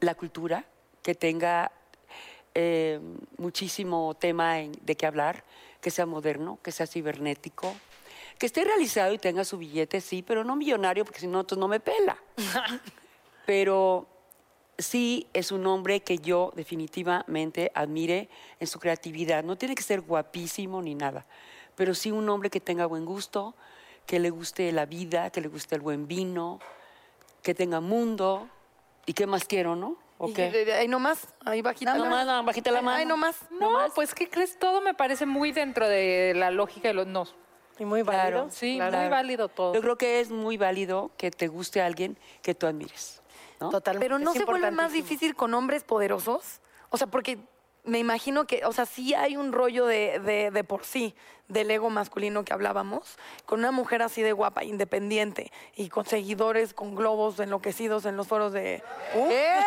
la 0.00 0.14
cultura, 0.14 0.64
que 1.02 1.14
tenga 1.14 1.70
eh, 2.54 3.00
muchísimo 3.38 4.14
tema 4.14 4.60
en- 4.60 4.72
de 4.82 4.94
qué 4.94 5.06
hablar, 5.06 5.42
que 5.80 5.90
sea 5.90 6.04
moderno, 6.04 6.58
que 6.62 6.70
sea 6.70 6.86
cibernético, 6.86 7.74
que 8.38 8.44
esté 8.46 8.62
realizado 8.64 9.12
y 9.14 9.18
tenga 9.18 9.44
su 9.44 9.56
billete, 9.58 10.00
sí, 10.02 10.22
pero 10.22 10.44
no 10.44 10.54
millonario, 10.56 11.04
porque 11.04 11.20
si 11.20 11.26
no, 11.28 11.40
entonces 11.40 11.58
no 11.58 11.68
me 11.68 11.80
pela. 11.80 12.16
pero 13.46 14.06
sí 14.82 15.26
es 15.32 15.52
un 15.52 15.66
hombre 15.66 16.00
que 16.00 16.18
yo 16.18 16.52
definitivamente 16.54 17.70
admire 17.74 18.28
en 18.60 18.66
su 18.66 18.78
creatividad. 18.78 19.42
No 19.44 19.56
tiene 19.56 19.74
que 19.74 19.82
ser 19.82 20.00
guapísimo 20.00 20.82
ni 20.82 20.94
nada, 20.94 21.24
pero 21.74 21.94
sí 21.94 22.10
un 22.10 22.28
hombre 22.28 22.50
que 22.50 22.60
tenga 22.60 22.86
buen 22.86 23.04
gusto, 23.04 23.54
que 24.06 24.18
le 24.20 24.30
guste 24.30 24.70
la 24.72 24.84
vida, 24.86 25.30
que 25.30 25.40
le 25.40 25.48
guste 25.48 25.74
el 25.76 25.80
buen 25.80 26.06
vino, 26.08 26.60
que 27.42 27.54
tenga 27.54 27.80
mundo. 27.80 28.48
¿Y 29.06 29.14
qué 29.14 29.26
más 29.26 29.44
quiero, 29.44 29.74
no? 29.76 29.96
¿O 30.18 30.28
Y 30.28 30.34
qué? 30.34 30.50
de- 30.50 30.64
de- 30.64 30.72
ahí 30.74 30.86
nomás, 30.88 31.26
ahí 31.44 31.62
bajita. 31.62 31.94
No, 31.96 32.06
más, 32.06 32.24
no, 32.26 32.44
bajita 32.44 32.70
la 32.70 32.82
mano. 32.82 32.98
Ay, 32.98 33.06
nomás. 33.06 33.36
No, 33.50 33.70
pues 33.94 34.14
¿qué 34.14 34.28
crees? 34.30 34.58
Todo 34.58 34.80
me 34.80 34.94
parece 34.94 35.26
muy 35.26 35.50
dentro 35.50 35.88
de 35.88 36.32
la 36.36 36.50
lógica 36.50 36.88
de 36.88 36.94
los 36.94 37.06
no. 37.06 37.26
Y 37.78 37.84
muy 37.84 38.02
válido. 38.02 38.30
Claro, 38.30 38.50
Sí, 38.50 38.76
claro. 38.76 38.98
muy 38.98 39.08
válido 39.08 39.48
todo. 39.48 39.74
Yo 39.74 39.80
creo 39.80 39.96
que 39.96 40.20
es 40.20 40.30
muy 40.30 40.56
válido 40.56 41.10
que 41.16 41.30
te 41.30 41.48
guste 41.48 41.80
alguien 41.80 42.16
que 42.42 42.54
tú 42.54 42.66
admires. 42.66 43.21
¿No? 43.62 43.70
Totalmente. 43.70 44.04
Pero 44.04 44.18
no 44.18 44.32
Es 44.32 44.38
se 44.38 44.44
vuelve 44.44 44.70
más 44.70 44.92
difícil 44.92 45.34
con 45.34 45.54
hombres 45.54 45.84
poderosos. 45.84 46.60
O 46.90 46.98
sea, 46.98 47.06
porque 47.06 47.38
me 47.84 47.98
imagino 47.98 48.46
que, 48.46 48.64
o 48.64 48.72
sea, 48.72 48.86
sí 48.86 49.14
hay 49.14 49.36
un 49.36 49.52
rollo 49.52 49.86
de, 49.86 50.18
de, 50.20 50.50
de 50.50 50.64
por 50.64 50.84
sí 50.84 51.14
del 51.48 51.70
ego 51.70 51.90
masculino 51.90 52.44
que 52.44 52.52
hablábamos, 52.52 53.18
con 53.44 53.58
una 53.58 53.72
mujer 53.72 54.02
así 54.02 54.22
de 54.22 54.32
guapa, 54.32 54.64
independiente 54.64 55.50
y 55.74 55.88
con 55.88 56.06
seguidores, 56.06 56.72
con 56.74 56.94
globos 56.94 57.38
enloquecidos 57.40 58.06
en 58.06 58.16
los 58.16 58.26
foros 58.28 58.52
de... 58.52 58.82
¡Eh! 59.14 59.56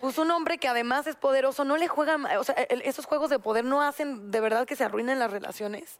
Pues 0.00 0.16
un 0.16 0.30
hombre 0.30 0.56
que 0.56 0.66
además 0.66 1.06
es 1.06 1.14
poderoso, 1.16 1.62
no 1.64 1.76
le 1.76 1.86
juegan, 1.86 2.24
o 2.24 2.42
sea, 2.42 2.54
el- 2.54 2.80
esos 2.82 3.04
juegos 3.04 3.28
de 3.28 3.38
poder 3.38 3.66
no 3.66 3.82
hacen 3.82 4.30
de 4.30 4.40
verdad 4.40 4.66
que 4.66 4.74
se 4.74 4.82
arruinen 4.82 5.18
las 5.18 5.30
relaciones. 5.30 5.98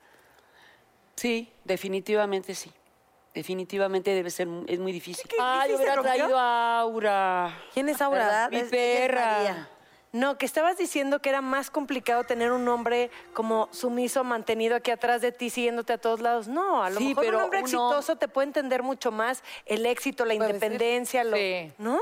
Sí, 1.16 1.52
definitivamente 1.64 2.54
sí. 2.54 2.72
Definitivamente 3.34 4.10
debe 4.12 4.30
ser, 4.30 4.48
es 4.66 4.78
muy 4.80 4.90
difícil. 4.92 5.30
Ay, 5.38 5.62
¿Sí 5.62 5.68
se 5.68 5.76
hubiera 5.76 5.94
rompió? 5.96 6.14
traído 6.14 6.38
a 6.38 6.80
Aura. 6.80 7.58
¿Quién 7.72 7.88
es 7.88 8.00
Aura? 8.02 8.24
¿Verdad? 8.24 8.50
Mi 8.50 8.56
Es- 8.58 8.68
perra. 8.70 9.68
No, 10.12 10.36
que 10.38 10.44
estabas 10.44 10.76
diciendo 10.76 11.22
que 11.22 11.28
era 11.28 11.40
más 11.40 11.70
complicado 11.70 12.24
tener 12.24 12.50
un 12.50 12.66
hombre 12.66 13.12
como 13.32 13.68
sumiso, 13.70 14.24
mantenido 14.24 14.74
aquí 14.74 14.90
atrás 14.90 15.22
de 15.22 15.30
ti, 15.30 15.50
siguiéndote 15.50 15.92
a 15.92 15.98
todos 15.98 16.18
lados. 16.18 16.48
No, 16.48 16.82
a 16.82 16.90
lo 16.90 16.98
Sí, 16.98 17.10
mejor 17.14 17.26
un 17.26 17.34
hombre 17.42 17.58
uno- 17.60 17.66
exitoso 17.68 18.16
te 18.16 18.26
puede 18.26 18.48
entender 18.48 18.82
mucho 18.82 19.12
más 19.12 19.44
el 19.66 19.86
éxito, 19.86 20.24
la 20.24 20.34
independencia, 20.34 21.22
lo, 21.22 21.36
Sí. 21.36 21.72
¿no? 21.78 22.00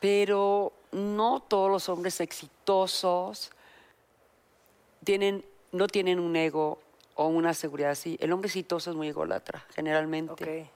Pero 0.00 0.72
no 0.90 1.38
todos 1.46 1.70
los 1.70 1.88
hombres 1.88 2.20
exitosos 2.20 3.52
tienen, 5.04 5.44
no 5.70 5.86
tienen 5.86 6.18
un 6.18 6.34
ego 6.34 6.78
o 7.14 7.26
una 7.28 7.54
seguridad 7.54 7.90
así. 7.90 8.16
El 8.20 8.32
hombre 8.32 8.48
exitoso 8.48 8.90
es 8.90 8.96
muy 8.96 9.08
ególatra, 9.08 9.66
generalmente. 9.74 10.70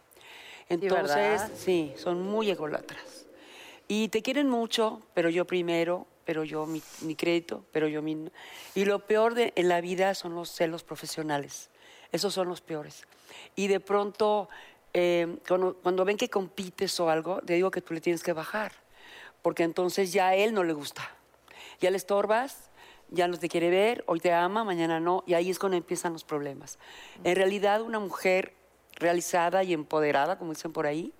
Entonces, 0.68 1.16
¿verdad? 1.16 1.50
sí, 1.56 1.92
son 1.96 2.22
muy 2.22 2.50
ególatras. 2.50 3.26
Y 3.88 4.08
te 4.08 4.22
quieren 4.22 4.48
mucho, 4.48 5.02
pero 5.14 5.30
yo 5.30 5.46
primero, 5.46 6.06
pero 6.24 6.44
yo 6.44 6.66
mi, 6.66 6.82
mi 7.00 7.16
crédito, 7.16 7.64
pero 7.72 7.88
yo 7.88 8.02
mi... 8.02 8.30
Y 8.74 8.84
lo 8.84 8.98
peor 9.06 9.34
de, 9.34 9.52
en 9.56 9.68
la 9.68 9.80
vida 9.80 10.14
son 10.14 10.34
los 10.34 10.50
celos 10.50 10.84
profesionales. 10.84 11.70
Esos 12.12 12.34
son 12.34 12.48
los 12.48 12.60
peores. 12.60 13.06
Y 13.56 13.68
de 13.68 13.80
pronto, 13.80 14.48
eh, 14.92 15.38
cuando, 15.46 15.74
cuando 15.74 16.04
ven 16.04 16.18
que 16.18 16.28
compites 16.28 17.00
o 17.00 17.08
algo, 17.08 17.40
te 17.40 17.54
digo 17.54 17.70
que 17.70 17.80
tú 17.80 17.94
le 17.94 18.00
tienes 18.00 18.22
que 18.22 18.34
bajar, 18.34 18.72
porque 19.40 19.62
entonces 19.62 20.12
ya 20.12 20.28
a 20.28 20.34
él 20.34 20.52
no 20.52 20.64
le 20.64 20.74
gusta. 20.74 21.10
Ya 21.80 21.90
le 21.90 21.96
estorbas, 21.96 22.67
ya 23.10 23.28
no 23.28 23.38
te 23.38 23.48
quiere 23.48 23.70
ver, 23.70 24.04
hoy 24.06 24.20
te 24.20 24.32
ama, 24.32 24.64
mañana 24.64 25.00
no, 25.00 25.24
y 25.26 25.34
ahí 25.34 25.50
es 25.50 25.58
cuando 25.58 25.76
empiezan 25.76 26.12
los 26.12 26.24
problemas. 26.24 26.78
En 27.24 27.36
realidad, 27.36 27.82
una 27.82 27.98
mujer 27.98 28.52
realizada 28.96 29.62
y 29.62 29.72
empoderada, 29.72 30.38
como 30.38 30.52
dicen 30.52 30.72
por 30.72 30.86
ahí, 30.86 31.12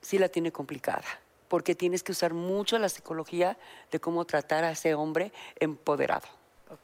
sí 0.00 0.18
la 0.18 0.28
tiene 0.28 0.52
complicada, 0.52 1.04
porque 1.48 1.74
tienes 1.74 2.02
que 2.02 2.12
usar 2.12 2.34
mucho 2.34 2.78
la 2.78 2.88
psicología 2.88 3.56
de 3.90 4.00
cómo 4.00 4.24
tratar 4.24 4.64
a 4.64 4.72
ese 4.72 4.94
hombre 4.94 5.32
empoderado, 5.60 6.26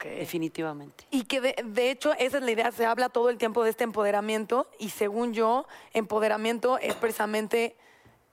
definitivamente. 0.02 1.04
Y 1.10 1.24
que 1.24 1.40
de, 1.40 1.56
de 1.64 1.90
hecho 1.90 2.12
esa 2.14 2.38
es 2.38 2.42
la 2.42 2.50
idea, 2.50 2.72
se 2.72 2.86
habla 2.86 3.08
todo 3.08 3.30
el 3.30 3.38
tiempo 3.38 3.64
de 3.64 3.70
este 3.70 3.84
empoderamiento 3.84 4.70
y 4.78 4.90
según 4.90 5.34
yo, 5.34 5.66
empoderamiento 5.92 6.78
es 6.78 6.94
precisamente 6.94 7.76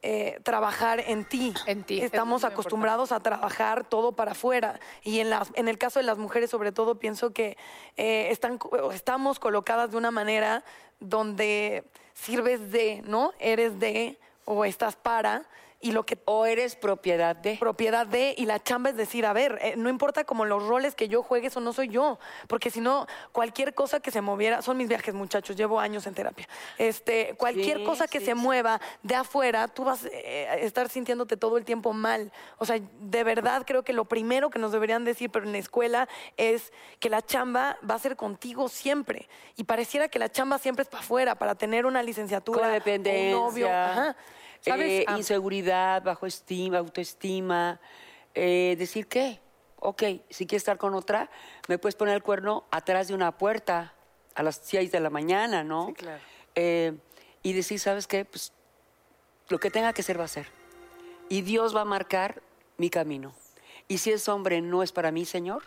eh, 0.02 0.40
trabajar 0.44 1.00
en 1.00 1.26
ti. 1.26 1.54
En 1.66 1.84
ti, 1.84 1.98
eso 1.98 2.06
Estamos 2.06 2.44
es 2.44 2.52
acostumbrados 2.52 3.12
a 3.12 3.20
trabajar 3.20 3.88
todo 3.88 4.12
para 4.12 4.34
afuera 4.34 4.80
y 5.04 5.20
en, 5.20 5.30
las, 5.30 5.50
en 5.56 5.68
el 5.68 5.78
caso 5.78 6.00
de 6.00 6.06
las 6.06 6.18
mujeres 6.18 6.50
sobre 6.50 6.72
todo 6.72 7.00
pienso 7.00 7.34
que 7.34 7.58
eh, 7.98 8.28
están, 8.30 8.60
estamos 8.94 9.40
colocadas 9.40 9.92
de 9.92 9.98
una 9.98 10.12
manera 10.12 10.64
donde 11.00 11.84
sirves 12.14 12.72
de, 12.72 13.02
¿no? 13.06 13.34
Eres 13.40 13.80
de 13.80 14.20
o 14.46 14.64
estás 14.66 14.96
para 14.96 15.44
y 15.86 15.92
lo 15.92 16.04
que 16.04 16.18
O 16.26 16.48
eres 16.48 16.76
propiedad 16.76 17.36
de... 17.36 17.58
propiedad 17.58 18.08
de 18.08 18.34
y 18.36 18.48
la 18.48 18.62
chamba 18.62 18.90
es 18.90 18.98
decir, 18.98 19.24
a 19.24 19.34
ver, 19.34 19.60
eh, 19.62 19.76
no 19.78 19.88
importa 19.88 20.24
como 20.24 20.44
los 20.44 20.66
roles 20.66 20.96
que 20.96 21.08
yo 21.08 21.22
juegue, 21.22 21.48
eso 21.48 21.60
no 21.60 21.74
soy 21.74 21.90
yo, 21.90 22.18
porque 22.48 22.72
si 22.72 22.82
no, 22.82 23.06
cualquier 23.32 23.76
cosa 23.76 24.00
que 24.00 24.10
se 24.10 24.20
moviera, 24.20 24.64
son 24.64 24.78
mis 24.78 24.88
viajes 24.90 25.14
muchachos, 25.14 25.56
llevo 25.56 25.80
años 25.80 26.08
en 26.08 26.16
terapia, 26.16 26.50
este, 26.80 27.36
cualquier 27.38 27.78
Sí, 27.78 27.84
cosa 27.84 28.08
que 28.08 28.18
sí, 28.20 28.26
se 28.26 28.32
sí. 28.32 28.36
mueva 28.38 28.82
de 29.04 29.14
afuera, 29.14 29.68
tú 29.68 29.84
vas 29.84 30.06
eh, 30.12 30.48
a 30.50 30.56
estar 30.56 30.90
sintiéndote 30.90 31.38
todo 31.38 31.56
el 31.58 31.66
tiempo 31.66 31.94
mal, 31.94 32.32
o 32.58 32.66
sea, 32.66 32.80
de 33.00 33.24
verdad 33.24 33.64
creo 33.64 33.84
que 33.84 33.94
lo 33.94 34.06
primero 34.06 34.50
que 34.50 34.58
nos 34.58 34.72
deberían 34.72 35.06
decir, 35.06 35.30
pero 35.30 35.46
en 35.46 35.52
la 35.52 35.60
escuela, 35.60 36.10
es 36.36 36.74
que 37.00 37.12
la 37.12 37.22
chamba 37.22 37.78
va 37.88 37.94
a 37.94 38.00
ser 38.00 38.16
contigo 38.16 38.70
siempre, 38.70 39.30
y 39.56 39.66
pareciera 39.66 40.08
que 40.08 40.18
la 40.18 40.30
chamba 40.30 40.58
siempre 40.58 40.82
es 40.82 40.90
para 40.90 41.04
afuera, 41.04 41.36
para 41.36 41.54
tener 41.54 41.86
una 41.86 42.02
licenciatura, 42.02 42.82
un 42.84 43.32
novio, 43.32 43.70
ajá. 43.70 44.16
¿Sabes? 44.66 45.02
eh, 45.02 45.06
Ah. 45.08 45.18
inseguridad, 45.18 46.04
bajo 46.04 46.26
estima, 46.26 46.80
autoestima. 46.80 47.80
eh, 48.38 48.76
decir 48.78 49.08
qué, 49.08 49.40
ok, 49.80 50.04
si 50.30 50.46
quieres 50.46 50.62
estar 50.64 50.78
con 50.78 50.94
otra, 50.94 51.30
me 51.70 51.78
puedes 51.78 51.96
poner 51.96 52.16
el 52.16 52.22
cuerno 52.24 52.66
atrás 52.70 53.08
de 53.08 53.14
una 53.14 53.38
puerta 53.38 53.94
a 54.34 54.44
las 54.44 54.60
6 54.64 54.92
de 54.92 55.00
la 55.00 55.10
mañana, 55.10 55.64
¿no? 55.64 55.88
Sí, 55.88 55.94
claro. 55.94 56.22
Eh, 56.56 56.98
y 57.44 57.54
decir, 57.54 57.80
¿sabes 57.80 58.08
qué? 58.08 58.26
Pues 58.26 58.52
lo 59.48 59.58
que 59.60 59.72
tenga 59.72 59.94
que 59.94 60.04
ser 60.04 60.20
va 60.20 60.26
a 60.26 60.28
ser. 60.28 60.48
Y 61.30 61.44
Dios 61.44 61.74
va 61.74 61.82
a 61.82 61.86
marcar 61.86 62.42
mi 62.78 62.90
camino. 62.90 63.34
Y 63.88 64.00
si 64.00 64.12
ese 64.12 64.30
hombre 64.32 64.62
no 64.62 64.84
es 64.84 64.92
para 64.92 65.12
mí, 65.12 65.24
Señor, 65.24 65.64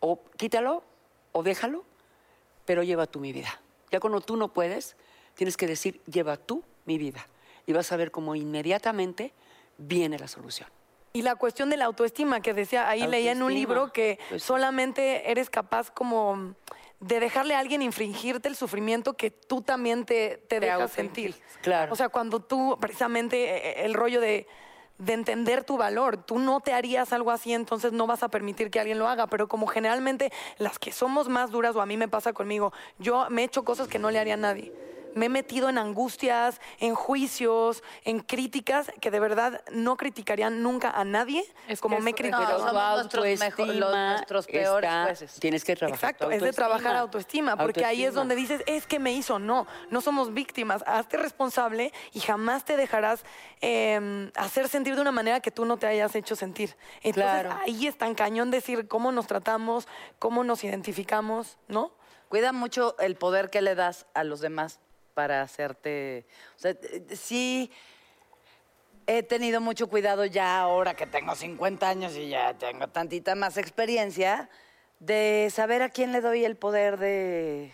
o 0.00 0.20
quítalo 0.36 0.82
o 1.32 1.42
déjalo, 1.42 1.84
pero 2.66 2.82
lleva 2.82 3.06
tú 3.06 3.20
mi 3.20 3.32
vida. 3.32 3.60
Ya 3.90 4.00
cuando 4.00 4.20
tú 4.20 4.36
no 4.36 4.52
puedes, 4.52 4.96
tienes 5.34 5.56
que 5.56 5.66
decir, 5.66 6.02
lleva 6.04 6.36
tú 6.36 6.62
mi 6.84 6.98
vida. 6.98 7.26
Y 7.66 7.72
vas 7.72 7.90
a 7.92 7.96
ver 7.96 8.10
cómo 8.10 8.34
inmediatamente 8.34 9.32
viene 9.78 10.18
la 10.18 10.28
solución. 10.28 10.68
Y 11.12 11.22
la 11.22 11.34
cuestión 11.34 11.70
de 11.70 11.76
la 11.76 11.86
autoestima 11.86 12.40
que 12.40 12.54
decía, 12.54 12.88
ahí 12.88 13.06
leía 13.06 13.32
en 13.32 13.42
un 13.42 13.52
libro 13.52 13.92
que 13.92 14.18
pues 14.28 14.42
solamente 14.42 15.30
eres 15.30 15.50
capaz 15.50 15.90
como 15.90 16.54
de 17.00 17.18
dejarle 17.18 17.54
a 17.54 17.58
alguien 17.58 17.82
infringirte 17.82 18.48
el 18.48 18.54
sufrimiento 18.54 19.14
que 19.14 19.30
tú 19.30 19.62
también 19.62 20.04
te, 20.04 20.36
te 20.48 20.60
dejas 20.60 20.92
sentir. 20.92 21.34
Claro. 21.62 21.92
O 21.92 21.96
sea, 21.96 22.10
cuando 22.10 22.40
tú, 22.40 22.76
precisamente, 22.80 23.80
eh, 23.80 23.84
el 23.86 23.94
rollo 23.94 24.20
de, 24.20 24.46
de 24.98 25.14
entender 25.14 25.64
tu 25.64 25.78
valor, 25.78 26.18
tú 26.18 26.38
no 26.38 26.60
te 26.60 26.74
harías 26.74 27.12
algo 27.12 27.30
así, 27.30 27.54
entonces 27.54 27.92
no 27.92 28.06
vas 28.06 28.22
a 28.22 28.28
permitir 28.28 28.70
que 28.70 28.78
alguien 28.78 28.98
lo 28.98 29.08
haga, 29.08 29.26
pero 29.26 29.48
como 29.48 29.66
generalmente 29.66 30.30
las 30.58 30.78
que 30.78 30.92
somos 30.92 31.28
más 31.28 31.50
duras, 31.50 31.74
o 31.74 31.80
a 31.80 31.86
mí 31.86 31.96
me 31.96 32.06
pasa 32.06 32.32
conmigo, 32.34 32.72
yo 32.98 33.26
me 33.30 33.42
he 33.42 33.44
hecho 33.46 33.64
cosas 33.64 33.88
que 33.88 33.98
no 33.98 34.10
le 34.10 34.18
haría 34.18 34.34
a 34.34 34.36
nadie. 34.36 34.72
Me 35.14 35.26
he 35.26 35.28
metido 35.28 35.68
en 35.68 35.78
angustias, 35.78 36.60
en 36.78 36.94
juicios, 36.94 37.82
en 38.04 38.20
críticas 38.20 38.90
que 39.00 39.10
de 39.10 39.20
verdad 39.20 39.62
no 39.70 39.96
criticarían 39.96 40.62
nunca 40.62 40.90
a 40.90 41.04
nadie 41.04 41.44
Es 41.68 41.80
como 41.80 41.96
que 41.96 42.02
me 42.02 42.14
criticado. 42.14 42.42
No, 42.42 42.48
Pero 42.48 42.58
somos 42.58 42.72
tu 42.72 43.18
nuestros 43.18 43.24
mejo- 43.24 43.62
autoestima 43.62 43.74
los- 43.86 43.94
nuestros 44.16 44.46
peores 44.46 44.90
está- 44.90 45.04
jueces. 45.04 45.34
Tienes 45.40 45.64
que 45.64 45.76
trabajar. 45.76 45.96
Exacto, 46.10 46.30
es 46.30 46.42
de 46.42 46.52
trabajar 46.52 46.96
autoestima. 46.96 47.52
autoestima, 47.52 47.56
porque 47.56 47.84
ahí 47.84 48.04
es 48.04 48.14
donde 48.14 48.34
dices, 48.36 48.62
es 48.66 48.86
que 48.86 48.98
me 48.98 49.12
hizo. 49.12 49.38
No, 49.38 49.66
no 49.90 50.00
somos 50.00 50.32
víctimas. 50.34 50.82
Hazte 50.86 51.16
responsable 51.16 51.92
y 52.12 52.20
jamás 52.20 52.64
te 52.64 52.76
dejarás 52.76 53.24
eh, 53.62 54.30
hacer 54.36 54.68
sentir 54.68 54.94
de 54.94 55.00
una 55.02 55.12
manera 55.12 55.40
que 55.40 55.50
tú 55.50 55.64
no 55.64 55.76
te 55.76 55.86
hayas 55.86 56.14
hecho 56.14 56.34
sentir. 56.36 56.76
Entonces 57.02 57.14
Claro. 57.42 57.58
ahí 57.62 57.86
es 57.86 57.96
tan 57.98 58.14
cañón 58.14 58.50
decir 58.50 58.88
cómo 58.88 59.12
nos 59.12 59.26
tratamos, 59.26 59.86
cómo 60.18 60.44
nos 60.44 60.64
identificamos, 60.64 61.58
¿no? 61.68 61.92
Cuida 62.28 62.52
mucho 62.52 62.96
el 63.00 63.16
poder 63.16 63.50
que 63.50 63.60
le 63.60 63.74
das 63.74 64.06
a 64.14 64.24
los 64.24 64.40
demás 64.40 64.78
para 65.14 65.42
hacerte... 65.42 66.24
O 66.56 66.58
sea, 66.58 66.74
sí 67.14 67.70
he 69.06 69.22
tenido 69.22 69.60
mucho 69.60 69.88
cuidado 69.88 70.24
ya 70.24 70.60
ahora 70.60 70.94
que 70.94 71.06
tengo 71.06 71.34
50 71.34 71.88
años 71.88 72.16
y 72.16 72.28
ya 72.28 72.54
tengo 72.54 72.86
tantita 72.88 73.34
más 73.34 73.56
experiencia 73.56 74.48
de 75.00 75.48
saber 75.52 75.82
a 75.82 75.88
quién 75.88 76.12
le 76.12 76.20
doy 76.20 76.44
el 76.44 76.56
poder 76.56 76.98
de, 76.98 77.72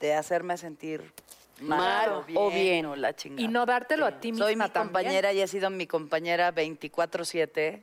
de 0.00 0.14
hacerme 0.14 0.56
sentir 0.56 1.12
mal, 1.60 1.78
Mal 1.78 2.12
o 2.12 2.22
bien, 2.24 2.38
o 2.38 2.50
bien. 2.50 2.86
o 2.86 2.96
la 2.96 3.14
chingada. 3.14 3.42
Y 3.42 3.48
no 3.48 3.66
dártelo 3.66 4.06
a 4.06 4.18
ti 4.18 4.32
misma 4.32 4.46
Soy 4.46 4.56
mi 4.56 4.60
también. 4.62 4.82
compañera 4.86 5.32
y 5.34 5.40
he 5.42 5.46
sido 5.46 5.68
mi 5.70 5.86
compañera 5.86 6.52
24/7 6.54 7.82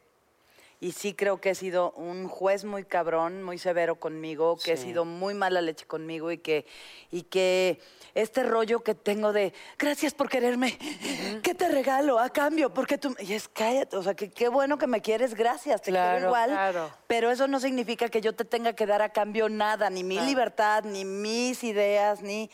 y 0.80 0.92
sí 0.92 1.14
creo 1.16 1.42
que 1.42 1.50
he 1.52 1.56
sido 1.56 1.92
un 1.94 2.28
juez 2.28 2.64
muy 2.64 2.84
cabrón, 2.86 3.42
muy 3.42 3.58
severo 3.58 3.96
conmigo, 3.96 4.58
que 4.64 4.74
he 4.74 4.78
Sí. 4.78 4.84
sido 4.84 5.06
muy 5.06 5.34
mala 5.34 5.60
leche 5.62 5.86
conmigo 5.88 6.32
y 6.32 6.38
que 6.38 6.66
y 7.12 7.24
que 7.24 7.80
este 8.14 8.44
rollo 8.44 8.82
que 8.84 8.94
tengo 8.94 9.34
de 9.34 9.54
gracias 9.80 10.14
por 10.14 10.30
quererme, 10.30 10.78
¿qué 11.42 11.56
te 11.56 11.68
regalo 11.70 12.20
a 12.20 12.30
cambio? 12.30 12.74
Porque 12.74 12.98
tú 13.00 13.16
y 13.20 13.34
es 13.34 13.48
cállate, 13.48 13.98
o 13.98 14.04
sea, 14.04 14.14
que 14.14 14.30
qué 14.30 14.50
bueno 14.50 14.78
que 14.78 14.86
me 14.88 15.02
quieres, 15.02 15.34
gracias, 15.34 15.82
te 15.82 15.90
Claro, 15.92 16.12
quiero 16.18 16.28
igual, 16.28 16.50
claro. 16.52 16.92
pero 17.08 17.32
eso 17.32 17.48
no 17.48 17.60
significa 17.60 18.10
que 18.10 18.22
yo 18.22 18.34
te 18.36 18.46
tenga 18.46 18.74
que 18.74 18.86
dar 18.86 19.02
a 19.02 19.10
cambio 19.10 19.50
nada, 19.50 19.90
ni 19.90 20.04
mi 20.04 20.20
libertad, 20.20 20.84
ni 20.84 21.06
mis 21.06 21.64
ideas, 21.64 22.22
ni 22.22 22.52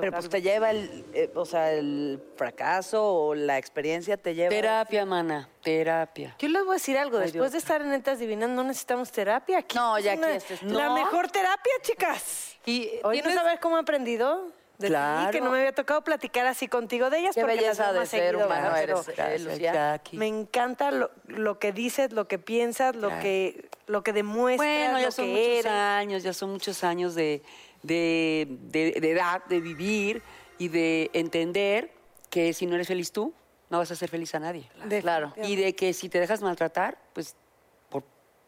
pero 0.00 0.12
pues 0.12 0.28
te 0.28 0.42
lleva 0.42 0.70
el, 0.70 1.04
eh, 1.14 1.30
o 1.34 1.44
sea, 1.44 1.72
el 1.72 2.22
fracaso 2.36 3.04
o 3.04 3.34
la 3.34 3.58
experiencia 3.58 4.16
te 4.16 4.34
lleva. 4.34 4.50
Terapia, 4.50 5.04
mana, 5.04 5.48
terapia. 5.62 6.34
Yo 6.38 6.48
les 6.48 6.62
voy 6.64 6.72
a 6.72 6.74
decir 6.74 6.96
algo, 6.98 7.18
después 7.18 7.52
de 7.52 7.58
estar 7.58 7.80
en 7.82 7.90
Netas 7.90 8.18
Divinas 8.18 8.50
no 8.50 8.64
necesitamos 8.64 9.10
terapia. 9.12 9.58
Aquí 9.58 9.76
No, 9.76 9.98
ya 9.98 10.12
aquí 10.12 10.22
una- 10.62 10.78
La 10.78 10.86
¿No? 10.88 10.94
mejor 10.94 11.30
terapia, 11.30 11.72
chicas. 11.82 12.56
Y 12.66 12.90
Hoy 13.02 13.18
no 13.18 13.24
tienes- 13.24 13.34
sabes 13.34 13.60
cómo 13.60 13.76
he 13.76 13.80
aprendido 13.80 14.46
de 14.78 14.88
ti, 14.88 14.92
Claro. 14.92 15.30
que 15.30 15.40
no 15.40 15.50
me 15.52 15.58
había 15.58 15.72
tocado 15.72 16.02
platicar 16.02 16.46
así 16.46 16.66
contigo 16.66 17.08
de 17.08 17.18
ellas 17.20 17.34
Qué 17.34 17.42
porque 17.42 17.54
las 17.56 17.62
belleza 17.64 17.92
veo 17.92 18.00
de 18.00 18.06
ser 18.06 18.20
seguido, 18.32 18.46
humano 18.46 18.62
¿verdad? 18.72 18.82
eres, 18.82 19.00
Pero 19.14 19.28
eh, 19.28 19.38
Lucía. 19.38 20.00
Me 20.12 20.26
encanta 20.26 20.90
lo, 20.90 21.10
lo 21.28 21.58
que 21.60 21.70
dices, 21.72 22.12
lo 22.12 22.26
que 22.26 22.38
piensas, 22.40 22.96
lo 22.96 23.08
Claro. 23.08 23.22
que 23.22 23.68
lo 23.86 24.02
que 24.02 24.12
demuestras, 24.14 24.66
Bueno, 24.66 24.98
ya 24.98 25.04
lo 25.06 25.12
son 25.12 25.26
que 25.26 25.30
muchos 25.30 25.46
eres. 25.46 25.66
años, 25.66 26.22
ya 26.22 26.32
son 26.32 26.50
muchos 26.50 26.82
años 26.84 27.14
de, 27.14 27.42
de, 27.84 28.46
de- 28.72 28.98
de 29.00 29.10
edad, 29.10 29.44
de 29.44 29.60
vivir 29.60 30.22
y 30.58 30.68
de 30.68 31.10
entender 31.12 31.92
que 32.30 32.52
si 32.52 32.66
no 32.66 32.74
eres 32.74 32.88
feliz 32.88 33.12
tú, 33.12 33.32
no 33.70 33.78
vas 33.78 33.90
a 33.90 33.96
ser 33.96 34.08
feliz 34.08 34.34
a 34.34 34.40
nadie. 34.40 34.68
Claro. 35.00 35.32
Y 35.44 35.54
de 35.56 35.74
que 35.76 35.92
si 35.92 36.08
te 36.08 36.18
dejas 36.18 36.42
maltratar, 36.42 36.98
pues 37.12 37.36
por 37.88 38.02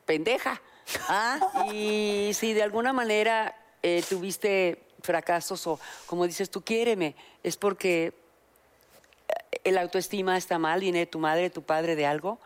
pendeja. 0.05 0.61
Ah, 1.09 1.39
Y 1.73 2.31
si 2.35 2.53
de 2.53 2.63
alguna 2.63 2.93
manera 2.93 3.55
eh, 3.83 4.03
tuviste 4.09 4.83
fracasos 5.03 5.67
o, 5.67 5.79
como 6.07 6.27
dices 6.27 6.51
tú, 6.51 6.63
quiéreme, 6.63 7.15
es 7.43 7.57
porque 7.57 8.07
eh, 9.29 9.61
el 9.65 9.79
autoestima 9.79 10.37
está 10.37 10.59
mal, 10.59 10.81
viene 10.81 11.01
de 11.01 11.07
tu 11.07 11.19
madre, 11.19 11.43
de 11.43 11.51
tu 11.51 11.63
padre, 11.63 11.97
de 11.97 12.07
algo, 12.07 12.39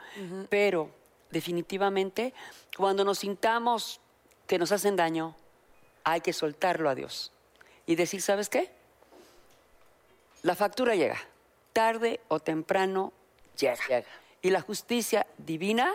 pero 0.49 0.91
definitivamente 1.31 2.33
cuando 2.77 3.05
nos 3.05 3.19
sintamos 3.19 4.01
que 4.47 4.59
nos 4.59 4.73
hacen 4.73 4.97
daño, 4.97 5.35
hay 6.13 6.21
que 6.21 6.33
soltarlo 6.33 6.89
a 6.91 6.95
Dios 6.95 7.33
y 7.87 7.95
decir, 7.97 8.23
¿sabes 8.23 8.49
qué? 8.49 8.71
La 10.43 10.55
factura 10.55 10.95
llega, 10.95 11.19
tarde 11.73 12.21
o 12.29 12.41
temprano 12.41 13.13
llega. 13.59 13.77
Llega. 13.89 14.07
Y 14.43 14.51
la 14.51 14.61
justicia 14.63 15.27
divina 15.39 15.93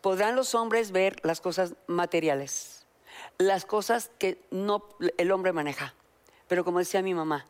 podrán 0.00 0.36
los 0.36 0.54
hombres 0.54 0.92
ver 0.92 1.18
las 1.24 1.40
cosas 1.40 1.74
materiales, 1.86 2.84
las 3.38 3.64
cosas 3.64 4.10
que 4.18 4.38
no 4.50 4.84
el 5.18 5.32
hombre 5.32 5.52
maneja. 5.52 5.94
Pero 6.46 6.64
como 6.64 6.78
decía 6.78 7.02
mi 7.02 7.14
mamá, 7.14 7.46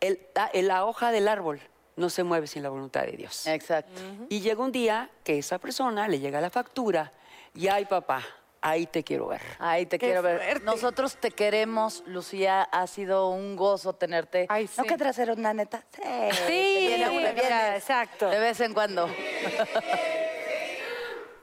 el- 0.00 0.18
la, 0.34 0.50
la 0.54 0.84
hoja 0.86 1.12
del 1.12 1.28
árbol 1.28 1.60
no 1.96 2.10
se 2.10 2.24
mueve 2.24 2.46
sin 2.46 2.62
la 2.62 2.70
voluntad 2.70 3.02
de 3.02 3.12
Dios. 3.12 3.46
exacto. 3.46 4.00
Y 4.28 4.40
llega 4.40 4.62
un 4.62 4.72
día 4.72 5.10
que 5.22 5.38
esa 5.38 5.58
persona 5.58 6.08
le 6.08 6.18
llega 6.18 6.40
la 6.40 6.50
factura 6.50 7.12
y 7.54 7.68
ay 7.68 7.84
papá, 7.84 8.24
ahí 8.62 8.86
te 8.86 9.02
quiero 9.04 9.26
ver. 9.28 9.40
Ay, 9.58 9.86
te 9.86 9.98
Qué 9.98 10.06
quiero 10.06 10.22
ver. 10.22 10.62
Nosotros 10.62 11.16
te 11.16 11.30
queremos, 11.30 12.02
Lucía. 12.06 12.62
Ha 12.62 12.86
sido 12.86 13.28
un 13.30 13.56
gozo 13.56 13.92
tenerte. 13.94 14.46
Ay, 14.48 14.68
¿No 14.76 14.82
sí. 14.84 14.88
querrás 14.88 15.16
ser 15.16 15.30
una 15.30 15.52
neta? 15.54 15.84
Sí. 15.94 16.02
Sí, 16.46 16.76
viene 16.88 17.08
una, 17.08 17.16
mira, 17.18 17.32
viene 17.32 17.76
exacto. 17.76 18.28
De 18.28 18.38
vez 18.38 18.60
en 18.60 18.74
cuando. 18.74 19.08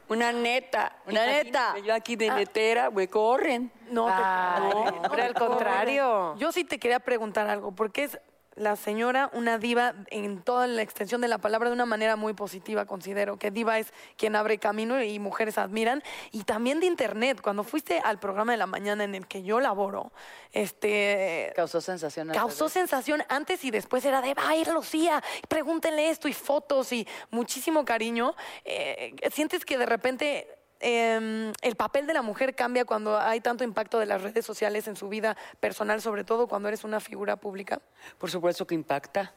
Una 0.10 0.32
neta. 0.32 0.96
Una 1.06 1.26
neta. 1.26 1.76
Yo 1.84 1.94
aquí 1.94 2.16
de 2.16 2.30
netera, 2.30 2.90
me 2.90 3.10
corren. 3.10 3.72
No, 3.90 4.06
te- 4.06 4.14
Ay, 4.16 4.62
no, 4.70 4.80
hombre, 5.02 5.24
al 5.24 5.34
contrario. 5.34 6.36
Yo 6.38 6.52
sí 6.54 6.64
te 6.64 6.80
quería 6.80 7.00
preguntar 7.02 7.48
algo, 7.50 7.74
porque 7.74 8.06
es 8.06 8.20
la 8.58 8.76
señora 8.76 9.30
una 9.34 9.58
diva 9.58 9.94
en 10.10 10.42
toda 10.42 10.68
la 10.68 10.82
extensión 10.82 11.22
de 11.22 11.28
la 11.28 11.38
palabra 11.38 11.70
de 11.70 11.76
una 11.76 11.86
manera 11.86 12.16
muy 12.16 12.34
positiva, 12.34 12.86
considero 12.86 13.38
que 13.38 13.52
diva 13.52 13.80
es 13.80 13.94
quien 14.18 14.36
abre 14.36 14.58
camino 14.58 15.02
y 15.02 15.20
mujeres 15.20 15.58
admiran. 15.58 16.04
Y 16.32 16.44
también 16.44 16.80
de 16.80 16.88
internet, 16.88 17.40
cuando 17.42 17.64
fuiste 17.64 18.00
al 18.04 18.20
programa 18.20 18.52
de 18.52 18.58
la 18.58 18.68
mañana 18.68 19.04
en 19.04 19.16
el 19.16 19.28
que 19.28 19.44
yo 19.44 19.60
laboro, 19.60 20.12
este... 20.52 21.54
Causó 21.56 21.82
sensación. 21.82 22.30
Causó 22.30 22.70
sensación 22.70 23.24
antes 23.30 23.64
y 23.64 23.72
después 23.72 24.04
era 24.06 24.22
de, 24.22 24.34
va 24.34 24.50
a 24.50 24.56
ir 24.56 24.68
Lucía, 24.68 25.24
pregúntenle 25.48 26.10
esto 26.10 26.28
y 26.28 26.34
fotos 26.34 26.92
y 26.92 27.08
muchísimo 27.30 27.86
cariño. 27.86 28.36
Eh, 28.66 29.16
¿Sientes 29.32 29.66
que 29.66 29.78
de 29.78 29.86
repente 29.86 30.57
em, 30.80 31.52
el 31.62 31.76
papel 31.76 32.08
de 32.08 32.14
la 32.14 32.22
mujer 32.22 32.56
cambia 32.56 32.86
cuando 32.86 33.18
hay 33.20 33.42
tanto 33.42 33.64
impacto 33.64 34.00
de 34.00 34.06
las 34.06 34.22
redes 34.22 34.46
sociales 34.46 34.88
en 34.88 34.96
su 34.96 35.10
vida 35.10 35.36
personal, 35.60 36.02
sobre 36.02 36.24
todo 36.24 36.48
cuando 36.48 36.68
eres 36.68 36.84
una 36.84 37.00
figura 37.00 37.36
pública? 37.36 37.82
Por 38.18 38.30
supuesto 38.32 38.66
que 38.68 38.76
impacta. 38.76 39.34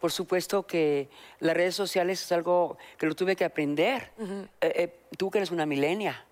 Por 0.00 0.10
supuesto 0.10 0.66
que 0.66 1.10
las 1.40 1.54
redes 1.54 1.74
sociales 1.74 2.22
es 2.22 2.32
algo 2.32 2.78
que 2.96 3.06
lo 3.06 3.14
tuve 3.14 3.36
que 3.36 3.44
aprender. 3.44 4.12
Eh, 4.18 4.72
eh, 4.74 5.00
tú 5.18 5.30
que 5.30 5.38
eres 5.38 5.50
una 5.50 5.66
milenia. 5.66 6.24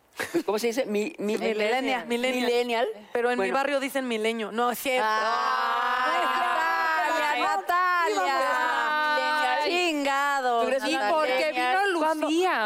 ¿Cómo 0.47 0.59
se 0.59 0.69
dice? 0.69 0.87
Mi, 0.87 1.15
mi-. 1.19 1.37
Millennial. 1.37 2.07
Millennial. 2.07 2.89
Pero 3.13 3.31
en 3.31 3.39
mi 3.39 3.43
Bueno, 3.43 3.55
barrio 3.55 3.79
dicen 3.79 4.09
milenio. 4.09 4.51
No, 4.53 4.71
es 4.71 4.79
cierto. 4.79 5.07
Natalia, 6.99 7.47
Natalia. 7.47 8.35
Chingado. 9.67 10.63
Tú 10.63 10.69
eres 10.69 10.85
vino 10.85 11.01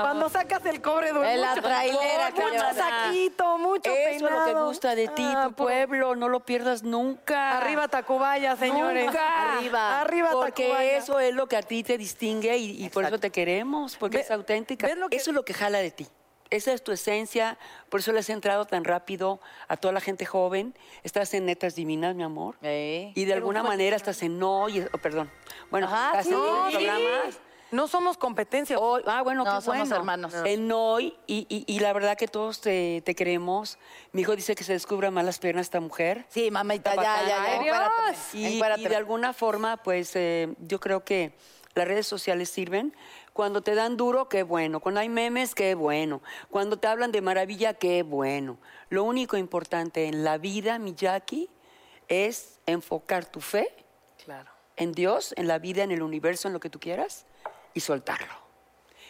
Cuando, 0.02 0.28
sacas 0.28 0.64
el 0.66 0.80
cobre 0.80 1.08
duro. 1.12 1.24
En 1.24 1.40
la 1.40 1.50
mucho- 1.50 1.62
trailera, 1.62 2.30
mucho 2.30 2.74
saquito, 2.74 3.58
mucho 3.58 3.90
Eso 3.90 4.26
es 4.26 4.32
lo 4.32 4.44
que 4.44 4.54
gusta 4.54 4.94
de 4.94 5.08
ti, 5.08 5.24
Ah, 5.24 5.44
tu 5.48 5.52
puro- 5.54 5.68
pueblo. 5.68 6.16
No 6.16 6.28
lo 6.28 6.40
pierdas 6.40 6.82
nunca. 6.82 7.58
Arriba 7.58 7.88
Tacubaya, 7.88 8.56
señores. 8.56 9.06
Nunca. 9.06 9.56
Arriba. 9.58 10.00
Arriba 10.00 10.30
Porque 10.32 10.64
Tacubaya. 10.68 10.96
eso 10.96 11.20
es 11.20 11.34
lo 11.34 11.46
que 11.46 11.56
a 11.56 11.62
ti 11.62 11.82
te 11.82 11.98
distingue 11.98 12.56
y, 12.56 12.84
y 12.84 12.88
por 12.90 13.04
eso 13.04 13.18
te 13.18 13.30
queremos, 13.30 13.96
porque 13.96 14.18
Ve- 14.18 14.22
es 14.24 14.30
auténtica. 14.30 14.86
¿ves 14.86 14.96
lo 14.96 15.08
que- 15.08 15.16
Eso 15.16 15.30
es 15.30 15.34
lo 15.34 15.44
que 15.44 15.54
jala 15.54 15.78
de 15.78 15.90
ti. 15.90 16.06
Esa 16.50 16.74
es 16.74 16.84
tu 16.84 16.92
esencia, 16.92 17.56
por 17.88 18.00
eso 18.00 18.12
le 18.12 18.18
has 18.18 18.28
entrado 18.28 18.66
tan 18.66 18.84
rápido 18.84 19.40
a 19.68 19.78
toda 19.78 19.92
la 19.94 20.00
gente 20.02 20.26
joven. 20.26 20.74
Estás 21.02 21.32
en 21.32 21.46
Netas 21.46 21.74
Divinas, 21.76 22.14
mi 22.14 22.24
amor. 22.24 22.56
Y 22.60 23.24
de 23.24 23.32
alguna 23.32 23.62
manera 23.62 23.96
estás 23.96 24.22
en 24.22 24.42
oh, 24.42 24.66
perdón. 25.02 25.30
Bueno, 25.70 25.86
Ajá, 25.86 26.08
estás 26.10 26.26
sí, 26.26 26.32
en 26.34 26.38
no, 26.38 26.66
sí. 26.70 26.76
programas. 26.76 27.40
No 27.72 27.88
somos 27.88 28.18
competencia. 28.18 28.78
Hoy- 28.78 29.02
ah, 29.06 29.22
bueno, 29.22 29.44
No, 29.44 29.56
qué 29.58 29.64
somos 29.64 29.88
bueno. 29.88 29.96
hermanos. 29.96 30.34
En 30.44 30.70
hoy, 30.70 31.16
y, 31.26 31.46
y- 31.48 31.64
y 31.66 31.80
la 31.80 31.92
verdad 31.94 32.16
que 32.18 32.28
todos 32.28 32.60
te, 32.60 33.00
te 33.04 33.14
queremos. 33.14 33.78
Mi 34.12 34.20
hijo 34.22 34.36
dice 34.36 34.54
que 34.54 34.62
se 34.62 34.74
descubra 34.74 35.10
más 35.10 35.24
las 35.24 35.38
piernas 35.38 35.66
esta 35.66 35.80
mujer. 35.80 36.26
Sí, 36.28 36.50
mamita, 36.50 36.94
ya, 36.94 37.02
ya, 37.02 37.26
ya. 37.28 37.44
Ay, 37.44 37.64
Dios. 37.64 38.34
Y, 38.34 38.62
y 38.82 38.88
de 38.88 38.94
alguna 38.96 39.32
forma, 39.32 39.78
pues 39.78 40.14
eh, 40.16 40.54
yo 40.60 40.80
creo 40.80 41.02
que 41.02 41.34
las 41.74 41.88
redes 41.88 42.06
sociales 42.06 42.50
sirven. 42.50 42.94
Cuando 43.32 43.62
te 43.62 43.74
dan 43.74 43.96
duro, 43.96 44.28
qué 44.28 44.42
bueno. 44.42 44.80
Cuando 44.80 45.00
hay 45.00 45.08
memes, 45.08 45.54
qué 45.54 45.74
bueno. 45.74 46.20
Cuando 46.50 46.78
te 46.78 46.86
hablan 46.88 47.10
de 47.10 47.22
maravilla, 47.22 47.72
qué 47.72 48.02
bueno. 48.02 48.58
Lo 48.90 49.02
único 49.04 49.38
importante 49.38 50.04
en 50.04 50.24
la 50.24 50.36
vida, 50.36 50.78
mi 50.78 50.94
Jackie, 50.94 51.48
es 52.08 52.60
enfocar 52.66 53.24
tu 53.24 53.40
fe 53.40 53.74
Claro. 54.22 54.50
en 54.76 54.92
Dios, 54.92 55.32
en 55.38 55.48
la 55.48 55.58
vida, 55.58 55.82
en 55.82 55.90
el 55.90 56.02
universo, 56.02 56.48
en 56.48 56.52
lo 56.52 56.60
que 56.60 56.68
tú 56.68 56.78
quieras, 56.78 57.24
y 57.74 57.80
soltarlo. 57.80 58.34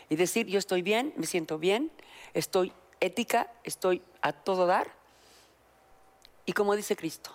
Y 0.08 0.16
decir, 0.16 0.46
yo 0.46 0.58
estoy 0.58 0.82
bien, 0.82 1.14
me 1.16 1.26
siento 1.26 1.58
bien, 1.58 1.90
estoy 2.34 2.72
ética, 3.00 3.52
estoy 3.64 4.02
a 4.20 4.32
todo 4.32 4.66
dar. 4.66 4.92
Y 6.44 6.52
como 6.52 6.76
dice 6.76 6.96
Cristo, 6.96 7.30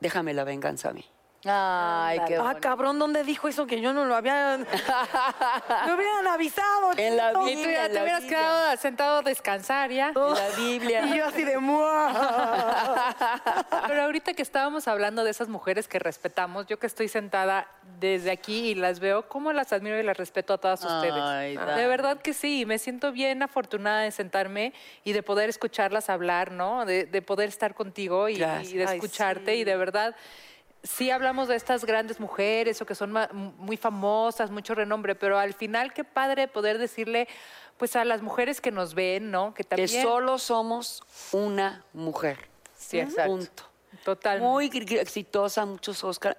déjame 0.00 0.34
la 0.34 0.44
venganza 0.44 0.90
a 0.90 0.92
mí. 0.92 1.04
Ay, 1.48 2.20
qué 2.26 2.36
Ah, 2.36 2.42
bonito. 2.42 2.60
cabrón, 2.60 2.98
¿dónde 2.98 3.24
dijo 3.24 3.48
eso 3.48 3.66
que 3.66 3.80
yo 3.80 3.92
no 3.92 4.04
lo 4.04 4.14
había... 4.16 4.58
Me 4.58 5.94
hubieran 5.94 6.26
avisado. 6.28 6.92
En 6.96 7.16
la 7.16 7.32
chiquito. 7.32 7.50
Y 7.50 7.62
tú 7.64 7.70
ya 7.70 7.86
en 7.86 7.92
te 7.92 8.02
hubieras 8.02 8.22
Biblia. 8.22 8.38
quedado 8.38 8.76
sentado 8.76 9.18
a 9.18 9.22
descansar 9.22 9.90
ya. 9.90 10.08
En 10.08 10.14
la 10.14 10.48
Biblia. 10.56 11.06
Y 11.06 11.16
yo 11.18 11.26
así 11.26 11.44
de... 11.44 11.56
Pero 13.86 14.02
ahorita 14.02 14.34
que 14.34 14.42
estábamos 14.42 14.88
hablando 14.88 15.24
de 15.24 15.30
esas 15.30 15.48
mujeres 15.48 15.88
que 15.88 15.98
respetamos, 15.98 16.66
yo 16.66 16.78
que 16.78 16.86
estoy 16.86 17.08
sentada 17.08 17.66
desde 17.98 18.30
aquí 18.30 18.70
y 18.70 18.74
las 18.74 19.00
veo, 19.00 19.28
cómo 19.28 19.52
las 19.52 19.72
admiro 19.72 19.98
y 19.98 20.02
las 20.02 20.16
respeto 20.16 20.54
a 20.54 20.58
todas 20.58 20.82
ustedes. 20.84 21.14
Ay, 21.16 21.56
de 21.56 21.86
verdad 21.86 22.18
que 22.20 22.32
sí, 22.34 22.66
me 22.66 22.78
siento 22.78 23.12
bien 23.12 23.42
afortunada 23.42 24.02
de 24.02 24.10
sentarme 24.10 24.72
y 25.04 25.12
de 25.12 25.22
poder 25.22 25.48
escucharlas 25.48 26.10
hablar, 26.10 26.52
¿no? 26.52 26.84
De, 26.84 27.06
de 27.06 27.22
poder 27.22 27.48
estar 27.48 27.74
contigo 27.74 28.28
y, 28.28 28.36
de 28.38 28.44
Ay, 28.46 28.80
escucharte 28.82 29.52
sí. 29.54 29.60
y 29.60 29.64
de 29.64 29.76
verdad 29.76 30.14
sí 30.86 31.10
hablamos 31.10 31.48
de 31.48 31.56
estas 31.56 31.84
grandes 31.84 32.20
mujeres 32.20 32.80
o 32.80 32.86
que 32.86 32.94
son 32.94 33.14
muy 33.58 33.76
famosas, 33.76 34.50
mucho 34.50 34.74
renombre, 34.74 35.14
pero 35.14 35.38
al 35.38 35.54
final 35.54 35.92
qué 35.92 36.04
padre 36.04 36.48
poder 36.48 36.78
decirle 36.78 37.28
pues 37.76 37.96
a 37.96 38.04
las 38.04 38.22
mujeres 38.22 38.60
que 38.60 38.70
nos 38.70 38.94
ven, 38.94 39.30
¿no? 39.30 39.52
Que 39.52 39.62
Que 39.62 39.68
también 39.68 40.02
solo 40.02 40.38
somos 40.38 41.02
una 41.32 41.84
mujer. 41.92 42.48
Sí, 42.76 42.98
exacto. 42.98 43.32
Punto. 43.32 43.62
Total. 44.04 44.40
Muy 44.40 44.66
exitosa, 44.66 45.66
muchos 45.66 46.02
Oscar. 46.04 46.38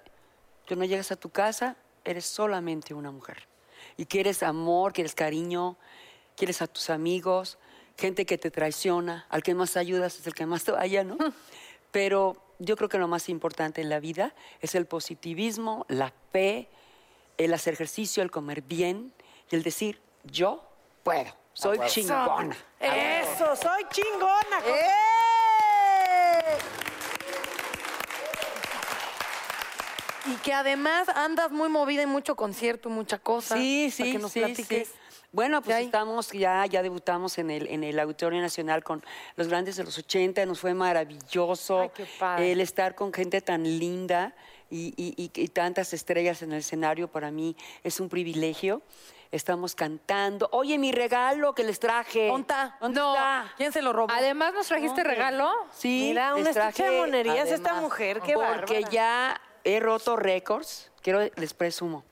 Tú 0.66 0.76
no 0.76 0.86
llegas 0.86 1.12
a 1.12 1.16
tu 1.16 1.30
casa, 1.30 1.76
eres 2.04 2.26
solamente 2.26 2.94
una 2.94 3.12
mujer. 3.12 3.48
Y 3.98 4.06
quieres 4.06 4.44
amor, 4.44 4.94
quieres 4.94 5.16
cariño, 5.16 5.78
quieres 6.36 6.62
a 6.62 6.68
tus 6.68 6.90
amigos, 6.90 7.58
gente 7.98 8.26
que 8.26 8.38
te 8.38 8.52
traiciona, 8.52 9.26
al 9.30 9.44
que 9.44 9.56
más 9.56 9.78
ayudas 9.78 10.20
es 10.20 10.28
el 10.28 10.34
que 10.34 10.46
más 10.46 10.64
te 10.64 10.72
vaya, 10.72 11.04
¿no? 11.04 11.18
Pero 11.92 12.47
yo 12.60 12.76
creo 12.76 12.90
que 12.90 12.98
lo 12.98 13.08
más 13.08 13.30
importante 13.30 13.82
en 13.82 13.90
la 13.90 14.00
vida 14.00 14.34
es 14.62 14.76
el 14.76 14.86
positivismo, 14.86 15.86
la 15.90 16.12
fe, 16.32 16.70
el 17.38 17.54
hacer 17.54 17.74
ejercicio, 17.74 18.24
el 18.24 18.32
comer 18.32 18.62
bien 18.62 19.14
y 19.52 19.56
el 19.56 19.64
decir, 19.64 20.02
yo 20.24 20.64
puedo, 21.04 21.32
soy 21.54 21.80
chingona. 21.88 22.56
Eso, 22.80 23.56
soy 23.56 23.84
chingona. 23.92 24.62
Y 30.26 30.36
que 30.38 30.54
además 30.54 31.08
andas 31.10 31.52
muy 31.52 31.70
movida 31.70 32.02
en 32.02 32.10
mucho 32.10 32.36
concierto, 32.36 32.90
mucha 32.90 33.18
cosa. 33.18 33.56
Sí, 33.56 33.94
para 33.98 34.06
sí, 34.06 34.12
que 34.12 34.20
nos 34.20 34.32
sí, 34.32 34.40
platiques. 34.40 34.88
sí. 34.90 34.94
Bueno, 35.38 35.62
pues 35.62 35.86
estamos 35.86 36.32
ya, 36.32 36.66
ya 36.66 36.82
debutamos 36.82 37.38
en 37.38 37.52
el, 37.52 37.68
en 37.68 37.84
el 37.84 38.00
Auditorio 38.00 38.42
Nacional 38.42 38.84
con 38.84 39.04
los 39.36 39.48
grandes 39.48 39.76
de 39.76 39.84
los 39.84 39.96
80, 39.96 40.44
nos 40.48 40.60
fue 40.60 40.74
maravilloso 40.74 41.82
Ay, 41.82 41.90
qué 41.94 42.08
padre. 42.18 42.52
el 42.54 42.60
estar 42.60 42.96
con 42.96 43.14
gente 43.14 43.40
tan 43.42 43.62
linda 43.62 44.34
y, 44.72 44.96
y- 44.98 45.14
y- 45.16 45.30
y 45.40 45.48
tantas 45.50 45.94
estrellas 45.94 46.42
en 46.42 46.54
el 46.54 46.58
escenario 46.62 47.08
para 47.08 47.30
mí 47.30 47.56
es 47.84 48.00
un 48.00 48.10
privilegio. 48.10 48.82
Estamos 49.32 49.76
cantando. 49.76 50.50
Oye, 50.54 50.80
mi 50.80 50.92
regalo 50.92 51.54
que 51.54 51.64
les 51.64 51.80
traje. 51.80 52.32
¿Onta? 52.32 52.76
¿Dónde 52.82 53.00
No. 53.00 53.14
está? 53.14 53.54
¿Quién 53.58 53.72
se 53.72 53.84
lo 53.84 53.94
robó? 53.94 54.12
Además 54.12 54.56
nos 54.56 54.66
trajiste 54.68 55.04
regalo. 55.04 55.52
Sí, 55.72 56.08
Mira, 56.10 56.34
una 56.34 56.50
estuche 56.50 56.84
de 56.90 56.98
monerías 56.98 57.48
esta 57.52 57.70
además, 57.74 57.82
mujer, 57.84 58.22
qué 58.22 58.34
porque 58.34 58.74
bárbara. 58.80 58.90
ya 58.90 59.42
he 59.64 59.80
roto 59.80 60.16
récords, 60.16 60.90
quiero 61.04 61.20
les 61.36 61.54
presumo. 61.54 62.04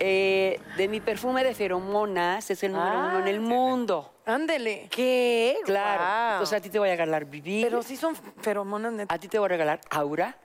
Eh, 0.00 0.60
de 0.76 0.88
mi 0.88 1.00
perfume 1.00 1.42
de 1.44 1.54
feromonas 1.54 2.50
es 2.50 2.62
el 2.62 2.72
número 2.72 2.98
uno 2.98 3.18
en 3.20 3.28
el 3.28 3.40
mundo. 3.40 4.12
Ándele. 4.26 4.88
¿Qué? 4.90 5.56
Claro. 5.64 6.02
Guau. 6.02 6.32
Entonces 6.34 6.58
a 6.58 6.60
ti 6.60 6.70
te 6.70 6.78
voy 6.78 6.88
a 6.88 6.92
regalar 6.92 7.24
vivir. 7.24 7.64
Pero 7.64 7.82
sí 7.82 7.96
son 7.96 8.14
feromonas 8.40 8.92
neta. 8.92 9.14
A 9.14 9.18
ti 9.18 9.28
te 9.28 9.38
voy 9.38 9.46
a 9.46 9.48
regalar 9.48 9.80
aura, 9.90 10.36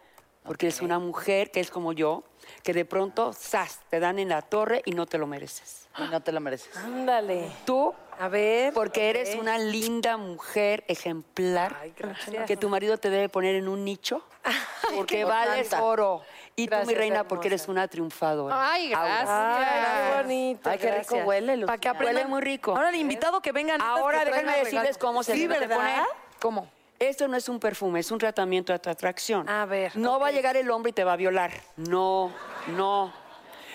porque 0.43 0.67
eres 0.67 0.81
una 0.81 0.99
mujer 0.99 1.51
que 1.51 1.59
es 1.59 1.69
como 1.69 1.93
yo, 1.93 2.23
que 2.63 2.73
de 2.73 2.85
pronto, 2.85 3.33
¡zas! 3.33 3.79
te 3.89 3.99
dan 3.99 4.19
en 4.19 4.29
la 4.29 4.41
torre 4.41 4.81
y 4.85 4.91
no 4.91 5.05
te 5.05 5.17
lo 5.17 5.27
mereces. 5.27 5.81
Y 5.99 6.09
no 6.09 6.21
te 6.21 6.31
lo 6.31 6.39
mereces. 6.39 6.75
Ándale. 6.77 7.51
Tú, 7.65 7.93
A 8.19 8.27
ver. 8.27 8.73
porque 8.73 9.11
eres 9.11 9.35
una 9.35 9.59
linda 9.59 10.17
mujer 10.17 10.83
ejemplar, 10.87 11.77
Ay, 11.79 11.93
gracias. 11.95 12.47
que 12.47 12.57
tu 12.57 12.67
marido 12.67 12.97
te 12.97 13.11
debe 13.11 13.29
poner 13.29 13.53
en 13.53 13.67
un 13.67 13.85
nicho, 13.85 14.23
porque 14.95 15.23
vales 15.23 15.71
oro. 15.73 16.23
Y 16.55 16.67
tú, 16.67 16.75
mi 16.85 16.93
reina, 16.93 17.27
porque 17.27 17.47
eres 17.47 17.67
una 17.67 17.87
triunfadora. 17.87 18.71
Ay, 18.73 18.89
gracias. 18.89 19.29
Ay, 19.29 19.65
qué 19.65 20.21
bonito. 20.21 20.69
Ay, 20.69 20.77
qué 20.77 20.85
rico 20.91 20.97
gracias. 21.09 21.27
huele, 21.27 21.53
Lucía. 21.55 21.65
Para 21.67 21.77
que 21.79 21.87
aprendan. 21.89 22.15
Huele 22.17 22.27
muy 22.29 22.41
rico. 22.41 22.71
Ahora 22.75 22.89
el 22.89 22.95
invitado 22.95 23.41
que 23.41 23.51
vengan. 23.51 23.81
Ahora 23.81 24.23
déjenme 24.23 24.57
decirles 24.59 24.97
cómo 24.97 25.23
se 25.23 25.33
Sí, 25.33 25.47
debe 25.47 25.67
poner. 25.67 26.03
¿Cómo? 26.39 26.67
Esto 26.99 27.27
no 27.27 27.35
es 27.35 27.49
un 27.49 27.59
perfume, 27.59 27.99
es 27.99 28.11
un 28.11 28.19
tratamiento 28.19 28.71
de 28.71 28.89
atracción. 28.89 29.49
A 29.49 29.65
ver, 29.65 29.95
No 29.97 30.19
va 30.19 30.27
a 30.27 30.31
llegar 30.31 30.55
el 30.55 30.69
hombre 30.71 30.91
y 30.91 30.93
te 30.93 31.03
va 31.03 31.13
a 31.13 31.17
violar. 31.17 31.51
No, 31.75 32.31
no. 32.67 33.11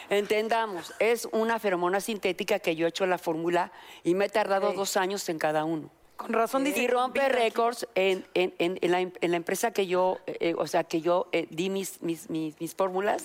Entendamos, 0.09 0.95
es 0.99 1.29
una 1.33 1.59
feromona 1.59 2.01
sintética 2.01 2.59
que 2.61 2.75
yo 2.75 2.87
he 2.87 2.89
hecho 2.89 3.05
la 3.07 3.19
fórmula 3.19 3.71
y 4.05 4.15
me 4.15 4.27
he 4.27 4.29
tardado 4.31 4.73
dos 4.73 4.97
años 4.97 5.29
en 5.29 5.39
cada 5.39 5.65
uno. 5.65 5.91
Con 6.19 6.33
razón 6.33 6.65
dice. 6.65 6.83
Y 6.83 6.89
rompe 6.89 7.27
récords 7.29 7.87
en, 7.95 8.27
en- 8.35 8.53
en- 8.59 8.79
en 8.83 8.91
la, 8.91 9.01
en 9.01 9.31
la 9.31 9.37
empresa 9.37 9.71
que 9.73 9.87
yo, 9.87 10.19
eh, 10.27 10.55
o 10.59 10.67
sea, 10.67 10.85
que 10.85 11.01
yo 11.01 11.29
eh, 11.33 11.47
di 11.51 11.71
mis, 11.71 12.03
mis, 12.03 12.29
mis- 12.29 12.61
mis 12.61 12.75
fórmulas, 12.75 13.25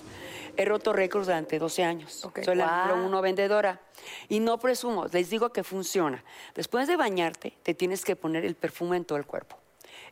he 0.55 0.63
roto 0.63 0.93
récords 0.93 1.25
durante 1.25 1.57
12 1.59 1.83
años. 1.83 2.25
Soy 2.45 2.55
la 2.55 2.67
Wow. 2.67 2.77
número 2.95 3.07
uno 3.07 3.21
vendedora. 3.21 3.81
Y 4.29 4.39
no 4.39 4.59
presumo, 4.59 5.07
les 5.11 5.29
digo 5.29 5.49
que 5.51 5.63
funciona. 5.63 6.23
Después 6.55 6.87
de 6.87 6.95
bañarte, 6.95 7.57
te 7.63 7.73
tienes 7.73 8.05
que 8.05 8.15
poner 8.15 8.45
el 8.45 8.55
perfume 8.55 8.95
en 8.97 9.05
todo 9.05 9.17
el 9.17 9.25
cuerpo. 9.25 9.57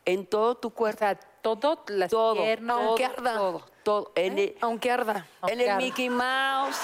En 0.03 0.25
todo 0.25 0.55
tu 0.55 0.69
O 0.69 0.71
cuerpo. 0.71 0.99
sea, 0.99 1.15
todo, 1.15 1.84
las 1.88 2.09
todo, 2.09 2.34
piernas. 2.36 2.77
todo, 2.77 2.88
Aunque 2.89 3.05
arda. 3.05 3.34
todo, 3.36 3.65
todo. 3.84 4.11
En 4.15 4.39
el, 4.39 4.55
Aunque 4.61 4.89
arda. 4.89 5.17
en 5.17 5.25
Aunque 5.41 5.53
el 5.63 5.69
arda. 5.69 5.77
Mickey 5.77 6.09
Mouse, 6.09 6.77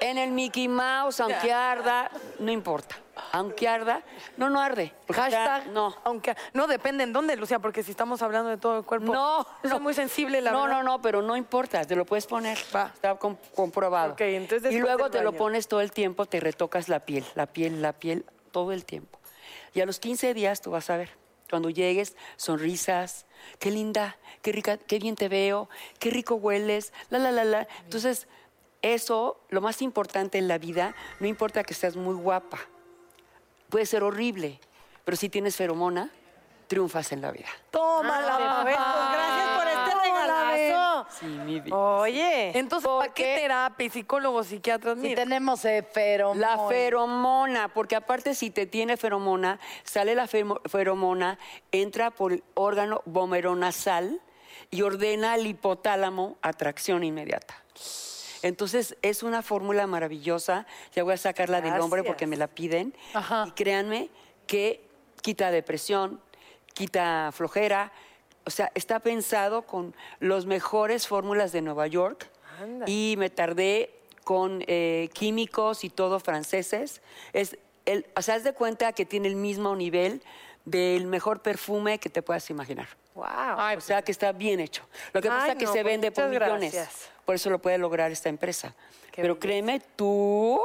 en 0.00 0.18
el 0.18 0.30
Mickey 0.30 0.68
Mouse, 0.68 1.20
aunque 1.20 1.52
arda, 1.52 2.10
no 2.38 2.50
importa. 2.50 2.96
Aunque 3.32 3.68
arda, 3.68 4.02
no, 4.38 4.48
no 4.48 4.60
arde. 4.60 4.94
Hashtag. 5.12 5.66
no. 5.68 5.94
Aunque. 6.04 6.34
No 6.54 6.66
depende 6.66 7.04
en 7.04 7.12
dónde, 7.12 7.36
Lucía, 7.36 7.58
porque 7.58 7.82
si 7.82 7.90
estamos 7.90 8.22
hablando 8.22 8.48
de 8.48 8.56
todo 8.56 8.78
el 8.78 8.84
cuerpo. 8.84 9.12
No, 9.12 9.46
no. 9.62 9.78
muy 9.80 9.92
sensible, 9.92 10.40
la 10.40 10.52
no, 10.52 10.62
verdad. 10.62 10.78
no, 10.78 10.82
no, 10.84 11.02
pero 11.02 11.20
no 11.20 11.36
importa, 11.36 11.84
te 11.84 11.94
lo 11.96 12.06
puedes 12.06 12.26
poner. 12.26 12.58
Va. 12.74 12.90
Está 12.94 13.16
com- 13.16 13.36
comprobado. 13.54 14.14
Ok, 14.14 14.22
entonces 14.22 14.72
y 14.72 14.78
luego 14.78 15.10
te 15.10 15.22
lo 15.22 15.32
pones 15.32 15.68
todo 15.68 15.80
el 15.82 15.92
tiempo, 15.92 16.24
te 16.26 16.40
retocas 16.40 16.88
la 16.88 17.00
piel, 17.00 17.24
la 17.34 17.46
piel, 17.46 17.82
la 17.82 17.92
piel, 17.92 18.24
todo 18.52 18.72
el 18.72 18.84
tiempo. 18.86 19.18
Y 19.74 19.80
a 19.82 19.86
los 19.86 20.00
15 20.00 20.32
días 20.32 20.62
tú 20.62 20.70
vas 20.70 20.88
a 20.88 20.96
ver, 20.96 21.10
cuando 21.50 21.68
llegues, 21.68 22.16
sonrisas, 22.36 23.26
qué 23.58 23.70
linda, 23.70 24.16
qué 24.42 24.52
rica, 24.52 24.78
qué 24.78 24.98
bien 24.98 25.14
te 25.14 25.28
veo, 25.28 25.68
qué 25.98 26.10
rico 26.10 26.36
hueles, 26.36 26.92
la, 27.10 27.18
la, 27.18 27.30
la, 27.32 27.44
la. 27.44 27.68
Entonces, 27.84 28.28
eso, 28.82 29.40
lo 29.50 29.60
más 29.60 29.82
importante 29.82 30.38
en 30.38 30.48
la 30.48 30.58
vida, 30.58 30.94
no 31.18 31.26
importa 31.26 31.64
que 31.64 31.74
seas 31.74 31.96
muy 31.96 32.14
guapa, 32.14 32.58
puede 33.68 33.86
ser 33.86 34.02
horrible, 34.02 34.60
pero 35.04 35.16
si 35.16 35.28
tienes 35.28 35.56
feromona, 35.56 36.10
triunfas 36.66 37.10
en 37.12 37.20
la 37.20 37.32
vida. 37.32 37.48
Tómala, 37.70 38.60
A 38.60 38.64
ver, 38.64 38.76
papá. 38.76 38.92
pues 38.92 39.18
gracias 39.18 39.58
por 39.58 39.66
este 39.66 40.08
regalazo. 40.08 41.06
Sí, 41.18 41.26
mi 41.26 41.60
vida. 41.60 41.76
Oye. 41.76 42.56
Entonces, 42.56 42.88
¿para 42.88 43.12
qué 43.12 43.38
terapia? 43.40 43.86
y 43.86 43.90
Psicólogos, 43.90 44.46
psiquiatras. 44.46 44.98
Si 45.00 45.14
tenemos 45.16 45.64
eh, 45.64 45.82
feromona. 45.82 46.40
La 46.40 46.68
feromona, 46.68 47.68
porque 47.74 47.96
aparte 47.96 48.36
si 48.36 48.50
te 48.50 48.66
tiene 48.66 48.96
feromona, 48.96 49.58
sale 49.82 50.14
la 50.14 50.28
feromona, 50.28 51.38
entra 51.72 52.12
por 52.12 52.34
el 52.34 52.44
órgano 52.54 53.02
vomeronasal 53.04 54.20
y 54.70 54.82
ordena 54.82 55.32
al 55.32 55.46
hipotálamo 55.46 56.36
atracción 56.42 57.02
inmediata. 57.02 57.54
Entonces 58.42 58.96
es 59.02 59.22
una 59.22 59.42
fórmula 59.42 59.86
maravillosa. 59.86 60.66
Ya 60.94 61.02
voy 61.02 61.14
a 61.14 61.16
sacarla 61.16 61.60
del 61.60 61.80
hombre 61.80 62.02
porque 62.02 62.26
me 62.26 62.36
la 62.36 62.46
piden. 62.46 62.94
Ajá. 63.14 63.46
Y 63.48 63.52
créanme 63.52 64.08
que 64.46 64.82
quita 65.22 65.50
depresión, 65.50 66.20
quita 66.74 67.30
flojera. 67.32 67.92
O 68.44 68.50
sea, 68.50 68.72
está 68.74 69.00
pensado 69.00 69.62
con 69.62 69.94
los 70.18 70.46
mejores 70.46 71.06
fórmulas 71.06 71.52
de 71.52 71.62
Nueva 71.62 71.86
York. 71.86 72.30
Y 72.86 73.14
me 73.16 73.30
tardé 73.30 73.90
con 74.24 74.62
eh, 74.66 75.08
químicos 75.14 75.82
y 75.82 75.88
todo 75.88 76.20
franceses. 76.20 77.00
Es 77.32 77.56
el, 77.86 78.06
o 78.14 78.22
sea, 78.22 78.34
haz 78.34 78.44
de 78.44 78.52
cuenta 78.52 78.92
que 78.92 79.06
tiene 79.06 79.28
el 79.28 79.36
mismo 79.36 79.74
nivel 79.76 80.22
del 80.64 81.06
mejor 81.06 81.40
perfume 81.40 81.98
que 81.98 82.10
te 82.10 82.22
puedas 82.22 82.50
imaginar. 82.50 82.88
Wow. 83.14 83.24
Ay, 83.26 83.76
O 83.76 83.80
sea, 83.80 84.02
que 84.02 84.12
está 84.12 84.32
bien 84.32 84.60
hecho. 84.60 84.82
Lo 85.12 85.20
que 85.20 85.28
Ay, 85.28 85.34
pasa 85.34 85.52
es 85.52 85.58
que 85.58 85.64
no, 85.66 85.72
se 85.72 85.82
pues 85.82 85.92
vende 85.92 86.10
por 86.12 86.28
millones. 86.28 86.72
gracias. 86.72 87.08
Por 87.24 87.34
eso 87.34 87.50
lo 87.50 87.58
puede 87.58 87.78
lograr 87.78 88.10
esta 88.10 88.28
empresa. 88.28 88.74
Qué 89.12 89.22
Pero 89.22 89.34
belleza. 89.34 89.40
créeme, 89.40 89.80
tú, 89.96 90.60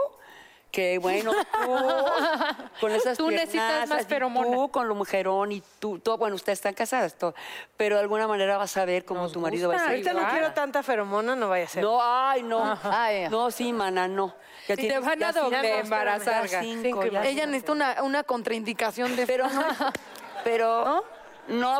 que 0.72 0.98
bueno, 1.00 1.32
tú, 1.32 1.39
con 2.82 2.91
esas 2.91 3.18
Tú 3.18 3.30
necesitas 3.32 3.88
más 3.89 4.06
feromona. 4.06 4.52
Tú 4.52 4.70
con 4.72 4.88
lo 4.88 4.93
mujerón 4.96 5.52
y 5.52 5.64
tú, 5.80 6.00
todo, 6.00 6.18
bueno, 6.18 6.36
ustedes 6.36 6.60
están 6.60 6.74
casadas, 6.74 7.16
todo, 7.16 7.34
pero 7.78 7.96
de 7.96 8.02
alguna 8.02 8.28
manera 8.28 8.58
vas 8.58 8.76
a 8.78 8.86
ver 8.86 9.06
cómo 9.06 9.22
Nos 9.22 9.32
tu 9.32 9.39
marido 9.39 9.70
va 9.70 9.76
a 9.76 9.80
ser. 9.80 9.88
Ahorita 9.89 10.14
no 10.14 10.30
quiero 10.30 10.52
tanta 10.54 10.84
feromona, 10.84 11.36
no 11.36 11.50
vaya 11.50 11.66
a 11.66 11.70
ser. 11.70 11.84
No, 11.84 12.00
ay, 12.02 12.43
no. 12.43 12.78
Ay. 12.84 13.28
No, 13.30 13.50
sí, 13.52 13.72
mana, 13.74 14.08
no. 14.08 14.36
Ya 14.68 14.76
te 14.76 14.82
tienes- 14.84 15.02
van 15.06 15.24
a 15.24 15.32
doble 15.32 15.80
embarazar. 15.80 16.46
Ella 16.46 17.46
necesita 17.46 17.72
una, 17.72 18.04
una 18.04 18.24
contraindicación 18.24 19.16
de. 19.16 19.26
Pero 19.28 19.48
no, 19.50 19.64
pero, 20.43 20.86
¿No? 20.86 21.04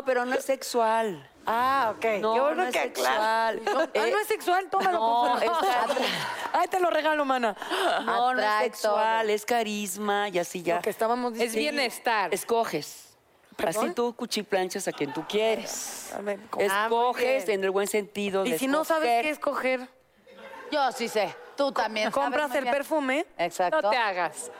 Pero 0.04 0.24
no 0.24 0.34
es 0.34 0.44
sexual. 0.44 1.28
Ah, 1.48 1.92
ok. 1.96 2.04
No, 2.20 2.34
Qué 2.34 2.40
bueno 2.40 2.54
no 2.56 2.62
es 2.64 2.72
que 2.72 2.82
sexual. 2.82 3.62
Ah, 3.66 3.88
Eh, 3.94 4.10
no 4.10 4.18
es 4.18 4.26
sexual, 4.26 4.68
tómalo. 4.68 4.98
no, 4.98 5.38
es- 5.38 5.50
Ay, 6.52 6.66
te 6.70 6.80
lo 6.80 6.90
regalo, 6.90 7.24
mana. 7.24 7.56
No, 8.04 8.34
no 8.34 8.40
es 8.42 8.62
sexual, 8.64 9.30
es 9.30 9.44
carisma 9.46 10.28
y 10.28 10.38
así 10.40 10.62
ya. 10.62 10.76
Lo 10.76 10.82
que 10.82 10.90
estábamos 10.90 11.32
Es 11.34 11.38
diciendo. 11.52 11.58
bienestar. 11.78 12.34
Escoges. 12.34 13.04
Así 13.64 13.90
tú 13.94 14.14
cuchiplanchas 14.14 14.86
a 14.88 14.92
quien 14.92 15.12
tú 15.14 15.24
quieres. 15.26 16.12
A 16.14 16.20
ver, 16.20 16.38
¿cómo? 16.50 16.64
Escoges 16.64 17.46
bien. 17.46 17.60
en 17.60 17.64
el 17.64 17.70
buen 17.70 17.86
sentido 17.86 18.42
de 18.42 18.50
Y 18.50 18.58
si 18.58 18.66
no 18.66 18.84
sabes 18.84 19.22
qué 19.22 19.30
escoger, 19.30 19.88
Yo 20.70 20.92
sí 20.92 21.08
sé. 21.08 21.34
Tú 21.56 21.72
también. 21.72 22.10
sabes 22.12 22.24
compras 22.24 22.54
el 22.54 22.64
perfume. 22.64 23.24
Exacto. 23.38 23.80
No 23.80 23.90
te 23.90 23.96
hagas. 23.96 24.50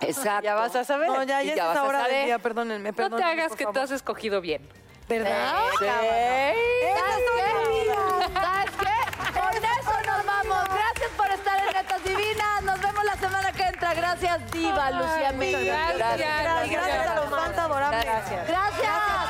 Exacto. 0.00 0.44
Ya 0.44 0.54
vas 0.54 0.74
a 0.76 0.84
saber. 0.84 1.08
No, 1.08 1.22
ya, 1.22 1.42
ya, 1.42 1.54
ya 1.54 1.62
es 1.62 1.68
vas 1.68 1.76
a 1.78 1.84
hora 1.84 1.98
saber. 2.00 2.14
del 2.16 2.24
día, 2.26 2.38
perdónenme, 2.38 2.92
No 2.96 3.16
te 3.16 3.22
hagas 3.22 3.54
que 3.56 3.66
tú 3.66 3.78
has 3.80 3.90
escogido 3.90 4.40
bien. 4.40 4.68
¿Verdad? 5.08 5.54
Eh, 5.82 6.54
sí. 7.34 7.90
¿Sabes 8.32 8.70
qué? 8.78 9.32
Con 9.32 9.56
eso 9.56 9.92
nos 10.06 10.24
vamos. 10.26 10.68
Gracias 10.68 11.10
por 11.16 11.30
estar 11.30 11.58
en 11.58 11.72
Netas 11.74 12.04
Divinas. 12.04 12.62
Nos 12.62 12.80
vemos 12.80 13.04
la 13.04 13.16
semana 13.16 13.52
que 13.52 13.62
entra. 13.64 13.94
Gracias, 13.94 14.50
Diva, 14.52 14.90
Lucía 14.92 15.32
Miguel. 15.32 15.74
Gracias, 15.96 16.70
gracias 16.70 17.06
a 17.08 17.14
los 17.16 17.30
fans 17.30 17.58
adorables. 17.58 18.04
gracias. 18.04 19.29